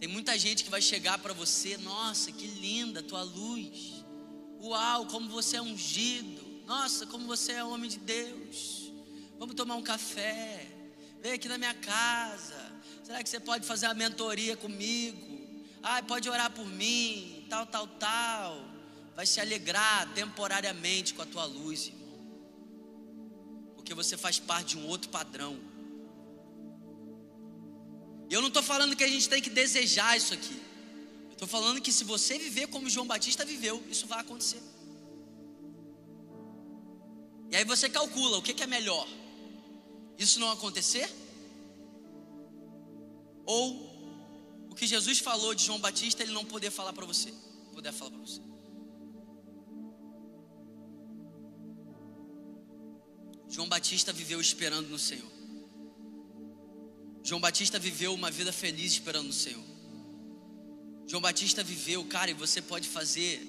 Tem 0.00 0.10
muita 0.10 0.38
gente 0.38 0.62
que 0.62 0.68
vai 0.68 0.82
chegar 0.82 1.16
para 1.16 1.32
você, 1.32 1.78
nossa, 1.78 2.30
que 2.30 2.46
linda 2.46 3.02
tua 3.02 3.22
luz. 3.22 4.04
Uau, 4.60 5.06
como 5.06 5.30
você 5.30 5.56
é 5.56 5.62
ungido. 5.62 6.62
Nossa, 6.66 7.06
como 7.06 7.26
você 7.26 7.52
é 7.52 7.64
homem 7.64 7.88
de 7.88 8.00
Deus. 8.00 8.92
Vamos 9.38 9.54
tomar 9.54 9.76
um 9.76 9.82
café. 9.82 10.71
Vem 11.22 11.34
aqui 11.34 11.48
na 11.48 11.56
minha 11.56 11.74
casa. 11.74 12.60
Será 13.04 13.22
que 13.22 13.28
você 13.28 13.38
pode 13.38 13.64
fazer 13.64 13.86
uma 13.86 13.94
mentoria 13.94 14.56
comigo? 14.56 15.40
Ai, 15.80 16.02
pode 16.02 16.28
orar 16.28 16.50
por 16.50 16.66
mim, 16.66 17.46
tal, 17.48 17.64
tal, 17.64 17.86
tal. 17.86 18.64
Vai 19.14 19.24
se 19.24 19.40
alegrar 19.40 20.12
temporariamente 20.14 21.14
com 21.14 21.22
a 21.22 21.26
tua 21.26 21.44
luz, 21.44 21.86
irmão. 21.86 22.18
Porque 23.76 23.94
você 23.94 24.16
faz 24.16 24.40
parte 24.40 24.74
de 24.74 24.78
um 24.78 24.88
outro 24.88 25.10
padrão. 25.10 25.56
E 28.28 28.34
eu 28.34 28.40
não 28.40 28.48
estou 28.48 28.62
falando 28.62 28.96
que 28.96 29.04
a 29.04 29.08
gente 29.08 29.28
tem 29.28 29.40
que 29.40 29.50
desejar 29.50 30.16
isso 30.16 30.34
aqui. 30.34 30.60
Eu 31.26 31.32
estou 31.34 31.46
falando 31.46 31.80
que 31.80 31.92
se 31.92 32.02
você 32.02 32.36
viver 32.36 32.66
como 32.66 32.90
João 32.90 33.06
Batista 33.06 33.44
viveu, 33.44 33.80
isso 33.88 34.08
vai 34.08 34.18
acontecer. 34.18 34.62
E 37.48 37.56
aí 37.56 37.64
você 37.64 37.88
calcula 37.88 38.38
o 38.38 38.42
que 38.42 38.60
é 38.60 38.66
melhor: 38.66 39.06
isso 40.22 40.40
não 40.40 40.50
acontecer? 40.50 41.10
Ou 43.44 43.92
o 44.70 44.74
que 44.74 44.86
Jesus 44.86 45.18
falou 45.18 45.54
de 45.54 45.64
João 45.64 45.78
Batista, 45.78 46.22
ele 46.22 46.32
não 46.32 46.44
poder 46.44 46.70
falar 46.70 46.92
para 46.92 47.04
você, 47.04 47.32
poder 47.72 47.92
falar 47.92 48.10
para 48.10 48.20
você. 48.20 48.40
João 53.48 53.68
Batista 53.68 54.12
viveu 54.12 54.40
esperando 54.40 54.88
no 54.88 54.98
Senhor. 54.98 55.30
João 57.22 57.40
Batista 57.40 57.78
viveu 57.78 58.14
uma 58.14 58.30
vida 58.30 58.52
feliz 58.52 58.92
esperando 58.92 59.28
o 59.28 59.32
Senhor. 59.32 59.62
João 61.06 61.20
Batista 61.20 61.62
viveu, 61.62 62.02
cara, 62.06 62.30
e 62.30 62.34
você 62.34 62.62
pode 62.62 62.88
fazer 62.88 63.46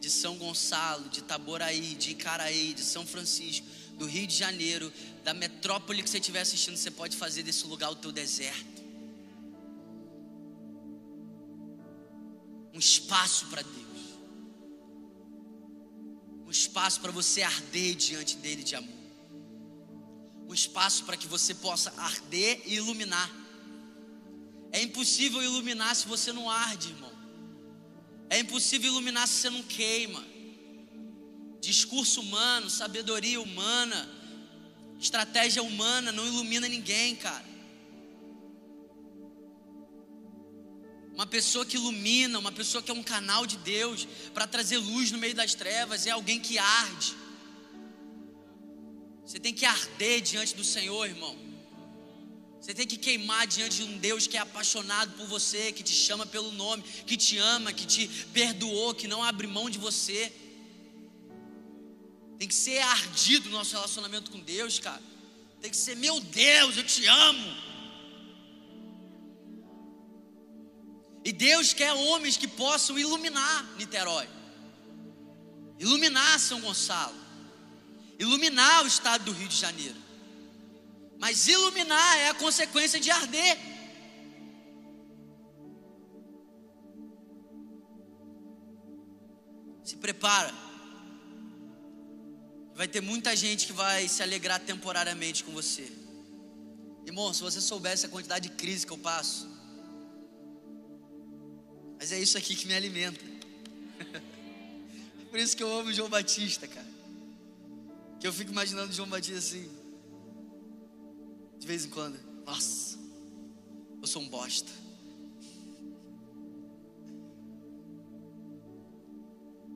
de 0.00 0.10
São 0.10 0.36
Gonçalo, 0.36 1.08
de 1.08 1.20
Itaboraí, 1.20 1.94
de 1.94 2.10
Icaraí, 2.10 2.74
de 2.74 2.82
São 2.82 3.06
Francisco, 3.06 3.66
do 3.96 4.06
Rio 4.06 4.26
de 4.26 4.34
Janeiro, 4.34 4.92
da 5.24 5.32
metrópole 5.34 6.02
que 6.02 6.10
você 6.10 6.18
estiver 6.18 6.40
assistindo, 6.40 6.76
você 6.76 6.90
pode 6.90 7.16
fazer 7.16 7.42
desse 7.42 7.66
lugar 7.66 7.90
o 7.90 7.96
teu 7.96 8.12
deserto. 8.12 8.84
Um 12.72 12.78
espaço 12.78 13.46
para 13.46 13.62
Deus. 13.62 13.76
Um 16.46 16.50
espaço 16.50 17.00
para 17.00 17.10
você 17.10 17.42
arder 17.42 17.94
diante 17.94 18.36
dele 18.36 18.62
de 18.62 18.76
amor 18.76 18.96
um 20.48 20.54
espaço 20.54 21.04
para 21.04 21.16
que 21.16 21.26
você 21.26 21.54
possa 21.54 21.92
arder 21.96 22.62
e 22.64 22.74
iluminar. 22.74 23.30
É 24.70 24.80
impossível 24.80 25.42
iluminar 25.42 25.94
se 25.96 26.06
você 26.06 26.32
não 26.32 26.48
arde, 26.48 26.90
irmão. 26.90 27.12
É 28.30 28.38
impossível 28.38 28.90
iluminar 28.90 29.26
se 29.26 29.34
você 29.34 29.50
não 29.50 29.62
queima. 29.62 30.24
Discurso 31.66 32.20
humano, 32.20 32.70
sabedoria 32.70 33.40
humana, 33.40 34.08
estratégia 35.00 35.64
humana 35.64 36.12
não 36.12 36.24
ilumina 36.24 36.68
ninguém, 36.68 37.16
cara. 37.16 37.44
Uma 41.12 41.26
pessoa 41.26 41.66
que 41.66 41.76
ilumina, 41.76 42.38
uma 42.38 42.52
pessoa 42.52 42.80
que 42.80 42.88
é 42.92 42.94
um 42.94 43.02
canal 43.02 43.44
de 43.44 43.56
Deus 43.56 44.06
para 44.32 44.46
trazer 44.46 44.78
luz 44.78 45.10
no 45.10 45.18
meio 45.18 45.34
das 45.34 45.54
trevas, 45.54 46.06
é 46.06 46.12
alguém 46.12 46.38
que 46.38 46.56
arde. 46.56 47.16
Você 49.24 49.40
tem 49.40 49.52
que 49.52 49.64
arder 49.64 50.20
diante 50.20 50.54
do 50.54 50.62
Senhor, 50.62 51.04
irmão. 51.04 51.36
Você 52.60 52.72
tem 52.72 52.86
que 52.86 52.96
queimar 52.96 53.44
diante 53.48 53.78
de 53.78 53.82
um 53.82 53.98
Deus 53.98 54.28
que 54.28 54.36
é 54.36 54.40
apaixonado 54.40 55.16
por 55.16 55.26
você, 55.26 55.72
que 55.72 55.82
te 55.82 55.92
chama 55.92 56.24
pelo 56.24 56.52
nome, 56.52 56.84
que 57.08 57.16
te 57.16 57.38
ama, 57.38 57.72
que 57.72 57.86
te 57.86 58.06
perdoou, 58.32 58.94
que 58.94 59.08
não 59.08 59.20
abre 59.20 59.48
mão 59.48 59.68
de 59.68 59.78
você. 59.78 60.32
Tem 62.38 62.46
que 62.46 62.54
ser 62.54 62.78
ardido 62.78 63.48
o 63.48 63.52
nosso 63.52 63.74
relacionamento 63.74 64.30
com 64.30 64.40
Deus, 64.40 64.78
cara. 64.78 65.02
Tem 65.60 65.70
que 65.70 65.76
ser, 65.76 65.96
meu 65.96 66.20
Deus, 66.20 66.76
eu 66.76 66.84
te 66.84 67.06
amo. 67.06 67.56
E 71.24 71.32
Deus 71.32 71.72
quer 71.72 71.92
homens 71.92 72.36
que 72.36 72.46
possam 72.46 72.98
iluminar 72.98 73.74
Niterói, 73.76 74.28
iluminar 75.78 76.38
São 76.38 76.60
Gonçalo 76.60 77.26
iluminar 78.18 78.84
o 78.84 78.86
estado 78.86 79.24
do 79.24 79.32
Rio 79.32 79.48
de 79.48 79.56
Janeiro. 79.56 79.96
Mas 81.18 81.46
iluminar 81.46 82.18
é 82.18 82.28
a 82.28 82.34
consequência 82.34 83.00
de 83.00 83.10
arder. 83.10 83.58
Se 89.84 89.96
prepara. 89.96 90.65
Vai 92.76 92.86
ter 92.86 93.00
muita 93.00 93.34
gente 93.34 93.66
que 93.66 93.72
vai 93.72 94.06
se 94.06 94.22
alegrar 94.22 94.60
temporariamente 94.60 95.42
com 95.42 95.50
você. 95.50 95.90
Irmão, 97.06 97.32
se 97.32 97.40
você 97.40 97.58
soubesse 97.58 98.04
a 98.04 98.08
quantidade 98.10 98.50
de 98.50 98.54
crise 98.54 98.86
que 98.86 98.92
eu 98.92 98.98
passo. 98.98 99.48
Mas 101.98 102.12
é 102.12 102.20
isso 102.20 102.36
aqui 102.36 102.54
que 102.54 102.66
me 102.66 102.74
alimenta. 102.74 103.24
Por 105.30 105.38
isso 105.38 105.56
que 105.56 105.62
eu 105.62 105.72
amo 105.78 105.90
João 105.90 106.10
Batista, 106.10 106.68
cara. 106.68 106.86
Que 108.20 108.26
eu 108.26 108.32
fico 108.32 108.52
imaginando 108.52 108.92
João 108.92 109.08
Batista 109.08 109.38
assim. 109.38 109.70
De 111.58 111.66
vez 111.66 111.86
em 111.86 111.88
quando. 111.88 112.20
Nossa, 112.44 112.98
eu 114.02 114.06
sou 114.06 114.20
um 114.20 114.28
bosta. 114.28 114.70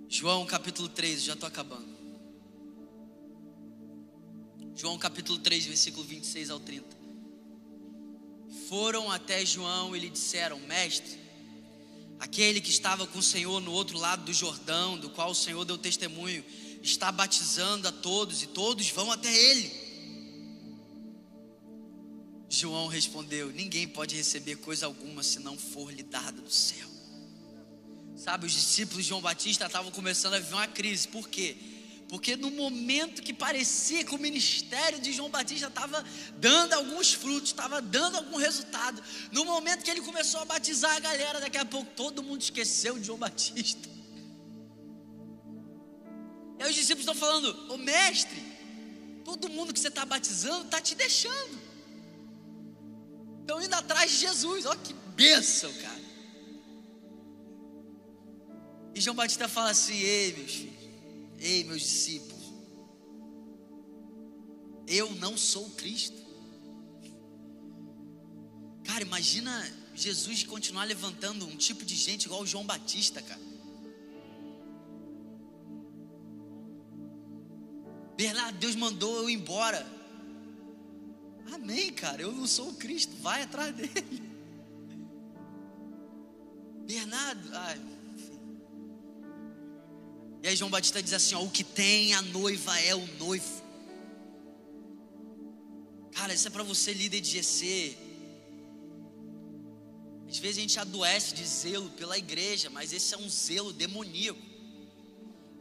João 0.07 0.45
capítulo 0.45 0.89
3, 0.91 1.23
já 1.23 1.33
estou 1.33 1.47
acabando. 1.47 2.00
João 4.81 4.97
capítulo 4.97 5.39
3, 5.39 5.67
versículo 5.67 6.07
26 6.07 6.49
ao 6.49 6.59
30. 6.59 6.87
Foram 8.67 9.11
até 9.11 9.45
João 9.45 9.95
e 9.95 9.99
lhe 9.99 10.09
disseram: 10.09 10.59
Mestre, 10.61 11.19
aquele 12.19 12.63
que 12.63 12.71
estava 12.71 13.07
com 13.07 13.19
o 13.19 13.23
Senhor 13.23 13.61
no 13.61 13.73
outro 13.73 13.99
lado 13.99 14.25
do 14.25 14.33
Jordão, 14.33 14.97
do 14.97 15.11
qual 15.11 15.33
o 15.33 15.35
Senhor 15.35 15.67
deu 15.67 15.77
testemunho, 15.77 16.43
está 16.83 17.13
batizando 17.13 17.89
a 17.89 17.93
todos 17.93 18.43
e 18.43 18.47
todos 18.47 18.89
vão 18.89 19.13
até 19.13 19.31
ele. 19.31 19.71
João 22.49 22.87
respondeu: 22.87 23.53
Ninguém 23.53 23.87
pode 23.87 24.17
receber 24.17 24.57
coisa 24.57 24.87
alguma 24.87 25.23
se 25.23 25.41
não 25.41 25.59
for 25.59 25.93
lhe 25.93 26.03
dada 26.03 26.41
do 26.41 26.51
céu. 26.51 26.89
Sabe, 28.17 28.47
os 28.47 28.53
discípulos 28.53 29.05
de 29.05 29.11
João 29.11 29.21
Batista 29.21 29.67
estavam 29.67 29.91
começando 29.91 30.35
a 30.35 30.39
viver 30.39 30.55
uma 30.55 30.67
crise. 30.67 31.07
Por 31.07 31.29
quê? 31.29 31.55
Porque 32.11 32.35
no 32.35 32.51
momento 32.51 33.23
que 33.23 33.33
parecia 33.33 34.05
que 34.05 34.13
o 34.13 34.19
ministério 34.19 34.99
de 34.99 35.13
João 35.13 35.31
Batista 35.31 35.69
estava 35.69 36.05
dando 36.39 36.73
alguns 36.73 37.13
frutos, 37.13 37.51
estava 37.51 37.81
dando 37.81 38.17
algum 38.17 38.37
resultado, 38.37 39.01
no 39.31 39.45
momento 39.45 39.85
que 39.85 39.91
ele 39.93 40.01
começou 40.01 40.41
a 40.41 40.45
batizar 40.45 40.97
a 40.97 40.99
galera, 40.99 41.39
daqui 41.39 41.57
a 41.57 41.65
pouco 41.65 41.89
todo 41.95 42.21
mundo 42.21 42.43
esqueceu 42.43 42.99
de 42.99 43.07
João 43.07 43.17
Batista. 43.17 43.89
E 46.59 46.65
aí 46.65 46.69
os 46.69 46.75
discípulos 46.75 47.07
estão 47.07 47.15
falando: 47.15 47.73
Ô 47.73 47.77
mestre, 47.77 48.43
todo 49.25 49.49
mundo 49.49 49.73
que 49.73 49.79
você 49.79 49.87
está 49.87 50.05
batizando 50.05 50.65
está 50.65 50.81
te 50.81 50.97
deixando. 50.97 51.61
Estão 53.41 53.63
indo 53.63 53.75
atrás 53.75 54.11
de 54.11 54.17
Jesus. 54.17 54.67
Olha 54.67 54.81
que 54.81 54.93
bênção, 55.15 55.73
cara. 55.75 56.03
E 58.97 59.01
João 59.01 59.15
Batista 59.15 59.47
fala 59.47 59.71
assim: 59.71 59.95
Ei, 59.95 60.33
meus 60.33 60.51
filhos, 60.51 60.70
ei, 61.41 61.65
meus 61.65 61.81
discípulos, 61.81 62.53
eu 64.87 65.11
não 65.17 65.37
sou 65.37 65.67
o 65.67 65.71
Cristo. 65.71 66.21
Cara, 68.85 69.03
imagina 69.03 69.51
Jesus 69.95 70.45
continuar 70.45 70.85
levantando 70.85 71.47
um 71.47 71.57
tipo 71.57 71.85
de 71.85 71.95
gente 71.95 72.25
igual 72.25 72.43
o 72.43 72.47
João 72.47 72.65
Batista, 72.65 73.23
cara. 73.23 73.41
Bernardo, 78.17 78.59
Deus 78.59 78.75
mandou 78.77 79.17
eu 79.17 79.31
embora. 79.31 79.87
Amém, 81.53 81.93
cara. 81.93 82.21
Eu 82.21 82.33
não 82.33 82.47
sou 82.47 82.69
o 82.69 82.75
Cristo. 82.75 83.15
Vai 83.23 83.43
atrás 83.43 83.75
dele. 83.75 84.31
Bernardo, 86.87 87.49
ai, 87.55 87.81
E 90.43 90.49
aí 90.49 90.57
João 90.57 90.71
Batista 90.71 91.03
diz 91.03 91.13
assim: 91.13 91.35
ó, 91.35 91.43
o 91.43 91.51
que 91.51 91.65
tem 91.65 92.15
a 92.15 92.23
noiva 92.23 92.79
é 92.81 92.95
o 92.95 93.07
noivo. 93.19 93.61
Cara, 96.13 96.35
isso 96.35 96.49
é 96.49 96.51
para 96.51 96.63
você, 96.63 96.93
líder 96.93 97.21
de 97.21 97.31
GC. 97.31 97.97
Às 100.29 100.39
vezes 100.39 100.59
a 100.59 100.61
gente 100.61 100.79
adoece 100.79 101.35
de 101.35 101.45
zelo 101.45 101.91
pela 101.91 102.17
igreja, 102.17 102.71
mas 102.71 102.93
esse 102.93 103.15
é 103.15 103.19
um 103.19 103.29
zelo 103.29 103.73
demoníaco. 103.73 104.41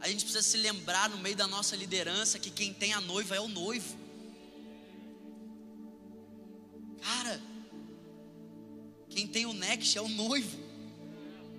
A 0.00 0.08
gente 0.08 0.24
precisa 0.24 0.42
se 0.42 0.56
lembrar 0.56 1.10
no 1.10 1.18
meio 1.18 1.36
da 1.36 1.46
nossa 1.46 1.74
liderança 1.76 2.38
que 2.38 2.50
quem 2.50 2.72
tem 2.72 2.92
a 2.92 3.00
noiva 3.00 3.34
é 3.34 3.40
o 3.40 3.48
noivo. 3.48 3.98
Cara, 7.02 7.40
Quem 9.08 9.26
tem 9.26 9.44
o 9.44 9.52
Next 9.52 9.98
é 9.98 10.00
o 10.00 10.08
noivo. 10.08 10.56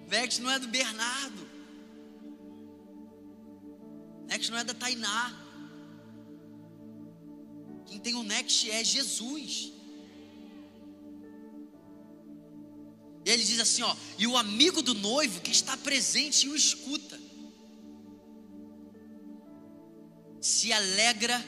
O 0.08 0.10
Next 0.10 0.42
não 0.42 0.50
é 0.50 0.58
do 0.58 0.70
Bernardo. 0.70 1.46
Next 4.42 4.52
não 4.52 4.58
é 4.58 4.64
da 4.64 4.74
Tainá. 4.74 5.38
Quem 7.86 8.00
tem 8.00 8.16
o 8.16 8.24
Next 8.24 8.72
é 8.72 8.84
Jesus. 8.84 9.72
E 13.24 13.30
ele 13.30 13.44
diz 13.44 13.60
assim, 13.60 13.84
ó, 13.84 13.96
e 14.18 14.26
o 14.26 14.36
amigo 14.36 14.82
do 14.82 14.96
noivo 14.96 15.42
que 15.42 15.52
está 15.52 15.78
presente 15.78 16.48
e 16.48 16.50
o 16.50 16.56
escuta, 16.56 17.20
se 20.42 20.74
alegra 20.74 21.46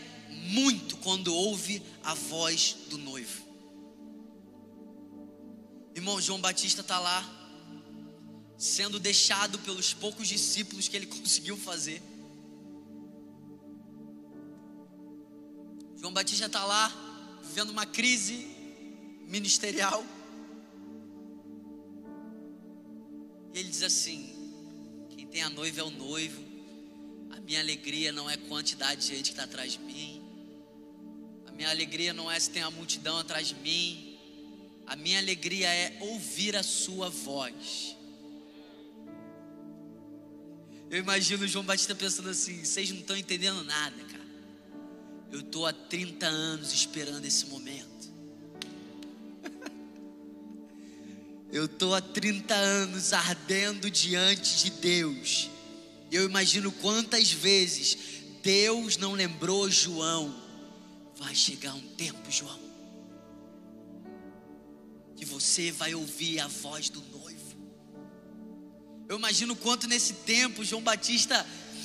muito 0.52 0.96
quando 0.98 1.34
ouve 1.34 1.82
a 2.04 2.14
voz 2.14 2.76
do 2.92 3.00
noivo. 3.00 3.44
Irmão, 5.96 6.22
João 6.22 6.40
Batista 6.40 6.82
está 6.82 7.00
lá, 7.00 7.24
sendo 8.56 9.00
deixado 9.00 9.58
pelos 9.60 9.96
poucos 9.96 10.28
discípulos 10.28 10.88
que 10.88 10.96
ele 10.96 11.08
conseguiu 11.18 11.58
fazer. 11.58 12.13
João 16.04 16.12
Batista 16.12 16.48
está 16.48 16.66
lá, 16.66 16.92
vivendo 17.42 17.70
uma 17.70 17.86
crise 17.86 18.46
ministerial. 19.26 20.06
E 23.54 23.60
ele 23.60 23.70
diz 23.70 23.84
assim: 23.84 24.36
quem 25.16 25.26
tem 25.26 25.42
a 25.44 25.50
noiva 25.50 25.80
é 25.80 25.84
o 25.84 25.90
noivo. 25.90 26.44
A 27.32 27.40
minha 27.40 27.62
alegria 27.62 28.12
não 28.12 28.30
é 28.30 28.36
quantidade 28.36 29.00
de 29.00 29.16
gente 29.16 29.28
que 29.28 29.30
está 29.30 29.46
atrás 29.46 29.72
de 29.72 29.80
mim. 29.80 30.22
A 31.48 31.54
minha 31.54 31.70
alegria 31.70 32.12
não 32.12 32.30
é 32.30 32.38
se 32.38 32.50
tem 32.50 32.64
uma 32.64 32.72
multidão 32.72 33.18
atrás 33.18 33.48
de 33.48 33.56
mim. 33.56 34.20
A 34.86 34.98
minha 34.98 35.20
alegria 35.20 35.74
é 35.74 35.98
ouvir 36.02 36.58
a 36.58 36.64
sua 36.64 37.10
voz. 37.10 37.96
Eu 40.90 40.98
imagino 40.98 41.46
o 41.46 41.48
João 41.48 41.64
Batista 41.64 41.96
pensando 41.96 42.28
assim: 42.28 42.66
vocês 42.66 42.92
não 42.92 43.00
estão 43.00 43.16
entendendo 43.16 43.64
nada, 43.64 44.04
cara. 44.04 44.23
Eu 45.34 45.40
estou 45.40 45.66
há 45.66 45.74
30 45.74 46.28
anos 46.28 46.72
esperando 46.72 47.26
esse 47.26 47.48
momento. 47.48 48.14
Eu 51.52 51.66
estou 51.66 51.96
há 51.96 52.02
30 52.02 52.54
anos 52.54 53.14
ardendo 53.14 53.90
diante 53.90 54.64
de 54.64 54.70
Deus. 54.70 55.50
Eu 56.12 56.26
imagino 56.26 56.72
quantas 56.72 57.32
vezes 57.32 57.98
Deus 58.44 58.96
não 58.98 59.14
lembrou 59.14 59.68
João. 59.72 60.40
Vai 61.16 61.34
chegar 61.34 61.74
um 61.74 61.88
tempo, 61.96 62.30
João, 62.30 62.60
que 65.16 65.26
você 65.26 65.72
vai 65.72 65.96
ouvir 65.96 66.42
a 66.42 66.48
voz 66.48 66.92
do 66.92 67.02
noivo. 67.02 67.58
Eu 69.10 69.18
imagino 69.18 69.56
quanto 69.56 69.88
nesse 69.88 70.14
tempo 70.14 70.64
João 70.64 70.84
Batista 70.84 71.44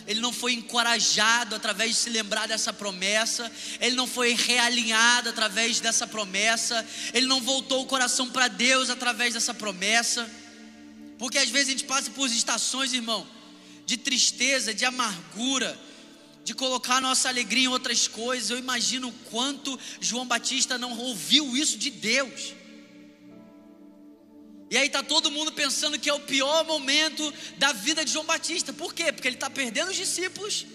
ele 0.09 0.21
não 0.21 0.33
foi 0.33 0.55
encorajado 0.55 1.55
através 1.55 1.91
de 1.91 1.97
se 1.97 2.09
lembrar 2.09 2.49
dessa 2.49 2.73
promessa, 2.73 3.53
ele 3.79 3.95
não 3.95 4.07
foi 4.07 4.33
realinhado 4.33 5.29
através 5.29 5.81
dessa 5.81 6.07
promessa, 6.07 6.85
ele 7.13 7.27
não 7.27 7.43
voltou 7.43 7.83
o 7.83 7.87
coração 7.87 8.31
para 8.31 8.49
Deus 8.49 8.89
através 8.89 9.35
dessa 9.35 9.53
promessa, 9.53 10.29
porque 11.19 11.37
às 11.37 11.51
vezes 11.51 11.69
a 11.69 11.71
gente 11.73 11.85
passa 11.85 12.11
por 12.11 12.27
estações, 12.27 12.95
irmão, 12.95 13.29
de 13.85 13.99
tristeza, 13.99 14.73
de 14.73 14.87
amargura, 14.87 15.79
de 16.43 16.55
colocar 16.55 17.03
nossa 17.03 17.29
alegria 17.29 17.65
em 17.65 17.69
outras 17.69 18.09
coisas. 18.09 18.49
Eu 18.49 18.59
imagino 18.59 19.13
quanto 19.31 19.79
João 20.01 20.27
Batista 20.27 20.79
não 20.79 20.97
ouviu 20.97 21.55
isso 21.55 21.77
de 21.77 21.91
Deus. 21.91 22.55
E 24.71 24.77
aí 24.77 24.87
está 24.87 25.03
todo 25.03 25.31
mundo 25.31 25.53
pensando 25.53 25.99
que 25.99 26.11
é 26.11 26.15
o 26.15 26.21
pior 26.21 26.65
momento 26.65 27.33
da 27.57 27.73
vida 27.73 28.05
de 28.05 28.11
João 28.11 28.27
Batista. 28.27 28.73
Por 28.73 28.93
quê? 28.93 29.13
Porque 29.13 29.27
ele 29.27 29.37
está 29.37 29.49
perdendo 29.49 29.91
os 29.91 29.97
discípulos. 29.97 30.67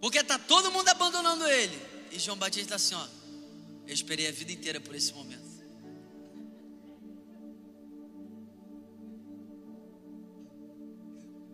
Porque 0.00 0.18
está 0.18 0.38
todo 0.38 0.72
mundo 0.72 0.88
abandonando 0.88 1.46
ele. 1.46 1.78
E 2.10 2.18
João 2.18 2.36
Batista 2.36 2.74
está 2.74 2.76
assim, 2.76 2.94
ó. 2.94 3.22
Eu 3.86 3.92
esperei 3.92 4.26
a 4.28 4.32
vida 4.32 4.52
inteira 4.52 4.80
por 4.80 4.94
esse 4.94 5.12
momento. 5.12 5.42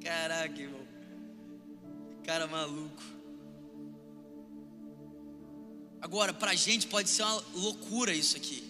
Caraca, 0.02 0.60
irmão. 0.60 0.86
Cara 2.24 2.46
maluco. 2.46 3.02
Agora, 6.00 6.32
para 6.32 6.52
a 6.52 6.54
gente 6.54 6.86
pode 6.86 7.08
ser 7.08 7.22
uma 7.22 7.42
loucura 7.54 8.12
isso 8.12 8.36
aqui. 8.36 8.67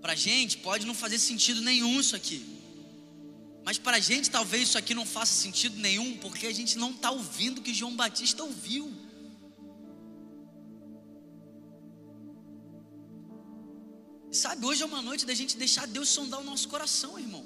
Para 0.00 0.12
a 0.12 0.16
gente 0.16 0.58
pode 0.58 0.86
não 0.86 0.94
fazer 0.94 1.18
sentido 1.18 1.60
nenhum 1.60 2.00
isso 2.00 2.16
aqui. 2.16 2.60
Mas 3.64 3.78
para 3.78 3.98
a 3.98 4.00
gente 4.00 4.30
talvez 4.30 4.68
isso 4.68 4.78
aqui 4.78 4.94
não 4.94 5.04
faça 5.04 5.32
sentido 5.32 5.78
nenhum, 5.78 6.16
porque 6.16 6.46
a 6.46 6.52
gente 6.52 6.78
não 6.78 6.90
está 6.92 7.10
ouvindo 7.10 7.58
o 7.58 7.62
que 7.62 7.74
João 7.74 7.94
Batista 7.94 8.42
ouviu. 8.42 8.90
Sabe, 14.32 14.64
hoje 14.64 14.82
é 14.82 14.86
uma 14.86 15.02
noite 15.02 15.26
da 15.26 15.34
gente 15.34 15.56
deixar 15.56 15.86
Deus 15.86 16.08
sondar 16.08 16.40
o 16.40 16.44
nosso 16.44 16.68
coração, 16.68 17.18
irmão. 17.18 17.44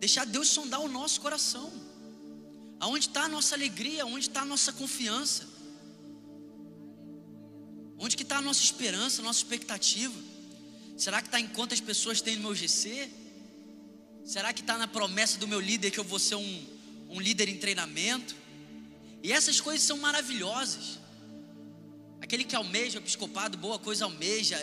Deixar 0.00 0.26
Deus 0.26 0.48
sondar 0.48 0.80
o 0.80 0.88
nosso 0.88 1.20
coração. 1.20 1.72
Aonde 2.80 3.06
está 3.06 3.22
a 3.22 3.28
nossa 3.28 3.54
alegria, 3.54 4.04
onde 4.04 4.28
está 4.28 4.42
a 4.42 4.44
nossa 4.44 4.72
confiança. 4.72 5.53
Onde 7.98 8.16
que 8.16 8.22
está 8.22 8.38
a 8.38 8.42
nossa 8.42 8.62
esperança, 8.62 9.22
a 9.22 9.24
nossa 9.24 9.38
expectativa? 9.38 10.18
Será 10.96 11.20
que 11.20 11.28
está 11.28 11.40
em 11.40 11.48
quantas 11.48 11.80
pessoas 11.80 12.20
tem 12.20 12.36
no 12.36 12.42
meu 12.42 12.54
GC? 12.54 13.10
Será 14.24 14.52
que 14.52 14.60
está 14.60 14.78
na 14.78 14.88
promessa 14.88 15.38
do 15.38 15.46
meu 15.46 15.60
líder 15.60 15.90
que 15.90 15.98
eu 15.98 16.04
vou 16.04 16.18
ser 16.18 16.36
um, 16.36 16.66
um 17.10 17.20
líder 17.20 17.48
em 17.48 17.58
treinamento? 17.58 18.34
E 19.22 19.32
essas 19.32 19.60
coisas 19.60 19.86
são 19.86 19.98
maravilhosas. 19.98 20.98
Aquele 22.20 22.44
que 22.44 22.56
almeja 22.56 22.98
o 22.98 23.02
episcopado, 23.02 23.58
boa 23.58 23.78
coisa 23.78 24.04
almeja, 24.04 24.58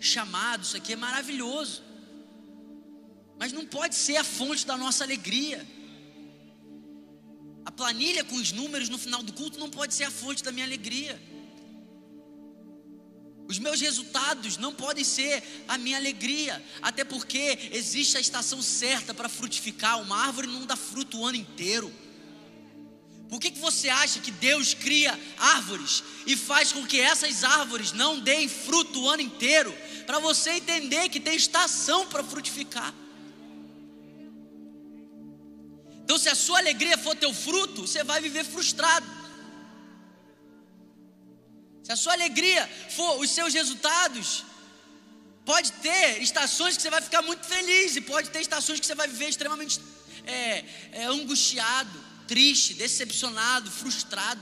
chamado, 0.00 0.64
isso 0.64 0.76
aqui 0.76 0.92
é 0.92 0.96
maravilhoso. 0.96 1.82
Mas 3.38 3.52
não 3.52 3.66
pode 3.66 3.94
ser 3.94 4.16
a 4.16 4.24
fonte 4.24 4.66
da 4.66 4.76
nossa 4.76 5.04
alegria. 5.04 5.64
A 7.64 7.70
planilha 7.70 8.24
com 8.24 8.36
os 8.36 8.50
números 8.52 8.88
no 8.88 8.98
final 8.98 9.22
do 9.22 9.32
culto 9.32 9.58
não 9.58 9.70
pode 9.70 9.94
ser 9.94 10.04
a 10.04 10.10
fonte 10.10 10.42
da 10.42 10.50
minha 10.50 10.64
alegria. 10.64 11.20
Os 13.48 13.58
meus 13.58 13.80
resultados 13.80 14.56
não 14.56 14.74
podem 14.74 15.04
ser 15.04 15.42
a 15.68 15.78
minha 15.78 15.96
alegria, 15.96 16.62
até 16.82 17.04
porque 17.04 17.70
existe 17.72 18.16
a 18.16 18.20
estação 18.20 18.60
certa 18.60 19.14
para 19.14 19.28
frutificar. 19.28 20.00
Uma 20.00 20.16
árvore 20.16 20.48
não 20.48 20.66
dá 20.66 20.76
fruto 20.76 21.18
o 21.18 21.26
ano 21.26 21.36
inteiro. 21.36 21.92
Por 23.28 23.40
que, 23.40 23.50
que 23.50 23.58
você 23.58 23.88
acha 23.88 24.20
que 24.20 24.30
Deus 24.30 24.74
cria 24.74 25.18
árvores 25.36 26.02
e 26.26 26.36
faz 26.36 26.72
com 26.72 26.86
que 26.86 27.00
essas 27.00 27.42
árvores 27.42 27.92
não 27.92 28.20
deem 28.20 28.48
fruto 28.48 29.02
o 29.02 29.08
ano 29.08 29.22
inteiro? 29.22 29.72
Para 30.06 30.18
você 30.18 30.50
entender 30.50 31.08
que 31.08 31.20
tem 31.20 31.36
estação 31.36 32.06
para 32.06 32.22
frutificar. 32.22 32.94
Então, 36.04 36.18
se 36.18 36.28
a 36.28 36.36
sua 36.36 36.58
alegria 36.58 36.96
for 36.96 37.16
teu 37.16 37.34
fruto, 37.34 37.84
você 37.84 38.04
vai 38.04 38.20
viver 38.20 38.44
frustrado. 38.44 39.15
Se 41.86 41.92
a 41.92 41.96
sua 41.96 42.14
alegria 42.14 42.68
for 42.90 43.20
os 43.20 43.30
seus 43.30 43.54
resultados, 43.54 44.44
pode 45.44 45.70
ter 45.74 46.20
estações 46.20 46.76
que 46.76 46.82
você 46.82 46.90
vai 46.90 47.00
ficar 47.00 47.22
muito 47.22 47.46
feliz, 47.46 47.94
e 47.94 48.00
pode 48.00 48.28
ter 48.30 48.40
estações 48.40 48.80
que 48.80 48.86
você 48.86 48.96
vai 48.96 49.06
viver 49.06 49.28
extremamente 49.28 49.80
é, 50.24 50.64
é, 50.90 51.04
angustiado, 51.04 51.96
triste, 52.26 52.74
decepcionado, 52.74 53.70
frustrado. 53.70 54.40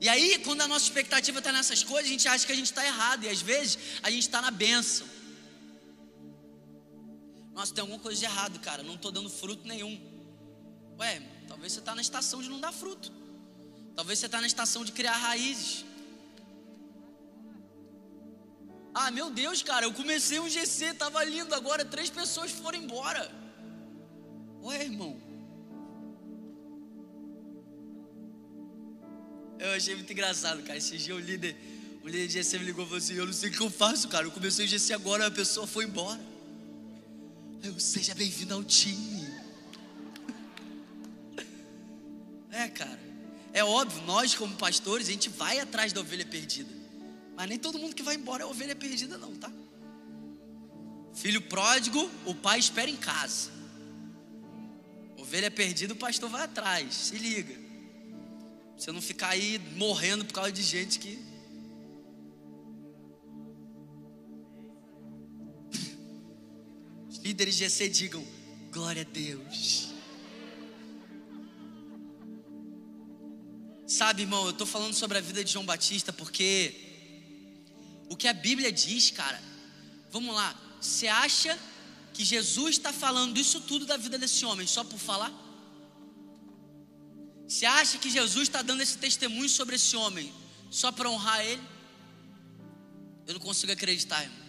E 0.00 0.08
aí, 0.08 0.38
quando 0.38 0.62
a 0.62 0.68
nossa 0.68 0.86
expectativa 0.86 1.38
está 1.38 1.52
nessas 1.52 1.82
coisas, 1.84 2.06
a 2.06 2.12
gente 2.14 2.26
acha 2.26 2.46
que 2.46 2.52
a 2.52 2.56
gente 2.56 2.72
está 2.72 2.82
errado, 2.86 3.24
e 3.24 3.28
às 3.28 3.42
vezes 3.42 3.78
a 4.02 4.10
gente 4.10 4.22
está 4.22 4.40
na 4.40 4.50
benção. 4.50 5.06
Nossa, 7.52 7.74
tem 7.74 7.82
alguma 7.82 8.00
coisa 8.00 8.18
de 8.18 8.24
errado, 8.24 8.58
cara, 8.60 8.82
não 8.82 8.94
estou 8.94 9.12
dando 9.12 9.28
fruto 9.28 9.68
nenhum. 9.68 10.00
Ué, 10.98 11.20
talvez 11.46 11.74
você 11.74 11.80
está 11.80 11.94
na 11.94 12.00
estação 12.00 12.40
de 12.40 12.48
não 12.48 12.58
dar 12.58 12.72
fruto. 12.72 13.12
Talvez 13.94 14.18
você 14.18 14.24
está 14.24 14.40
na 14.40 14.46
estação 14.46 14.82
de 14.82 14.92
criar 14.92 15.18
raízes. 15.18 15.84
Ah, 18.98 19.10
meu 19.10 19.28
Deus, 19.28 19.62
cara, 19.62 19.84
eu 19.84 19.92
comecei 19.92 20.40
um 20.40 20.48
GC, 20.48 20.94
tava 20.94 21.22
lindo, 21.22 21.54
agora 21.54 21.84
três 21.84 22.08
pessoas 22.08 22.50
foram 22.50 22.78
embora. 22.78 23.30
Ué, 24.62 24.84
irmão. 24.84 25.20
Eu 29.58 29.72
achei 29.74 29.94
muito 29.94 30.10
engraçado, 30.10 30.62
cara. 30.62 30.78
Esse 30.78 30.96
dia 30.96 31.14
o 31.14 31.18
líder, 31.18 31.54
o 32.02 32.08
líder 32.08 32.26
de 32.26 32.32
GC 32.42 32.58
me 32.58 32.64
ligou 32.64 32.84
e 32.84 32.88
falou 32.88 33.02
assim: 33.04 33.14
Eu 33.16 33.26
não 33.26 33.34
sei 33.34 33.50
o 33.50 33.52
que 33.52 33.60
eu 33.60 33.68
faço, 33.68 34.08
cara. 34.08 34.24
Eu 34.24 34.30
comecei 34.30 34.64
o 34.64 34.68
GC 34.68 34.94
agora, 34.94 35.26
a 35.26 35.30
pessoa 35.30 35.66
foi 35.66 35.84
embora. 35.84 36.20
Eu, 37.62 37.78
seja 37.78 38.14
bem-vindo 38.14 38.54
ao 38.54 38.64
time. 38.64 39.28
É, 42.50 42.66
cara. 42.68 42.98
É 43.52 43.62
óbvio, 43.62 44.02
nós 44.06 44.34
como 44.34 44.56
pastores, 44.56 45.06
a 45.06 45.12
gente 45.12 45.28
vai 45.28 45.60
atrás 45.60 45.92
da 45.92 46.00
ovelha 46.00 46.24
perdida. 46.24 46.75
Mas 47.36 47.48
nem 47.48 47.58
todo 47.58 47.78
mundo 47.78 47.94
que 47.94 48.02
vai 48.02 48.14
embora 48.14 48.42
é 48.42 48.46
ovelha 48.46 48.74
perdida, 48.74 49.18
não, 49.18 49.36
tá? 49.36 49.52
Filho 51.14 51.42
pródigo, 51.42 52.10
o 52.24 52.34
pai 52.34 52.58
espera 52.58 52.90
em 52.90 52.96
casa. 52.96 53.50
Ovelha 55.18 55.50
perdida, 55.50 55.92
o 55.92 55.96
pastor 55.96 56.30
vai 56.30 56.44
atrás. 56.44 56.94
Se 56.94 57.18
liga. 57.18 57.54
Você 58.76 58.90
não 58.92 59.02
ficar 59.02 59.28
aí 59.28 59.58
morrendo 59.76 60.24
por 60.24 60.32
causa 60.34 60.52
de 60.52 60.62
gente 60.62 60.98
que. 60.98 61.18
Os 67.08 67.18
líderes 67.18 67.56
de 67.56 67.64
GC 67.68 67.88
digam: 67.88 68.24
glória 68.70 69.02
a 69.02 69.04
Deus. 69.04 69.94
Sabe, 73.86 74.22
irmão, 74.22 74.44
eu 74.44 74.50
estou 74.50 74.66
falando 74.66 74.94
sobre 74.94 75.16
a 75.16 75.20
vida 75.20 75.42
de 75.44 75.52
João 75.52 75.64
Batista 75.64 76.12
porque 76.12 76.85
o 78.08 78.16
que 78.16 78.28
a 78.28 78.32
Bíblia 78.32 78.70
diz, 78.70 79.10
cara, 79.10 79.40
vamos 80.10 80.34
lá, 80.34 80.54
você 80.80 81.08
acha 81.08 81.58
que 82.12 82.24
Jesus 82.24 82.76
está 82.76 82.92
falando 82.92 83.36
isso 83.36 83.60
tudo 83.60 83.84
da 83.84 83.96
vida 83.96 84.16
desse 84.18 84.44
homem 84.44 84.66
só 84.66 84.82
por 84.84 84.98
falar? 84.98 85.32
Você 87.46 87.66
acha 87.66 87.98
que 87.98 88.10
Jesus 88.10 88.48
está 88.48 88.62
dando 88.62 88.80
esse 88.80 88.98
testemunho 88.98 89.48
sobre 89.48 89.76
esse 89.76 89.96
homem 89.96 90.32
só 90.70 90.90
para 90.90 91.10
honrar 91.10 91.44
ele? 91.44 91.62
Eu 93.26 93.34
não 93.34 93.40
consigo 93.40 93.72
acreditar, 93.72 94.22
irmão. 94.22 94.46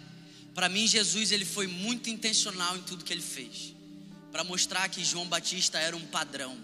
Para 0.53 0.69
mim, 0.69 0.87
Jesus 0.87 1.31
ele 1.31 1.45
foi 1.45 1.67
muito 1.67 2.09
intencional 2.09 2.75
em 2.77 2.81
tudo 2.81 3.03
que 3.03 3.13
ele 3.13 3.21
fez, 3.21 3.75
para 4.31 4.43
mostrar 4.43 4.89
que 4.89 5.03
João 5.03 5.27
Batista 5.27 5.77
era 5.77 5.95
um 5.95 6.07
padrão. 6.07 6.57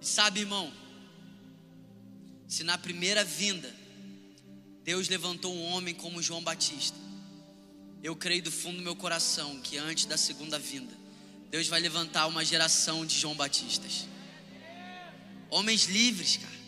E 0.00 0.06
sabe, 0.06 0.40
irmão, 0.40 0.72
se 2.48 2.64
na 2.64 2.76
primeira 2.78 3.22
vinda 3.24 3.72
Deus 4.88 5.06
levantou 5.10 5.54
um 5.54 5.64
homem 5.64 5.94
como 5.94 6.22
João 6.22 6.42
Batista, 6.42 6.96
eu 8.02 8.16
creio 8.16 8.42
do 8.42 8.50
fundo 8.50 8.78
do 8.78 8.82
meu 8.82 8.96
coração 8.96 9.60
que 9.60 9.76
antes 9.76 10.06
da 10.06 10.16
segunda 10.16 10.58
vinda, 10.58 10.96
Deus 11.50 11.68
vai 11.68 11.78
levantar 11.78 12.26
uma 12.26 12.42
geração 12.42 13.04
de 13.04 13.14
João 13.14 13.34
Batistas. 13.34 14.06
Homens 15.50 15.84
livres, 15.84 16.38
cara. 16.38 16.58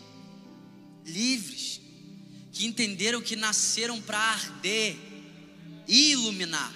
Livres. 1.03 1.81
Que 2.51 2.67
entenderam 2.67 3.23
que 3.23 3.35
nasceram 3.35 3.99
para 3.99 4.19
arder 4.19 4.95
e 5.87 6.11
iluminar. 6.11 6.71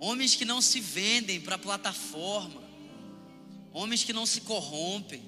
Homens 0.00 0.34
que 0.34 0.46
não 0.46 0.62
se 0.62 0.80
vendem 0.80 1.42
para 1.42 1.58
plataforma. 1.58 2.62
Homens 3.70 4.02
que 4.02 4.14
não 4.14 4.24
se 4.24 4.40
corrompem. 4.40 5.22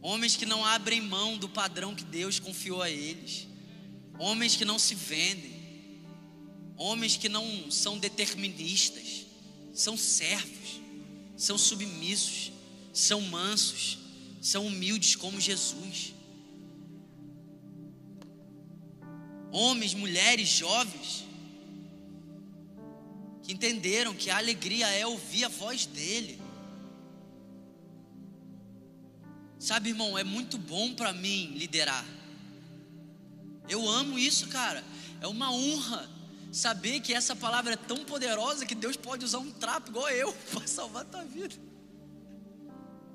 Homens 0.00 0.36
que 0.36 0.46
não 0.46 0.64
abrem 0.64 1.00
mão 1.00 1.36
do 1.36 1.48
padrão 1.48 1.94
que 1.94 2.04
Deus 2.04 2.38
confiou 2.38 2.80
a 2.82 2.90
eles. 2.90 3.46
Homens 4.18 4.56
que 4.56 4.64
não 4.64 4.78
se 4.78 4.94
vendem. 4.94 5.58
Homens 6.76 7.16
que 7.16 7.28
não 7.28 7.70
são 7.70 7.98
deterministas 7.98 9.26
são 9.78 9.96
servos, 9.96 10.80
são 11.36 11.56
submissos, 11.56 12.50
são 12.92 13.20
mansos, 13.20 13.98
são 14.40 14.66
humildes 14.66 15.14
como 15.14 15.40
Jesus. 15.40 16.14
Homens, 19.52 19.94
mulheres, 19.94 20.48
jovens, 20.48 21.24
que 23.44 23.52
entenderam 23.52 24.14
que 24.14 24.30
a 24.30 24.36
alegria 24.36 24.88
é 24.88 25.06
ouvir 25.06 25.44
a 25.44 25.48
voz 25.48 25.86
dEle. 25.86 26.37
Sabe, 29.58 29.90
irmão, 29.90 30.16
é 30.16 30.22
muito 30.22 30.56
bom 30.56 30.94
para 30.94 31.12
mim 31.12 31.52
liderar. 31.56 32.04
Eu 33.68 33.88
amo 33.88 34.18
isso, 34.18 34.46
cara. 34.48 34.84
É 35.20 35.26
uma 35.26 35.52
honra 35.52 36.08
saber 36.52 37.00
que 37.00 37.12
essa 37.12 37.36
palavra 37.36 37.74
é 37.74 37.76
tão 37.76 38.04
poderosa 38.04 38.64
que 38.64 38.74
Deus 38.74 38.96
pode 38.96 39.24
usar 39.24 39.38
um 39.38 39.50
trapo 39.50 39.90
igual 39.90 40.08
eu 40.10 40.32
para 40.52 40.66
salvar 40.66 41.02
a 41.02 41.04
tua 41.04 41.24
vida. 41.24 41.54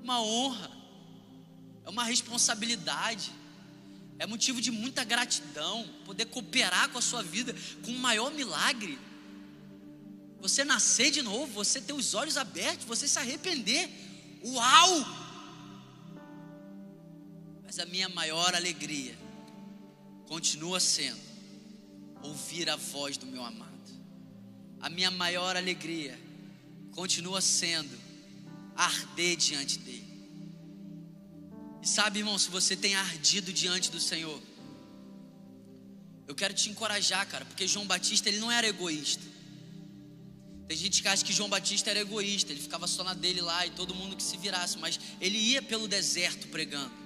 Uma 0.02 0.20
honra, 0.20 0.70
é 1.84 1.90
uma 1.90 2.04
responsabilidade, 2.04 3.32
é 4.18 4.26
motivo 4.26 4.60
de 4.60 4.70
muita 4.70 5.02
gratidão 5.02 5.88
poder 6.04 6.26
cooperar 6.26 6.90
com 6.90 6.98
a 6.98 7.02
sua 7.02 7.22
vida 7.22 7.54
com 7.82 7.90
o 7.90 7.98
maior 7.98 8.30
milagre. 8.30 8.98
Você 10.40 10.62
nascer 10.62 11.10
de 11.10 11.22
novo, 11.22 11.52
você 11.52 11.80
ter 11.80 11.94
os 11.94 12.12
olhos 12.12 12.36
abertos, 12.36 12.84
você 12.84 13.08
se 13.08 13.18
arrepender. 13.18 13.88
Uau! 14.44 15.23
Mas 17.74 17.80
a 17.80 17.86
minha 17.86 18.08
maior 18.08 18.54
alegria 18.54 19.18
continua 20.28 20.78
sendo 20.78 21.20
ouvir 22.22 22.70
a 22.70 22.76
voz 22.76 23.16
do 23.16 23.26
meu 23.26 23.42
amado. 23.44 23.90
A 24.80 24.88
minha 24.88 25.10
maior 25.10 25.56
alegria 25.56 26.16
continua 26.92 27.40
sendo 27.40 27.98
arder 28.76 29.36
diante 29.36 29.80
dele. 29.80 30.06
E 31.82 31.88
sabe, 31.88 32.20
irmão, 32.20 32.38
se 32.38 32.48
você 32.48 32.76
tem 32.76 32.94
ardido 32.94 33.52
diante 33.52 33.90
do 33.90 33.98
Senhor, 33.98 34.40
eu 36.28 36.34
quero 36.36 36.54
te 36.54 36.70
encorajar, 36.70 37.26
cara, 37.26 37.44
porque 37.44 37.66
João 37.66 37.88
Batista 37.88 38.28
ele 38.28 38.38
não 38.38 38.52
era 38.52 38.68
egoísta. 38.68 39.24
Tem 40.68 40.76
gente 40.76 41.02
que 41.02 41.08
acha 41.08 41.24
que 41.24 41.32
João 41.32 41.48
Batista 41.48 41.90
era 41.90 41.98
egoísta, 41.98 42.52
ele 42.52 42.60
ficava 42.60 42.86
só 42.86 43.02
na 43.02 43.14
dele 43.14 43.40
lá 43.40 43.66
e 43.66 43.70
todo 43.70 43.96
mundo 43.96 44.14
que 44.14 44.22
se 44.22 44.36
virasse, 44.36 44.78
mas 44.78 45.00
ele 45.20 45.38
ia 45.38 45.60
pelo 45.60 45.88
deserto 45.88 46.46
pregando. 46.46 47.03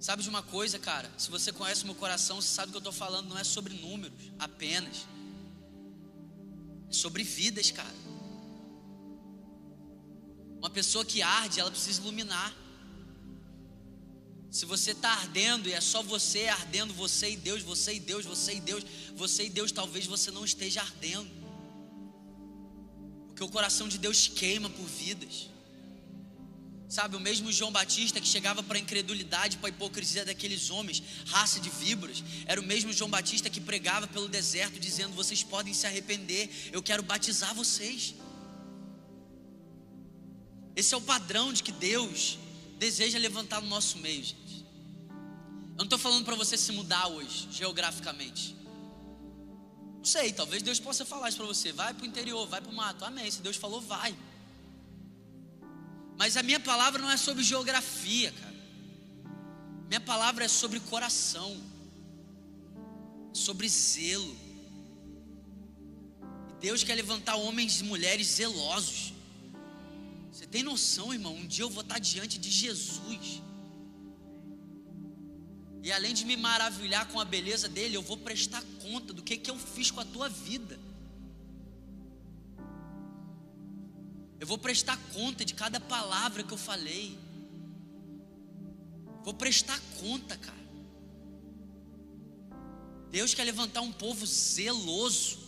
Sabe 0.00 0.22
de 0.22 0.30
uma 0.30 0.42
coisa, 0.42 0.78
cara? 0.78 1.12
Se 1.18 1.30
você 1.30 1.52
conhece 1.52 1.82
o 1.82 1.86
meu 1.86 1.94
coração, 1.94 2.40
você 2.40 2.48
sabe 2.48 2.72
que 2.72 2.76
eu 2.76 2.80
estou 2.80 2.92
falando 2.92 3.28
não 3.28 3.38
é 3.38 3.44
sobre 3.44 3.74
números 3.74 4.16
apenas. 4.38 5.06
É 6.88 6.92
sobre 6.92 7.22
vidas, 7.22 7.70
cara. 7.70 7.94
Uma 10.58 10.70
pessoa 10.70 11.04
que 11.04 11.20
arde, 11.20 11.60
ela 11.60 11.70
precisa 11.70 12.00
iluminar. 12.00 12.56
Se 14.50 14.64
você 14.64 14.92
está 14.92 15.10
ardendo 15.10 15.68
e 15.68 15.74
é 15.74 15.80
só 15.82 16.02
você 16.02 16.48
ardendo, 16.48 16.94
você 16.94 17.32
e 17.32 17.36
Deus, 17.36 17.62
você 17.62 17.92
e 17.94 18.00
Deus, 18.00 18.24
você 18.24 18.54
e 18.54 18.60
Deus, 18.60 18.84
você 19.14 19.44
e 19.44 19.50
Deus, 19.50 19.70
talvez 19.70 20.06
você 20.06 20.30
não 20.30 20.46
esteja 20.46 20.80
ardendo. 20.80 21.30
Porque 23.26 23.44
o 23.44 23.48
coração 23.50 23.86
de 23.86 23.98
Deus 23.98 24.28
queima 24.28 24.70
por 24.70 24.86
vidas. 24.86 25.49
Sabe, 26.90 27.14
o 27.14 27.20
mesmo 27.20 27.52
João 27.52 27.70
Batista 27.70 28.20
que 28.20 28.26
chegava 28.26 28.64
para 28.64 28.76
a 28.76 28.80
incredulidade, 28.80 29.58
para 29.58 29.68
a 29.68 29.70
hipocrisia 29.70 30.24
daqueles 30.24 30.70
homens, 30.70 31.00
raça 31.26 31.60
de 31.60 31.70
víboras, 31.70 32.24
era 32.46 32.60
o 32.60 32.64
mesmo 32.64 32.92
João 32.92 33.08
Batista 33.08 33.48
que 33.48 33.60
pregava 33.60 34.08
pelo 34.08 34.28
deserto, 34.28 34.80
dizendo: 34.80 35.14
Vocês 35.14 35.40
podem 35.44 35.72
se 35.72 35.86
arrepender, 35.86 36.50
eu 36.72 36.82
quero 36.82 37.04
batizar 37.04 37.54
vocês. 37.54 38.16
Esse 40.74 40.92
é 40.92 40.96
o 40.96 41.00
padrão 41.00 41.52
de 41.52 41.62
que 41.62 41.70
Deus 41.70 42.36
deseja 42.76 43.20
levantar 43.20 43.62
no 43.62 43.68
nosso 43.68 43.96
meio, 43.98 44.24
gente. 44.24 44.66
Eu 45.74 45.76
não 45.78 45.84
estou 45.84 45.98
falando 45.98 46.24
para 46.24 46.34
você 46.34 46.56
se 46.56 46.72
mudar 46.72 47.06
hoje, 47.06 47.46
geograficamente. 47.52 48.56
Não 49.98 50.04
sei, 50.04 50.32
talvez 50.32 50.60
Deus 50.60 50.80
possa 50.80 51.04
falar 51.04 51.28
isso 51.28 51.38
para 51.38 51.46
você. 51.46 51.70
Vai 51.70 51.94
para 51.94 52.02
o 52.02 52.06
interior, 52.06 52.48
vai 52.48 52.60
para 52.60 52.72
o 52.72 52.74
mato. 52.74 53.04
Amém. 53.04 53.30
Se 53.30 53.40
Deus 53.40 53.56
falou, 53.56 53.80
vai. 53.80 54.12
Mas 56.20 56.36
a 56.36 56.42
minha 56.42 56.60
palavra 56.60 57.00
não 57.00 57.10
é 57.10 57.16
sobre 57.16 57.42
geografia, 57.42 58.30
cara. 58.30 58.54
Minha 59.88 60.02
palavra 60.02 60.44
é 60.44 60.48
sobre 60.48 60.78
coração, 60.78 61.58
sobre 63.32 63.66
zelo. 63.66 64.36
Deus 66.60 66.84
quer 66.84 66.94
levantar 66.94 67.36
homens 67.36 67.80
e 67.80 67.84
mulheres 67.84 68.26
zelosos. 68.26 69.14
Você 70.30 70.46
tem 70.46 70.62
noção, 70.62 71.10
irmão? 71.10 71.34
Um 71.34 71.46
dia 71.46 71.64
eu 71.64 71.70
vou 71.70 71.80
estar 71.80 71.98
diante 71.98 72.38
de 72.38 72.50
Jesus. 72.50 73.42
E 75.82 75.90
além 75.90 76.12
de 76.12 76.26
me 76.26 76.36
maravilhar 76.36 77.08
com 77.08 77.18
a 77.18 77.24
beleza 77.24 77.66
dele, 77.66 77.96
eu 77.96 78.02
vou 78.02 78.18
prestar 78.18 78.62
conta 78.82 79.14
do 79.14 79.22
que, 79.22 79.38
que 79.38 79.50
eu 79.50 79.58
fiz 79.58 79.90
com 79.90 80.00
a 80.00 80.04
tua 80.04 80.28
vida. 80.28 80.78
Eu 84.40 84.46
vou 84.46 84.56
prestar 84.56 84.96
conta 85.12 85.44
de 85.44 85.52
cada 85.52 85.78
palavra 85.78 86.42
que 86.42 86.52
eu 86.52 86.56
falei. 86.56 87.18
Vou 89.22 89.34
prestar 89.34 89.78
conta, 90.00 90.34
cara. 90.34 90.66
Deus 93.10 93.34
quer 93.34 93.44
levantar 93.44 93.82
um 93.82 93.92
povo 93.92 94.24
zeloso. 94.26 95.38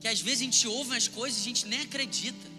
Que 0.00 0.08
às 0.08 0.22
vezes 0.22 0.40
a 0.40 0.44
gente 0.44 0.66
ouve 0.66 0.96
as 0.96 1.06
coisas 1.06 1.38
e 1.38 1.42
a 1.42 1.44
gente 1.44 1.66
nem 1.66 1.82
acredita. 1.82 2.50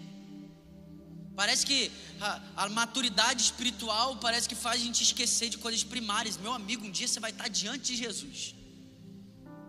Parece 1.34 1.66
que 1.66 1.90
a, 2.20 2.40
a, 2.62 2.68
maturidade 2.68 3.42
espiritual 3.42 4.16
parece 4.18 4.48
que 4.48 4.54
faz 4.54 4.80
a 4.80 4.84
gente 4.84 5.02
esquecer 5.02 5.48
de 5.48 5.58
coisas 5.58 5.82
primárias. 5.82 6.36
Meu 6.36 6.52
amigo, 6.52 6.86
um 6.86 6.92
dia 6.92 7.08
você 7.08 7.18
vai 7.18 7.32
estar 7.32 7.48
diante 7.48 7.86
de 7.86 7.96
Jesus. 7.96 8.54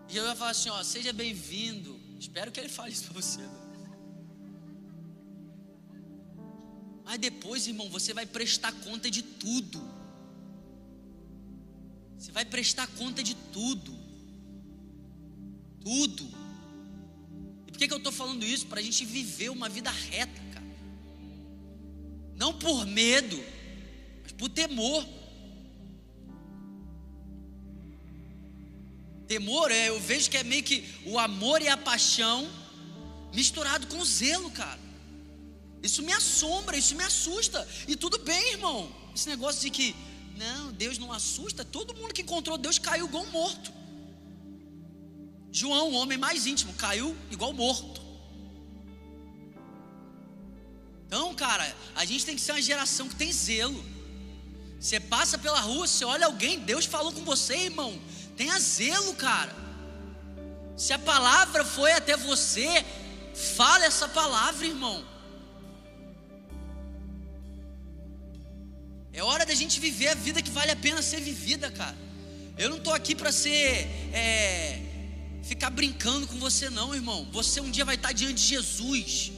E 0.08 0.12
Jesus 0.12 0.28
vai 0.28 0.36
falar 0.36 0.52
assim: 0.52 0.68
ó, 0.68 0.80
seja 0.84 1.12
bem-vindo. 1.12 2.00
Espero 2.20 2.52
que 2.52 2.60
ele 2.60 2.68
fale 2.68 2.92
isso 2.92 3.04
para 3.06 3.14
você. 3.20 3.40
Né? 3.40 3.65
Mas 7.06 7.20
depois, 7.20 7.68
irmão, 7.68 7.88
você 7.88 8.12
vai 8.12 8.26
prestar 8.26 8.72
conta 8.72 9.08
de 9.08 9.22
tudo. 9.22 9.80
Você 12.18 12.32
vai 12.32 12.44
prestar 12.44 12.88
conta 12.98 13.22
de 13.22 13.36
tudo. 13.52 13.96
Tudo. 15.80 16.28
E 17.68 17.70
por 17.70 17.78
que, 17.78 17.86
que 17.86 17.94
eu 17.94 17.98
estou 17.98 18.10
falando 18.10 18.44
isso? 18.44 18.66
Para 18.66 18.80
a 18.80 18.82
gente 18.82 19.04
viver 19.04 19.50
uma 19.50 19.68
vida 19.68 19.88
reta, 19.88 20.42
cara. 20.52 20.66
Não 22.34 22.52
por 22.52 22.84
medo, 22.84 23.40
mas 24.24 24.32
por 24.32 24.48
temor. 24.48 25.06
Temor, 29.28 29.70
é, 29.70 29.90
eu 29.90 30.00
vejo 30.00 30.28
que 30.28 30.38
é 30.38 30.42
meio 30.42 30.64
que 30.64 30.84
o 31.04 31.20
amor 31.20 31.62
e 31.62 31.68
a 31.68 31.76
paixão 31.76 32.50
misturado 33.32 33.86
com 33.86 34.04
zelo, 34.04 34.50
cara. 34.50 34.85
Isso 35.86 36.02
me 36.02 36.12
assombra, 36.12 36.76
isso 36.76 36.94
me 36.94 37.04
assusta. 37.04 37.66
E 37.88 37.96
tudo 37.96 38.18
bem, 38.18 38.52
irmão. 38.52 38.92
Esse 39.14 39.28
negócio 39.28 39.60
de 39.62 39.70
que, 39.70 39.94
não, 40.36 40.72
Deus 40.72 40.98
não 40.98 41.12
assusta. 41.12 41.64
Todo 41.64 41.94
mundo 41.94 42.12
que 42.12 42.22
encontrou 42.22 42.58
Deus 42.58 42.78
caiu 42.78 43.06
igual 43.06 43.26
morto. 43.26 43.72
João, 45.50 45.90
o 45.90 45.94
homem 45.94 46.18
mais 46.18 46.46
íntimo, 46.46 46.74
caiu 46.74 47.16
igual 47.30 47.52
morto. 47.52 48.00
Então, 51.06 51.34
cara, 51.34 51.74
a 51.94 52.04
gente 52.04 52.26
tem 52.26 52.34
que 52.34 52.42
ser 52.42 52.52
uma 52.52 52.60
geração 52.60 53.08
que 53.08 53.14
tem 53.14 53.32
zelo. 53.32 53.82
Você 54.78 54.98
passa 55.00 55.38
pela 55.38 55.60
rua, 55.60 55.86
você 55.86 56.04
olha 56.04 56.26
alguém, 56.26 56.58
Deus 56.58 56.84
falou 56.84 57.12
com 57.12 57.24
você, 57.24 57.56
irmão. 57.56 57.98
Tenha 58.36 58.58
zelo, 58.58 59.14
cara. 59.14 59.54
Se 60.76 60.92
a 60.92 60.98
palavra 60.98 61.64
foi 61.64 61.92
até 61.92 62.16
você, 62.16 62.84
fale 63.56 63.84
essa 63.84 64.08
palavra, 64.08 64.66
irmão. 64.66 65.15
É 69.18 69.22
hora 69.22 69.46
da 69.50 69.54
gente 69.54 69.80
viver 69.80 70.08
a 70.08 70.14
vida 70.14 70.42
que 70.46 70.50
vale 70.50 70.70
a 70.70 70.76
pena 70.76 71.00
ser 71.00 71.20
vivida, 71.22 71.70
cara. 71.70 71.96
Eu 72.62 72.68
não 72.68 72.76
estou 72.76 72.92
aqui 72.92 73.14
para 73.14 73.32
ser, 73.32 73.88
é, 74.12 74.82
ficar 75.42 75.70
brincando 75.70 76.26
com 76.26 76.38
você, 76.38 76.68
não, 76.68 76.94
irmão. 76.94 77.26
Você 77.32 77.58
um 77.62 77.70
dia 77.70 77.86
vai 77.90 77.94
estar 77.94 78.12
diante 78.12 78.42
de 78.42 78.48
Jesus. 78.48 79.32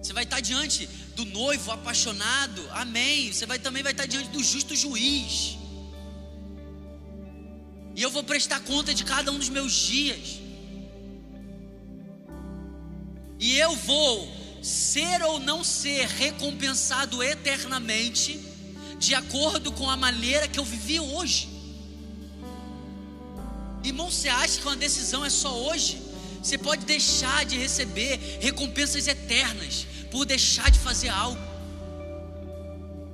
Você 0.00 0.12
vai 0.12 0.22
estar 0.22 0.38
diante 0.38 0.86
do 1.16 1.24
noivo 1.24 1.72
apaixonado, 1.72 2.62
amém. 2.70 3.32
Você 3.32 3.44
vai 3.44 3.58
também 3.58 3.82
vai 3.82 3.90
estar 3.90 4.06
diante 4.06 4.28
do 4.28 4.44
justo 4.44 4.76
juiz. 4.76 5.58
E 7.96 8.00
eu 8.00 8.12
vou 8.12 8.22
prestar 8.22 8.60
conta 8.60 8.94
de 8.94 9.04
cada 9.04 9.32
um 9.32 9.38
dos 9.40 9.48
meus 9.48 9.72
dias. 9.72 10.38
E 13.40 13.58
eu 13.58 13.74
vou 13.74 14.45
ser 14.66 15.22
ou 15.22 15.38
não 15.38 15.62
ser 15.62 16.08
recompensado 16.08 17.22
eternamente, 17.22 18.40
de 18.98 19.14
acordo 19.14 19.70
com 19.70 19.88
a 19.88 19.96
maneira 19.96 20.48
que 20.48 20.58
eu 20.58 20.64
vivi 20.64 20.98
hoje. 20.98 21.48
Irmão, 23.84 24.10
você 24.10 24.28
acha 24.28 24.58
que 24.58 24.66
uma 24.66 24.74
decisão 24.74 25.24
é 25.24 25.30
só 25.30 25.56
hoje? 25.56 26.02
Você 26.42 26.58
pode 26.58 26.84
deixar 26.84 27.44
de 27.44 27.56
receber 27.56 28.38
recompensas 28.40 29.06
eternas 29.06 29.86
por 30.10 30.24
deixar 30.26 30.68
de 30.68 30.80
fazer 30.80 31.10
algo. 31.10 31.40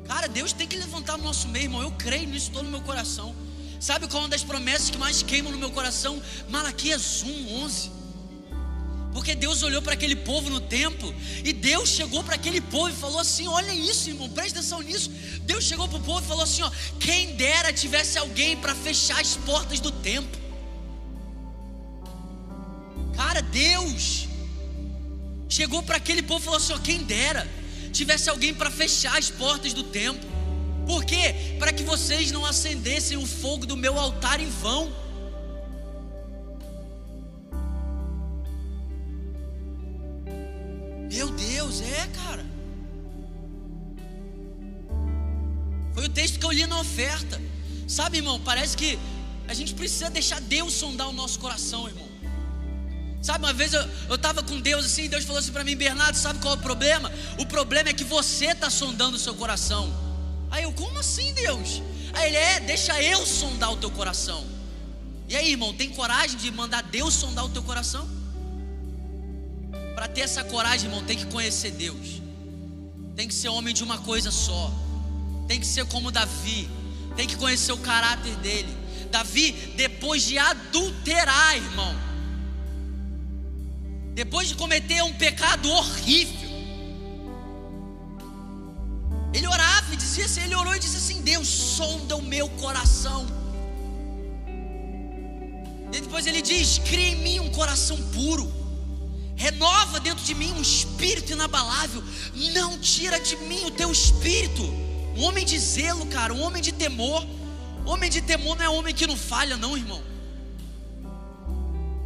Cara, 0.06 0.28
Deus 0.28 0.54
tem 0.54 0.66
que 0.66 0.76
levantar 0.76 1.18
no 1.18 1.24
nosso 1.24 1.48
meio, 1.48 1.66
irmão. 1.66 1.82
Eu 1.82 1.90
creio 1.92 2.28
nisso 2.28 2.50
todo 2.50 2.64
no 2.64 2.70
meu 2.70 2.80
coração. 2.80 3.34
Sabe 3.78 4.08
qual 4.08 4.22
é 4.22 4.24
uma 4.24 4.30
das 4.30 4.44
promessas 4.44 4.88
que 4.88 4.96
mais 4.96 5.22
queimam 5.22 5.52
no 5.52 5.58
meu 5.58 5.70
coração? 5.70 6.22
Malaquias 6.48 7.22
1, 7.22 7.62
11. 7.64 8.01
Porque 9.12 9.34
Deus 9.34 9.62
olhou 9.62 9.82
para 9.82 9.92
aquele 9.92 10.16
povo 10.16 10.48
no 10.48 10.60
templo 10.60 11.14
e 11.44 11.52
Deus 11.52 11.90
chegou 11.90 12.24
para 12.24 12.34
aquele 12.34 12.60
povo 12.60 12.88
e 12.88 12.92
falou 12.92 13.18
assim: 13.18 13.46
Olha 13.46 13.74
isso, 13.74 14.08
irmão, 14.08 14.28
presta 14.30 14.60
atenção 14.60 14.80
nisso. 14.80 15.10
Deus 15.42 15.64
chegou 15.64 15.86
para 15.86 15.98
o 15.98 16.02
povo 16.02 16.24
e 16.24 16.28
falou 16.28 16.44
assim: 16.44 16.62
ó, 16.62 16.70
Quem 16.98 17.36
dera 17.36 17.72
tivesse 17.72 18.18
alguém 18.18 18.56
para 18.56 18.74
fechar 18.74 19.20
as 19.20 19.36
portas 19.36 19.80
do 19.80 19.90
templo. 19.90 20.40
Cara, 23.14 23.42
Deus 23.42 24.26
chegou 25.48 25.82
para 25.82 25.98
aquele 25.98 26.22
povo 26.22 26.40
e 26.40 26.44
falou 26.44 26.58
assim: 26.58 26.72
ó, 26.72 26.78
quem 26.78 27.02
dera 27.02 27.46
tivesse 27.92 28.30
alguém 28.30 28.54
para 28.54 28.70
fechar 28.70 29.18
as 29.18 29.28
portas 29.30 29.74
do 29.74 29.82
templo. 29.82 30.26
Por 30.86 31.04
quê? 31.04 31.56
Para 31.58 31.72
que 31.72 31.82
vocês 31.82 32.32
não 32.32 32.46
acendessem 32.46 33.18
o 33.18 33.26
fogo 33.26 33.66
do 33.66 33.76
meu 33.76 33.98
altar 33.98 34.40
em 34.40 34.48
vão. 34.48 35.01
Oferta. 46.92 47.40
Sabe, 47.88 48.18
irmão, 48.18 48.38
parece 48.40 48.76
que 48.76 48.98
a 49.48 49.54
gente 49.54 49.74
precisa 49.74 50.10
deixar 50.10 50.40
Deus 50.40 50.74
sondar 50.74 51.08
o 51.08 51.12
nosso 51.12 51.38
coração, 51.38 51.88
irmão. 51.88 52.08
Sabe, 53.22 53.44
uma 53.44 53.52
vez 53.52 53.72
eu 53.72 54.14
estava 54.14 54.42
com 54.42 54.60
Deus 54.60 54.84
assim, 54.84 55.08
Deus 55.08 55.24
falou 55.24 55.38
assim 55.38 55.52
para 55.52 55.64
mim, 55.64 55.76
Bernardo, 55.76 56.16
sabe 56.16 56.40
qual 56.40 56.54
é 56.54 56.56
o 56.56 56.60
problema? 56.60 57.10
O 57.38 57.46
problema 57.46 57.88
é 57.88 57.92
que 57.92 58.04
você 58.04 58.46
está 58.46 58.68
sondando 58.68 59.16
o 59.16 59.20
seu 59.20 59.34
coração. 59.34 59.92
Aí 60.50 60.64
eu, 60.64 60.72
como 60.72 60.98
assim, 60.98 61.32
Deus? 61.32 61.80
Aí 62.12 62.28
ele 62.28 62.36
é, 62.36 62.60
deixa 62.60 63.00
eu 63.02 63.24
sondar 63.24 63.72
o 63.72 63.76
teu 63.76 63.90
coração. 63.90 64.44
E 65.28 65.36
aí, 65.36 65.52
irmão, 65.52 65.72
tem 65.72 65.90
coragem 65.90 66.36
de 66.36 66.50
mandar 66.50 66.82
Deus 66.82 67.14
sondar 67.14 67.44
o 67.44 67.48
teu 67.48 67.62
coração? 67.62 68.06
Para 69.94 70.08
ter 70.08 70.22
essa 70.22 70.44
coragem, 70.44 70.90
irmão, 70.90 71.04
tem 71.04 71.16
que 71.16 71.26
conhecer 71.26 71.70
Deus. 71.70 72.20
Tem 73.14 73.28
que 73.28 73.34
ser 73.34 73.48
homem 73.48 73.72
de 73.72 73.84
uma 73.84 73.98
coisa 73.98 74.30
só. 74.30 74.70
Tem 75.46 75.60
que 75.60 75.66
ser 75.66 75.86
como 75.86 76.10
Davi. 76.10 76.68
Tem 77.16 77.26
que 77.26 77.36
conhecer 77.36 77.72
o 77.72 77.78
caráter 77.78 78.34
dele. 78.36 78.82
Davi, 79.10 79.52
depois 79.76 80.22
de 80.22 80.38
adulterar, 80.38 81.56
irmão, 81.56 81.94
depois 84.14 84.48
de 84.48 84.54
cometer 84.54 85.02
um 85.02 85.12
pecado 85.12 85.70
horrível, 85.70 86.50
ele 89.34 89.46
orava 89.46 89.92
e 89.92 89.96
dizia 89.96 90.24
assim: 90.24 90.42
ele 90.42 90.54
orou 90.54 90.74
e 90.74 90.78
disse 90.78 90.96
assim: 90.96 91.22
Deus, 91.22 91.46
sonda 91.48 92.16
o 92.16 92.22
meu 92.22 92.48
coração. 92.48 93.26
E 95.92 96.00
depois 96.00 96.26
ele 96.26 96.42
diz: 96.42 96.78
cria 96.78 97.08
em 97.08 97.16
mim 97.16 97.40
um 97.40 97.50
coração 97.50 97.96
puro, 98.12 98.50
renova 99.36 100.00
dentro 100.00 100.24
de 100.24 100.34
mim 100.34 100.52
um 100.52 100.62
espírito 100.62 101.32
inabalável, 101.32 102.02
não 102.54 102.78
tira 102.78 103.18
de 103.20 103.36
mim 103.36 103.64
o 103.66 103.70
teu 103.70 103.90
espírito. 103.92 104.81
Um 105.16 105.24
homem 105.24 105.44
de 105.44 105.58
zelo, 105.58 106.06
cara, 106.06 106.32
um 106.32 106.42
homem 106.42 106.62
de 106.62 106.72
temor. 106.72 107.26
Homem 107.84 108.10
de 108.10 108.22
temor 108.22 108.56
não 108.56 108.64
é 108.64 108.68
homem 108.68 108.94
que 108.94 109.06
não 109.06 109.16
falha, 109.16 109.56
não, 109.56 109.76
irmão. 109.76 110.02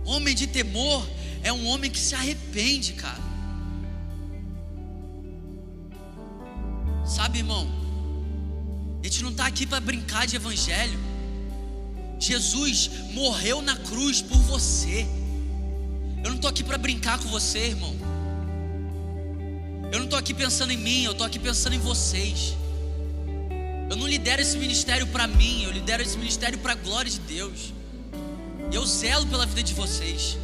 Homem 0.05 0.35
de 0.35 0.47
temor 0.47 1.07
é 1.43 1.53
um 1.53 1.67
homem 1.67 1.91
que 1.91 1.99
se 1.99 2.15
arrepende, 2.15 2.95
cara. 2.95 3.27
Sabe, 7.05 7.39
irmão, 7.39 7.69
a 9.01 9.07
gente 9.07 9.23
não 9.23 9.31
está 9.31 9.47
aqui 9.47 9.67
para 9.67 9.81
brincar 9.81 10.27
de 10.27 10.37
evangelho. 10.37 10.99
Jesus 12.19 12.91
morreu 13.13 13.63
na 13.63 13.77
cruz 13.77 14.23
por 14.23 14.39
você. 14.39 15.07
Eu 16.25 16.31
não 16.31 16.37
estou 16.37 16.51
aqui 16.51 16.65
para 16.65 16.79
brincar 16.79 17.19
com 17.19 17.29
você, 17.29 17.59
irmão. 17.67 17.95
Eu 19.93 19.99
não 19.99 20.07
estou 20.07 20.19
aqui 20.19 20.35
pensando 20.35 20.73
em 20.73 20.77
mim, 20.77 21.05
eu 21.05 21.13
estou 21.13 21.27
aqui 21.27 21.39
pensando 21.39 21.75
em 21.75 21.79
vocês. 21.79 22.57
Eu 23.89 23.97
não 23.97 24.07
lidero 24.07 24.43
esse 24.43 24.57
ministério 24.57 25.07
para 25.07 25.27
mim, 25.27 25.63
eu 25.63 25.71
lidero 25.71 26.03
esse 26.03 26.19
ministério 26.19 26.59
para 26.59 26.73
a 26.73 26.77
glória 26.77 27.11
de 27.11 27.21
Deus. 27.21 27.73
Eu 28.73 28.85
zelo 28.85 29.27
pela 29.27 29.47
vida 29.47 29.63
de 29.63 29.75
vocês. 29.75 30.37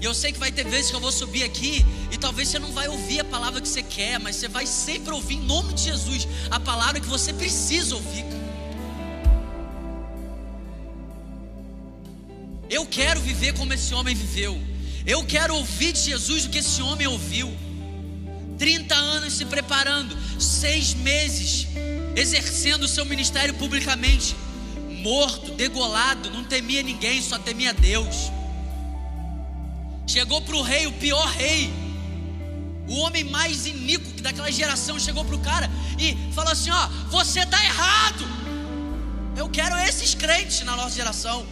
E 0.00 0.04
eu 0.04 0.14
sei 0.14 0.32
que 0.32 0.38
vai 0.38 0.50
ter 0.50 0.64
vezes 0.64 0.90
que 0.90 0.96
eu 0.96 1.00
vou 1.00 1.12
subir 1.12 1.44
aqui 1.44 1.84
e 2.10 2.16
talvez 2.16 2.48
você 2.48 2.58
não 2.58 2.72
vai 2.72 2.88
ouvir 2.88 3.20
a 3.20 3.24
palavra 3.24 3.60
que 3.60 3.68
você 3.68 3.82
quer, 3.82 4.18
mas 4.18 4.36
você 4.36 4.48
vai 4.48 4.66
sempre 4.66 5.12
ouvir 5.12 5.34
em 5.34 5.42
nome 5.42 5.74
de 5.74 5.84
Jesus 5.84 6.26
a 6.50 6.58
palavra 6.58 6.98
que 7.00 7.06
você 7.06 7.32
precisa 7.32 7.94
ouvir. 7.94 8.24
Eu 12.68 12.86
quero 12.86 13.20
viver 13.20 13.52
como 13.54 13.72
esse 13.74 13.92
homem 13.94 14.14
viveu. 14.14 14.58
Eu 15.06 15.24
quero 15.24 15.54
ouvir 15.54 15.92
de 15.92 16.00
Jesus 16.00 16.46
o 16.46 16.48
que 16.48 16.58
esse 16.58 16.80
homem 16.80 17.06
ouviu. 17.06 17.52
30 18.58 18.94
anos 18.94 19.34
se 19.34 19.44
preparando, 19.44 20.16
seis 20.40 20.94
meses 20.94 21.66
exercendo 22.16 22.84
o 22.84 22.88
seu 22.88 23.04
ministério 23.04 23.54
publicamente, 23.54 24.36
morto, 25.02 25.52
degolado, 25.52 26.30
não 26.30 26.44
temia 26.44 26.82
ninguém, 26.82 27.22
só 27.22 27.38
temia 27.38 27.72
Deus. 27.72 28.30
Chegou 30.06 30.40
para 30.40 30.56
o 30.56 30.62
rei, 30.62 30.86
o 30.86 30.92
pior 30.92 31.26
rei, 31.28 31.72
o 32.88 32.96
homem 32.96 33.24
mais 33.24 33.66
iníquo 33.66 34.20
daquela 34.20 34.50
geração, 34.50 34.98
chegou 34.98 35.24
para 35.24 35.36
o 35.36 35.40
cara 35.40 35.70
e 35.98 36.16
falou 36.34 36.52
assim: 36.52 36.70
Ó, 36.70 36.88
você 37.08 37.40
está 37.40 37.62
errado. 37.64 38.24
Eu 39.36 39.48
quero 39.48 39.76
esses 39.78 40.14
crentes 40.14 40.62
na 40.62 40.76
nossa 40.76 40.96
geração. 40.96 41.46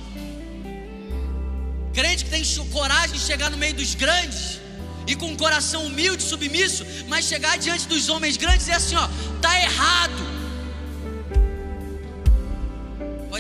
Crente 1.95 2.25
que 2.25 2.31
tem 2.31 2.45
coragem 2.71 3.17
de 3.17 3.25
chegar 3.25 3.51
no 3.51 3.57
meio 3.57 3.75
dos 3.75 3.95
grandes 3.95 4.61
e 5.07 5.17
com 5.17 5.27
um 5.27 5.37
coração 5.37 5.87
humilde, 5.87 6.23
submisso, 6.23 6.85
mas 7.09 7.25
chegar 7.25 7.57
diante 7.57 7.89
dos 7.89 8.09
homens 8.09 8.37
grandes 8.37 8.67
e 8.67 8.71
dizer 8.71 8.77
assim: 8.77 8.97
ó, 8.97 9.09
tá 9.41 9.59
errado. 9.61 10.38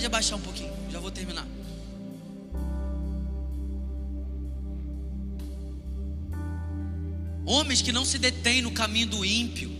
Abaixar 0.08 0.38
um 0.38 0.42
pouquinho, 0.42 0.72
já 0.90 0.98
vou 0.98 1.10
terminar. 1.10 1.46
Homens 7.46 7.80
que 7.80 7.92
não 7.92 8.04
se 8.04 8.18
detêm 8.18 8.60
no 8.60 8.72
caminho 8.72 9.06
do 9.06 9.24
ímpio, 9.24 9.70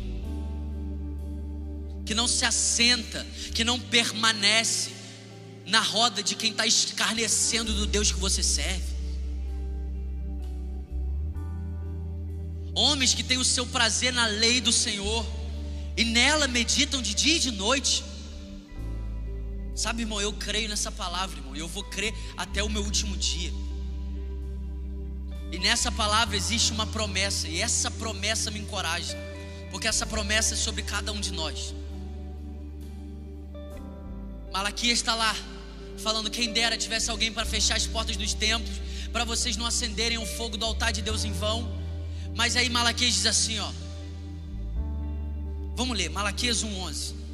que 2.07 2.14
não 2.14 2.26
se 2.26 2.45
assenta, 2.47 3.26
que 3.55 3.62
não 3.62 3.79
permanece 3.79 4.93
na 5.66 5.81
roda 5.81 6.22
de 6.22 6.35
quem 6.35 6.51
está 6.51 6.66
escarnecendo 6.66 7.74
do 7.74 7.87
Deus 7.87 8.11
que 8.11 8.18
você 8.18 8.43
serve. 8.43 8.97
Homens 12.74 13.12
que 13.12 13.22
têm 13.22 13.37
o 13.37 13.45
seu 13.45 13.66
prazer 13.66 14.12
na 14.12 14.26
lei 14.26 14.61
do 14.61 14.72
Senhor 14.72 15.26
e 15.97 16.05
nela 16.05 16.49
meditam 16.49 17.03
de 17.03 17.12
dia 17.12 17.37
e 17.37 17.41
de 17.41 17.51
noite. 17.51 18.05
Sabe, 19.79 20.03
irmão, 20.03 20.20
eu 20.20 20.33
creio 20.33 20.68
nessa 20.68 20.91
palavra, 20.91 21.39
irmão, 21.39 21.55
e 21.55 21.61
eu 21.61 21.68
vou 21.68 21.85
crer 21.85 22.12
até 22.37 22.64
o 22.64 22.68
meu 22.68 22.83
último 22.83 23.16
dia. 23.16 23.53
E 25.53 25.59
nessa 25.61 25.93
palavra 25.93 26.37
existe 26.37 26.72
uma 26.72 26.85
promessa, 26.85 27.47
e 27.47 27.62
essa 27.62 27.89
promessa 27.89 28.51
me 28.51 28.59
encoraja, 28.59 29.16
porque 29.70 29.87
essa 29.87 30.05
promessa 30.05 30.55
é 30.55 30.57
sobre 30.57 30.83
cada 30.83 31.12
um 31.12 31.20
de 31.20 31.33
nós. 31.33 31.72
Malaquias 34.53 34.99
está 34.99 35.14
lá, 35.14 35.33
falando: 35.99 36.29
quem 36.29 36.53
dera 36.53 36.76
tivesse 36.76 37.09
alguém 37.09 37.33
para 37.33 37.47
fechar 37.47 37.76
as 37.76 37.87
portas 37.87 38.16
dos 38.16 38.35
templos, 38.35 38.81
para 39.12 39.24
vocês 39.24 39.57
não 39.57 39.64
acenderem 39.64 40.18
o 40.18 40.26
fogo 40.26 40.57
do 40.57 40.64
altar 40.64 40.93
de 40.93 41.03
Deus 41.03 41.24
em 41.24 41.31
vão. 41.31 41.81
Mas 42.35 42.57
aí 42.57 42.68
Malaquias 42.68 43.14
diz 43.14 43.26
assim: 43.26 43.61
ó, 43.61 43.70
vamos 45.76 45.97
ler, 45.97 46.11
Malaquias 46.11 46.64
1,11. 46.64 47.28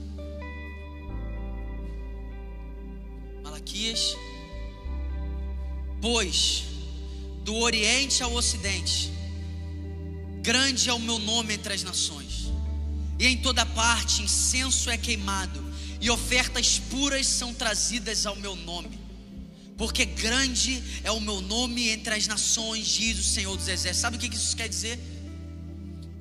Malaquias, 3.64 4.14
pois 6.00 6.64
do 7.42 7.56
Oriente 7.56 8.22
ao 8.22 8.32
Ocidente. 8.34 9.10
Grande 10.42 10.90
é 10.90 10.92
o 10.92 10.98
meu 10.98 11.18
nome 11.18 11.54
entre 11.54 11.72
as 11.72 11.82
nações, 11.82 12.52
e 13.18 13.26
em 13.26 13.38
toda 13.38 13.64
parte 13.64 14.22
incenso 14.22 14.90
é 14.90 14.98
queimado, 14.98 15.64
e 15.98 16.10
ofertas 16.10 16.78
puras 16.78 17.26
são 17.26 17.54
trazidas 17.54 18.26
ao 18.26 18.36
meu 18.36 18.54
nome, 18.54 18.98
porque 19.78 20.04
grande 20.04 20.82
é 21.02 21.10
o 21.10 21.20
meu 21.20 21.40
nome 21.40 21.88
entre 21.88 22.14
as 22.14 22.26
nações, 22.26 22.86
diz 22.86 23.18
o 23.18 23.22
Senhor 23.22 23.56
dos 23.56 23.66
Exércitos. 23.66 24.00
Sabe 24.00 24.16
o 24.18 24.20
que 24.20 24.34
isso 24.34 24.54
quer 24.54 24.68
dizer? 24.68 25.00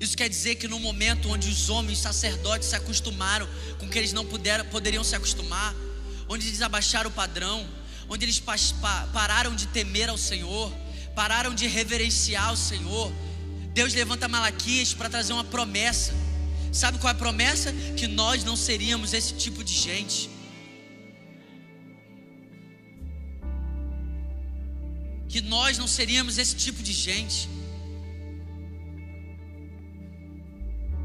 Isso 0.00 0.16
quer 0.16 0.28
dizer 0.28 0.54
que 0.56 0.66
no 0.66 0.80
momento 0.80 1.28
onde 1.28 1.48
os 1.48 1.68
homens 1.68 1.98
sacerdotes 1.98 2.68
se 2.68 2.74
acostumaram 2.74 3.48
com 3.78 3.88
que 3.88 3.98
eles 3.98 4.12
não 4.12 4.24
puderam, 4.24 4.64
poderiam 4.64 5.04
se 5.04 5.14
acostumar, 5.14 5.74
onde 6.34 6.48
eles 6.48 6.62
abaixaram 6.62 7.10
o 7.10 7.12
padrão, 7.12 7.64
onde 8.08 8.24
eles 8.24 8.42
pararam 9.12 9.54
de 9.54 9.66
temer 9.68 10.08
ao 10.08 10.18
Senhor, 10.18 10.72
pararam 11.14 11.54
de 11.54 11.66
reverenciar 11.66 12.52
o 12.52 12.56
Senhor. 12.56 13.12
Deus 13.72 13.94
levanta 13.94 14.26
Malaquias 14.26 14.92
para 14.92 15.08
trazer 15.08 15.32
uma 15.32 15.44
promessa. 15.44 16.12
Sabe 16.72 16.98
qual 16.98 17.12
é 17.12 17.14
a 17.14 17.18
promessa? 17.18 17.72
Que 17.96 18.08
nós 18.08 18.42
não 18.42 18.56
seríamos 18.56 19.12
esse 19.12 19.34
tipo 19.34 19.62
de 19.62 19.72
gente. 19.72 20.28
Que 25.28 25.40
nós 25.40 25.78
não 25.78 25.86
seríamos 25.86 26.36
esse 26.36 26.56
tipo 26.56 26.82
de 26.82 26.92
gente. 26.92 27.48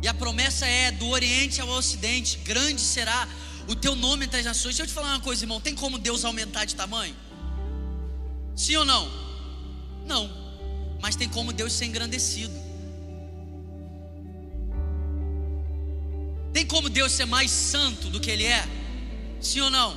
E 0.01 0.07
a 0.07 0.13
promessa 0.13 0.65
é: 0.65 0.91
do 0.91 1.07
Oriente 1.09 1.61
ao 1.61 1.69
Ocidente, 1.69 2.39
grande 2.39 2.81
será 2.81 3.27
o 3.69 3.75
teu 3.75 3.95
nome 3.95 4.25
entre 4.25 4.39
as 4.39 4.45
nações. 4.45 4.75
Deixa 4.75 4.83
eu 4.83 4.87
te 4.87 4.93
falar 4.93 5.09
uma 5.09 5.21
coisa, 5.21 5.43
irmão: 5.43 5.61
tem 5.61 5.75
como 5.75 5.99
Deus 5.99 6.25
aumentar 6.25 6.65
de 6.65 6.75
tamanho? 6.75 7.15
Sim 8.55 8.77
ou 8.77 8.85
não? 8.85 9.07
Não, 10.07 10.29
mas 11.01 11.15
tem 11.15 11.29
como 11.29 11.53
Deus 11.53 11.71
ser 11.73 11.85
engrandecido. 11.85 12.53
Tem 16.51 16.65
como 16.65 16.89
Deus 16.89 17.11
ser 17.11 17.25
mais 17.25 17.51
santo 17.51 18.09
do 18.09 18.19
que 18.19 18.31
Ele 18.31 18.45
é? 18.45 18.67
Sim 19.39 19.61
ou 19.61 19.69
não? 19.69 19.95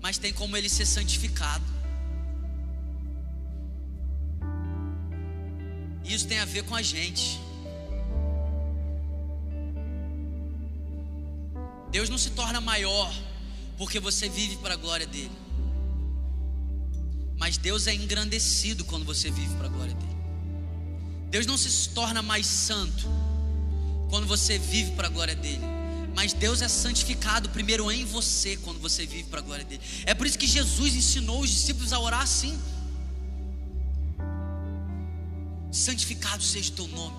Mas 0.00 0.16
tem 0.16 0.32
como 0.32 0.56
Ele 0.56 0.68
ser 0.68 0.86
santificado. 0.86 1.64
Isso 6.04 6.26
tem 6.26 6.38
a 6.38 6.44
ver 6.44 6.62
com 6.62 6.76
a 6.76 6.82
gente. 6.82 7.40
Deus 11.92 12.08
não 12.08 12.18
se 12.18 12.30
torna 12.30 12.60
maior 12.60 13.12
porque 13.76 14.00
você 14.00 14.28
vive 14.28 14.56
para 14.56 14.74
a 14.74 14.76
glória 14.76 15.06
dele. 15.06 15.30
Mas 17.38 17.56
Deus 17.56 17.86
é 17.86 17.94
engrandecido 17.94 18.84
quando 18.84 19.04
você 19.04 19.30
vive 19.30 19.54
para 19.56 19.66
a 19.66 19.70
glória 19.70 19.94
dele. 19.94 20.16
Deus 21.30 21.46
não 21.46 21.56
se 21.58 21.90
torna 21.90 22.22
mais 22.22 22.46
santo 22.46 23.06
quando 24.08 24.26
você 24.26 24.58
vive 24.58 24.92
para 24.92 25.06
a 25.06 25.10
glória 25.10 25.34
dele. 25.34 25.60
Mas 26.14 26.32
Deus 26.32 26.62
é 26.62 26.68
santificado 26.68 27.48
primeiro 27.50 27.90
em 27.90 28.04
você 28.04 28.56
quando 28.58 28.78
você 28.80 29.06
vive 29.06 29.24
para 29.24 29.40
a 29.40 29.42
glória 29.42 29.64
dele. 29.64 29.80
É 30.04 30.14
por 30.14 30.26
isso 30.26 30.38
que 30.38 30.46
Jesus 30.46 30.94
ensinou 30.94 31.40
os 31.40 31.50
discípulos 31.50 31.92
a 31.92 31.98
orar 31.98 32.22
assim: 32.22 32.58
Santificado 35.70 36.42
seja 36.42 36.70
o 36.70 36.74
teu 36.74 36.88
nome. 36.88 37.16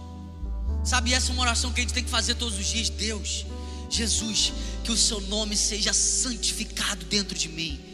Sabe, 0.85 1.13
essa 1.13 1.31
é 1.31 1.33
uma 1.33 1.41
oração 1.41 1.73
que 1.73 1.79
a 1.79 1.83
gente 1.83 1.93
tem 1.93 2.03
que 2.03 2.09
fazer 2.09 2.35
todos 2.35 2.57
os 2.57 2.65
dias. 2.65 2.89
Deus, 2.89 3.45
Jesus, 3.95 4.53
que 4.83 4.91
o 4.91 4.97
seu 4.97 5.21
nome 5.21 5.55
seja 5.55 5.93
santificado 5.93 7.05
dentro 7.05 7.37
de 7.37 7.49
mim 7.49 7.93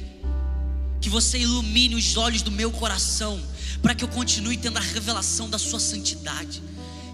que 1.00 1.10
você 1.10 1.40
ilumine 1.40 1.96
os 1.96 2.18
olhos 2.18 2.42
do 2.42 2.52
meu 2.52 2.72
coração, 2.72 3.40
para 3.82 3.96
que 3.96 4.04
eu 4.04 4.08
continue 4.08 4.58
tendo 4.58 4.78
a 4.78 4.82
revelação 4.82 5.50
da 5.50 5.58
Sua 5.58 5.80
santidade. 5.80 6.62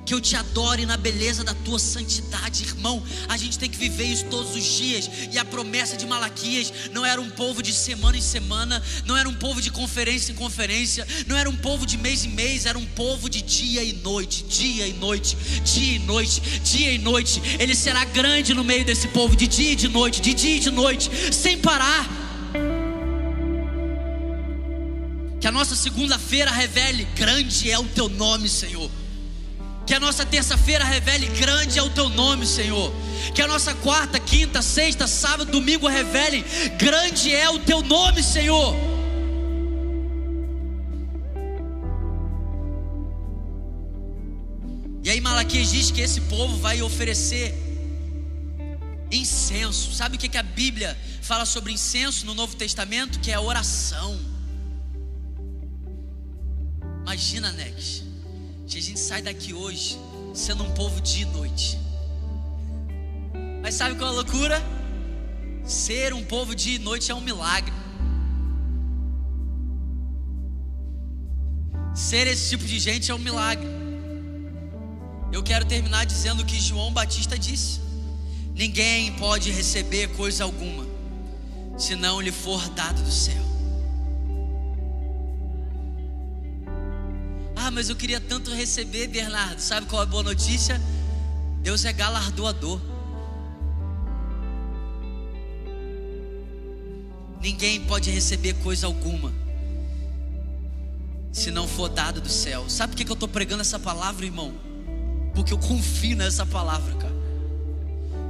Que 0.05 0.13
eu 0.13 0.21
te 0.21 0.35
adore 0.35 0.85
na 0.85 0.97
beleza 0.97 1.43
da 1.43 1.53
tua 1.55 1.79
santidade, 1.79 2.63
irmão. 2.63 3.03
A 3.27 3.37
gente 3.37 3.57
tem 3.57 3.69
que 3.69 3.77
viver 3.77 4.05
isso 4.05 4.25
todos 4.25 4.55
os 4.55 4.63
dias. 4.63 5.09
E 5.31 5.37
a 5.39 5.43
promessa 5.43 5.97
de 5.97 6.05
Malaquias 6.05 6.71
não 6.91 7.03
era 7.03 7.19
um 7.19 7.29
povo 7.29 7.63
de 7.63 7.73
semana 7.73 8.15
em 8.15 8.21
semana, 8.21 8.81
não 9.05 9.17
era 9.17 9.27
um 9.27 9.33
povo 9.33 9.59
de 9.59 9.71
conferência 9.71 10.31
em 10.31 10.35
conferência, 10.35 11.07
não 11.25 11.35
era 11.35 11.49
um 11.49 11.55
povo 11.55 11.85
de 11.85 11.97
mês 11.97 12.23
em 12.23 12.29
mês, 12.29 12.67
era 12.67 12.77
um 12.77 12.85
povo 12.85 13.27
de 13.27 13.41
dia 13.41 13.83
e 13.83 13.93
noite, 13.93 14.43
dia 14.43 14.87
e 14.87 14.93
noite, 14.93 15.35
dia 15.63 15.95
e 15.95 15.99
noite, 15.99 16.41
dia 16.63 16.91
e 16.91 16.97
noite. 16.99 17.41
Ele 17.59 17.75
será 17.75 18.05
grande 18.05 18.53
no 18.53 18.63
meio 18.63 18.85
desse 18.85 19.07
povo, 19.07 19.35
de 19.35 19.47
dia 19.47 19.71
e 19.71 19.75
de 19.75 19.87
noite, 19.87 20.21
de 20.21 20.33
dia 20.35 20.57
e 20.57 20.59
de 20.59 20.69
noite, 20.69 21.09
sem 21.33 21.57
parar. 21.57 22.07
Que 25.41 25.47
a 25.47 25.51
nossa 25.51 25.75
segunda-feira 25.75 26.51
revele: 26.51 27.05
grande 27.15 27.71
é 27.71 27.79
o 27.79 27.83
teu 27.85 28.07
nome, 28.07 28.47
Senhor. 28.47 28.89
Que 29.95 29.97
a 29.97 30.07
nossa 30.07 30.25
terça-feira 30.25 30.83
revele: 30.83 31.25
grande 31.27 31.79
é 31.79 31.81
o 31.81 31.89
teu 31.89 32.09
nome, 32.09 32.45
Senhor. 32.45 32.93
Que 33.33 33.41
a 33.41 33.47
nossa 33.47 33.73
quarta, 33.75 34.19
quinta, 34.19 34.61
sexta, 34.61 35.07
sábado, 35.07 35.49
domingo 35.49 35.87
revele: 35.87 36.43
grande 36.77 37.33
é 37.33 37.49
o 37.49 37.59
teu 37.59 37.81
nome, 37.81 38.21
Senhor. 38.21 38.75
E 45.01 45.09
aí 45.09 45.21
Malaquias 45.21 45.71
diz 45.71 45.91
que 45.91 46.01
esse 46.01 46.19
povo 46.19 46.57
vai 46.57 46.81
oferecer 46.81 47.55
incenso. 49.09 49.93
Sabe 49.93 50.17
o 50.17 50.19
que, 50.19 50.27
que 50.27 50.37
a 50.37 50.43
Bíblia 50.43 50.97
fala 51.21 51.45
sobre 51.45 51.71
incenso 51.71 52.25
no 52.25 52.33
Novo 52.33 52.57
Testamento? 52.57 53.17
Que 53.21 53.31
é 53.31 53.39
oração. 53.39 54.19
Imagina, 57.03 57.53
Nex, 57.53 58.03
se 58.67 58.77
a 58.77 58.81
gente 58.81 58.99
sai 58.99 59.21
daqui 59.21 59.53
hoje 59.53 59.97
sendo 60.33 60.63
um 60.63 60.71
povo 60.71 60.99
dia 61.01 61.23
e 61.23 61.25
noite. 61.25 61.79
Mas 63.61 63.75
sabe 63.75 63.95
qual 63.95 64.09
é 64.09 64.13
a 64.13 64.15
loucura? 64.15 64.61
Ser 65.63 66.13
um 66.13 66.23
povo 66.23 66.53
dia 66.53 66.75
e 66.75 66.79
noite 66.79 67.11
é 67.11 67.15
um 67.15 67.21
milagre. 67.21 67.73
Ser 71.93 72.27
esse 72.27 72.49
tipo 72.49 72.65
de 72.65 72.77
gente 72.79 73.09
é 73.09 73.15
um 73.15 73.19
milagre. 73.19 73.67
Eu 75.31 75.41
quero 75.41 75.65
terminar 75.65 76.05
dizendo 76.05 76.43
o 76.43 76.45
que 76.45 76.59
João 76.59 76.91
Batista 76.91 77.37
disse: 77.37 77.79
Ninguém 78.53 79.13
pode 79.13 79.51
receber 79.51 80.09
coisa 80.09 80.43
alguma, 80.43 80.85
se 81.77 81.95
não 81.95 82.19
lhe 82.19 82.31
for 82.31 82.67
dado 82.69 83.01
do 83.01 83.11
céu. 83.11 83.54
Ah, 87.65 87.71
mas 87.71 87.89
eu 87.89 87.95
queria 87.95 88.21
tanto 88.21 88.53
receber, 88.53 89.07
Bernardo. 89.07 89.59
Sabe 89.59 89.87
qual 89.87 90.03
é 90.03 90.05
a 90.05 90.07
boa 90.07 90.21
notícia? 90.21 90.79
Deus 91.63 91.83
é 91.83 91.91
galardoador. 91.91 92.79
Ninguém 97.41 97.81
pode 97.81 98.11
receber 98.11 98.53
coisa 98.61 98.85
alguma 98.85 99.33
se 101.31 101.49
não 101.49 101.67
for 101.67 101.89
dado 101.89 102.21
do 102.21 102.29
céu. 102.29 102.69
Sabe 102.69 102.93
por 102.95 103.03
que 103.03 103.11
eu 103.11 103.15
estou 103.15 103.27
pregando 103.27 103.61
essa 103.61 103.79
palavra, 103.79 104.27
irmão? 104.27 104.53
Porque 105.33 105.51
eu 105.51 105.57
confio 105.57 106.15
nessa 106.15 106.45
palavra, 106.45 106.93
cara. 106.93 107.15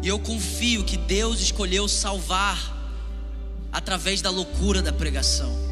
E 0.01 0.07
eu 0.07 0.17
confio 0.17 0.85
que 0.85 0.95
Deus 0.95 1.41
escolheu 1.41 1.89
salvar 1.89 2.57
através 3.69 4.21
da 4.21 4.29
loucura 4.29 4.81
da 4.81 4.93
pregação. 4.93 5.64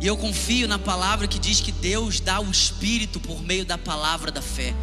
E 0.00 0.06
eu 0.06 0.16
confio 0.16 0.68
na 0.68 0.78
palavra 0.78 1.26
que 1.26 1.38
diz 1.38 1.60
que 1.60 1.72
Deus 1.72 2.20
dá 2.20 2.40
o 2.40 2.50
Espírito 2.50 3.18
por 3.18 3.42
meio 3.42 3.64
da 3.64 3.78
palavra 3.78 4.30
da 4.30 4.42
fé. 4.42 4.74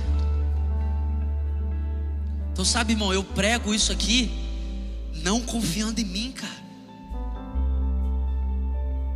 Então, 2.52 2.66
sabe, 2.66 2.94
irmão, 2.94 3.14
eu 3.14 3.24
prego 3.24 3.74
isso 3.74 3.92
aqui 3.92 4.32
não 5.24 5.42
confiando 5.42 6.02
em 6.02 6.06
mim, 6.06 6.32
cara. 6.32 6.64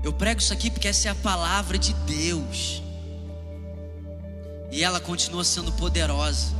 Eu 0.03 0.13
prego 0.13 0.39
isso 0.39 0.53
aqui 0.53 0.69
porque 0.69 0.87
essa 0.87 1.07
é 1.07 1.11
a 1.11 1.15
palavra 1.15 1.77
de 1.77 1.93
Deus. 1.93 2.81
E 4.71 4.83
ela 4.83 4.99
continua 4.99 5.43
sendo 5.43 5.71
poderosa. 5.73 6.55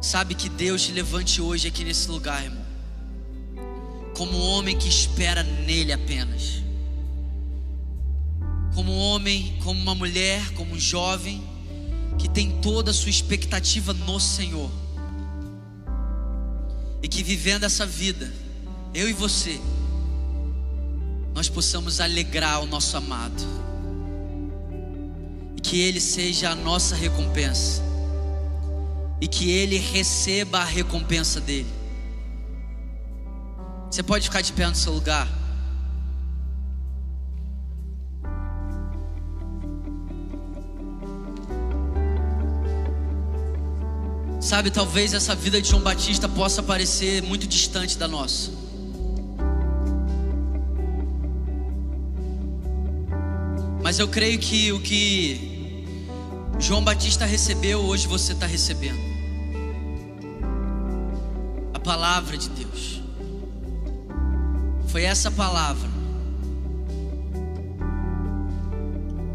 Sabe 0.00 0.34
que 0.34 0.48
Deus 0.48 0.82
te 0.82 0.92
levante 0.92 1.40
hoje 1.40 1.68
aqui 1.68 1.84
nesse 1.84 2.08
lugar, 2.08 2.42
irmão. 2.42 2.62
Como 4.16 4.36
um 4.36 4.42
homem 4.50 4.76
que 4.76 4.88
espera 4.88 5.42
nele 5.42 5.92
apenas. 5.92 6.62
Como 8.74 8.92
um 8.92 8.98
homem, 8.98 9.58
como 9.62 9.80
uma 9.80 9.94
mulher, 9.94 10.52
como 10.54 10.74
um 10.74 10.80
jovem 10.80 11.42
que 12.18 12.28
tem 12.28 12.50
toda 12.60 12.90
a 12.90 12.94
sua 12.94 13.10
expectativa 13.10 13.92
no 13.92 14.20
Senhor. 14.20 14.70
E 17.02 17.08
que 17.08 17.22
vivendo 17.22 17.64
essa 17.64 17.84
vida, 17.84 18.32
eu 18.94 19.08
e 19.08 19.12
você, 19.12 19.60
nós 21.34 21.48
possamos 21.48 22.00
alegrar 22.00 22.62
o 22.62 22.66
nosso 22.66 22.96
amado. 22.96 23.42
E 25.56 25.60
que 25.60 25.80
Ele 25.80 26.00
seja 26.00 26.50
a 26.50 26.54
nossa 26.54 26.94
recompensa. 26.94 27.82
E 29.20 29.26
que 29.26 29.50
Ele 29.50 29.78
receba 29.78 30.58
a 30.60 30.64
recompensa 30.64 31.40
dele. 31.40 31.70
Você 33.90 34.02
pode 34.02 34.24
ficar 34.24 34.40
de 34.40 34.52
pé 34.52 34.66
no 34.66 34.74
seu 34.74 34.92
lugar. 34.92 35.41
Sabe, 44.42 44.72
talvez 44.72 45.14
essa 45.14 45.36
vida 45.36 45.62
de 45.62 45.68
João 45.68 45.80
Batista 45.80 46.28
possa 46.28 46.64
parecer 46.64 47.22
muito 47.22 47.46
distante 47.46 47.96
da 47.96 48.08
nossa. 48.08 48.50
Mas 53.80 54.00
eu 54.00 54.08
creio 54.08 54.40
que 54.40 54.72
o 54.72 54.80
que 54.80 55.86
João 56.58 56.82
Batista 56.82 57.24
recebeu, 57.24 57.82
hoje 57.82 58.08
você 58.08 58.32
está 58.32 58.44
recebendo. 58.44 58.98
A 61.72 61.78
palavra 61.78 62.36
de 62.36 62.48
Deus. 62.48 63.00
Foi 64.88 65.04
essa 65.04 65.30
palavra 65.30 65.88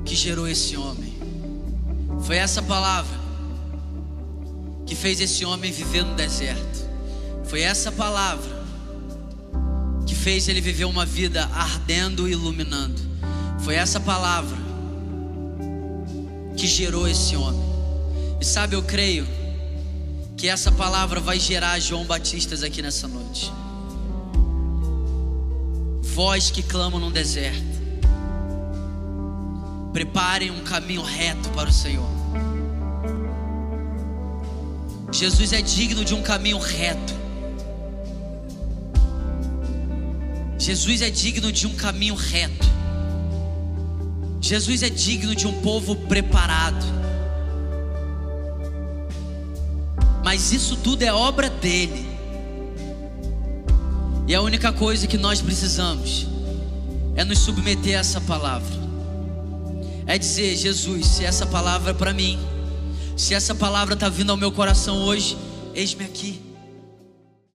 que 0.04 0.16
gerou 0.16 0.50
esse 0.50 0.76
homem. 0.76 1.18
Foi 2.20 2.36
essa 2.36 2.62
palavra 2.62 3.27
que 4.88 4.96
fez 4.96 5.20
esse 5.20 5.46
homem 5.46 5.72
viver 5.72 6.04
no 6.04 6.16
deserto. 6.16 6.88
Foi 7.46 7.62
essa 7.62 7.92
palavra 7.92 8.66
que 10.08 10.16
fez 10.16 10.48
ele 10.48 10.62
viver 10.62 10.86
uma 10.86 11.06
vida 11.06 11.46
ardendo 11.54 12.28
e 12.28 12.32
iluminando. 12.32 13.00
Foi 13.60 13.76
essa 13.76 14.00
palavra 14.00 14.58
que 16.56 16.66
gerou 16.66 17.08
esse 17.08 17.36
homem. 17.36 17.68
E 18.40 18.46
sabe, 18.46 18.76
eu 18.76 18.82
creio 18.82 19.28
que 20.38 20.48
essa 20.48 20.72
palavra 20.72 21.20
vai 21.20 21.40
gerar 21.40 21.80
João 21.80 22.06
Batistas 22.06 22.64
aqui 22.64 22.82
nessa 22.82 23.08
noite. 23.08 23.52
Voz 26.02 26.50
que 26.50 26.64
clamam 26.64 27.00
no 27.00 27.12
deserto. 27.12 27.78
Preparem 29.92 30.52
um 30.52 30.64
caminho 30.64 31.02
reto 31.02 31.50
para 31.50 31.70
o 31.70 31.74
Senhor. 31.74 32.17
Jesus 35.18 35.52
é 35.52 35.64
digno 35.64 36.06
de 36.06 36.14
um 36.14 36.22
caminho 36.22 36.60
reto. 36.60 37.16
Jesus 40.60 41.02
é 41.02 41.10
digno 41.10 41.52
de 41.52 41.66
um 41.66 41.74
caminho 41.74 42.14
reto. 42.14 42.68
Jesus 44.40 44.84
é 44.84 44.92
digno 44.92 45.34
de 45.34 45.48
um 45.48 45.60
povo 45.64 45.96
preparado. 45.96 46.86
Mas 50.24 50.52
isso 50.54 50.76
tudo 50.76 51.02
é 51.02 51.12
obra 51.12 51.50
dele. 51.50 52.06
E 54.28 54.36
a 54.36 54.42
única 54.44 54.72
coisa 54.72 55.08
que 55.08 55.18
nós 55.18 55.42
precisamos 55.42 56.28
é 57.16 57.24
nos 57.24 57.40
submeter 57.40 57.98
a 57.98 58.02
essa 58.02 58.22
palavra. 58.22 58.78
É 60.06 60.16
dizer, 60.16 60.56
Jesus, 60.56 61.08
se 61.08 61.26
essa 61.26 61.48
palavra 61.48 61.90
é 61.90 61.94
para 61.96 62.14
mim, 62.14 62.38
se 63.18 63.34
essa 63.34 63.56
palavra 63.56 63.96
está 63.96 64.08
vindo 64.08 64.30
ao 64.30 64.38
meu 64.38 64.52
coração 64.52 64.96
hoje, 65.04 65.36
eis-me 65.74 66.06
aqui. 66.06 66.47